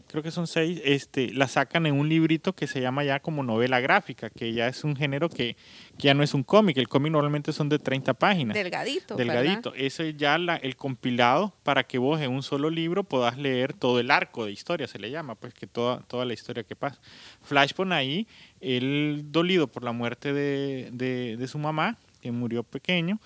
creo 0.07 0.23
que 0.23 0.31
son 0.31 0.47
seis, 0.47 0.81
este, 0.83 1.33
la 1.33 1.47
sacan 1.47 1.85
en 1.85 1.99
un 1.99 2.09
librito 2.09 2.53
que 2.53 2.67
se 2.67 2.81
llama 2.81 3.03
ya 3.03 3.19
como 3.19 3.43
novela 3.43 3.79
gráfica, 3.79 4.29
que 4.29 4.53
ya 4.53 4.67
es 4.67 4.83
un 4.83 4.95
género 4.95 5.29
que, 5.29 5.55
ya 5.97 6.13
no 6.13 6.23
es 6.23 6.33
un 6.33 6.43
cómic. 6.43 6.77
El 6.77 6.87
cómic 6.87 7.11
normalmente 7.11 7.53
son 7.53 7.69
de 7.69 7.79
30 7.79 8.13
páginas. 8.13 8.53
Delgadito. 8.53 9.15
Delgadito. 9.15 9.73
Eso 9.75 10.03
es 10.03 10.15
ya 10.17 10.37
la, 10.37 10.55
el 10.55 10.75
compilado 10.75 11.53
para 11.63 11.83
que 11.83 11.97
vos 11.97 12.21
en 12.21 12.31
un 12.31 12.43
solo 12.43 12.69
libro 12.69 13.03
puedas 13.03 13.37
leer 13.37 13.73
todo 13.73 13.99
el 13.99 14.11
arco 14.11 14.45
de 14.45 14.51
historia, 14.51 14.87
se 14.87 14.99
le 14.99 15.11
llama, 15.11 15.35
pues 15.35 15.53
que 15.53 15.67
toda, 15.67 16.01
toda 16.01 16.25
la 16.25 16.33
historia 16.33 16.63
que 16.63 16.75
pasa. 16.75 16.99
Flashpoint 17.41 17.93
ahí, 17.93 18.27
él 18.61 19.23
dolido 19.25 19.67
por 19.67 19.83
la 19.83 19.91
muerte 19.91 20.33
de, 20.33 20.89
de, 20.91 21.37
de 21.37 21.47
su 21.47 21.57
mamá, 21.57 21.97
que 22.21 22.31
murió 22.31 22.63
pequeño, 22.63 23.19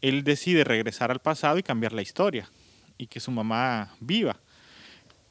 él 0.00 0.22
decide 0.24 0.64
regresar 0.64 1.10
al 1.10 1.20
pasado 1.20 1.58
y 1.58 1.62
cambiar 1.62 1.92
la 1.92 2.02
historia 2.02 2.48
y 3.04 3.06
que 3.06 3.20
su 3.20 3.30
mamá 3.30 3.94
viva. 4.00 4.34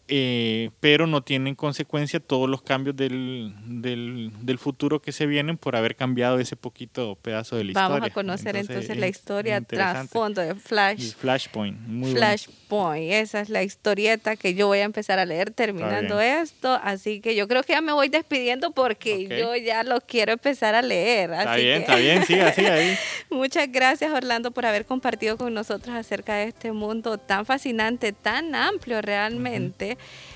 Eh, 0.09 0.69
pero 0.81 1.07
no 1.07 1.23
tienen 1.23 1.55
consecuencia 1.55 2.19
todos 2.19 2.49
los 2.49 2.61
cambios 2.61 2.93
del, 2.93 3.53
del, 3.65 4.59
futuro 4.59 5.01
que 5.01 5.13
se 5.13 5.25
vienen 5.25 5.57
por 5.57 5.77
haber 5.77 5.95
cambiado 5.95 6.39
ese 6.39 6.57
poquito 6.57 7.15
pedazo 7.21 7.55
de 7.55 7.63
la 7.63 7.71
historia. 7.71 7.87
Vamos 7.87 8.09
a 8.09 8.13
conocer 8.13 8.57
entonces, 8.57 8.97
la 8.97 9.07
historia 9.07 9.61
trasfondo 9.61 10.41
de 10.41 10.55
Flash. 10.55 11.13
Flashpoint. 11.13 11.77
Flashpoint, 12.11 13.13
esa 13.13 13.39
es 13.39 13.47
la 13.47 13.63
historieta 13.63 14.35
que 14.35 14.53
yo 14.53 14.67
voy 14.67 14.79
a 14.79 14.83
empezar 14.83 15.19
a 15.19 15.25
leer 15.25 15.51
terminando 15.51 16.19
esto, 16.19 16.77
así 16.83 17.21
que 17.21 17.33
yo 17.33 17.47
creo 17.47 17.63
que 17.63 17.71
ya 17.71 17.81
me 17.81 17.93
voy 17.93 18.09
despidiendo 18.09 18.71
porque 18.71 19.25
yo 19.27 19.55
ya 19.55 19.83
lo 19.83 20.01
quiero 20.01 20.33
empezar 20.33 20.75
a 20.75 20.81
leer. 20.81 21.31
está 21.31 21.55
bien, 21.55 21.81
está 21.81 21.95
bien, 21.95 22.25
siga, 22.25 22.51
siga 22.51 22.73
ahí. 22.73 22.97
Muchas 23.29 23.71
gracias 23.71 24.11
Orlando 24.11 24.51
por 24.51 24.65
haber 24.65 24.85
compartido 24.85 25.37
con 25.37 25.53
nosotros 25.53 25.95
acerca 25.95 26.35
de 26.35 26.49
este 26.49 26.73
mundo 26.73 27.17
tan 27.17 27.45
fascinante, 27.45 28.11
tan 28.11 28.53
amplio 28.53 29.01
realmente 29.01 29.93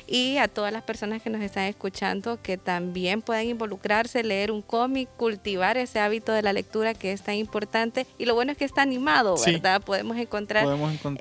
y 0.08 0.38
a 0.38 0.48
todas 0.48 0.72
las 0.72 0.84
personas 0.84 1.22
que 1.22 1.30
nos 1.30 1.42
están 1.42 1.66
escuchando 1.66 2.42
que 2.42 2.58
también 2.58 3.22
puedan 3.22 3.46
involucrarse, 3.46 4.24
leer 4.24 4.52
un 4.52 4.62
cómic, 4.62 5.10
cultivar 5.18 5.78
ese 5.78 6.00
hábito 6.00 6.32
de 6.32 6.42
la 6.42 6.54
lectura 6.54 6.94
que 6.94 7.12
es 7.12 7.22
tan 7.22 7.36
importante 7.36 8.08
y 8.18 8.26
lo 8.26 8.34
bueno 8.34 8.54
es 8.54 8.58
que 8.58 8.66
está 8.66 8.82
animado, 8.82 9.36
¿verdad? 9.46 9.82
Podemos 9.82 10.18
encontrar, 10.18 10.66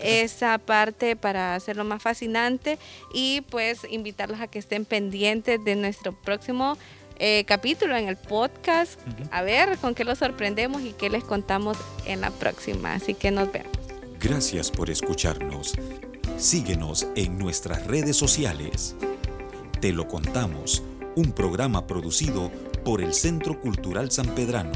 esa 0.00 0.58
parte 0.58 1.16
para 1.16 1.54
hacerlo 1.54 1.84
más 1.84 2.02
fascinante 2.02 2.78
y 3.12 3.40
pues 3.50 3.80
invitarlos 3.90 4.40
a 4.40 4.46
que 4.46 4.58
estén 4.58 4.84
pendientes 4.84 5.62
de 5.64 5.74
nuestro 5.74 6.12
próximo 6.12 6.78
eh, 7.18 7.44
capítulo 7.46 7.96
en 7.96 8.08
el 8.08 8.16
podcast, 8.16 9.00
a 9.30 9.42
ver 9.42 9.78
con 9.78 9.94
qué 9.94 10.04
los 10.04 10.18
sorprendemos 10.18 10.82
y 10.82 10.92
qué 10.92 11.08
les 11.08 11.24
contamos 11.24 11.78
en 12.04 12.20
la 12.20 12.30
próxima. 12.30 12.92
Así 12.92 13.14
que 13.14 13.30
nos 13.30 13.50
vemos. 13.50 13.72
Gracias 14.20 14.70
por 14.70 14.90
escucharnos. 14.90 15.74
Síguenos 16.36 17.06
en 17.14 17.38
nuestras 17.38 17.86
redes 17.86 18.14
sociales. 18.14 18.94
Te 19.80 19.94
lo 19.94 20.06
contamos, 20.06 20.82
un 21.14 21.32
programa 21.32 21.86
producido 21.86 22.50
por 22.84 23.00
el 23.00 23.14
Centro 23.14 23.58
Cultural 23.58 24.10
San 24.10 24.26
Pedrano. 24.34 24.72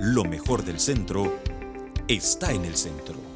Lo 0.00 0.24
mejor 0.24 0.64
del 0.64 0.80
centro 0.80 1.32
está 2.08 2.50
en 2.50 2.64
el 2.64 2.76
centro. 2.76 3.27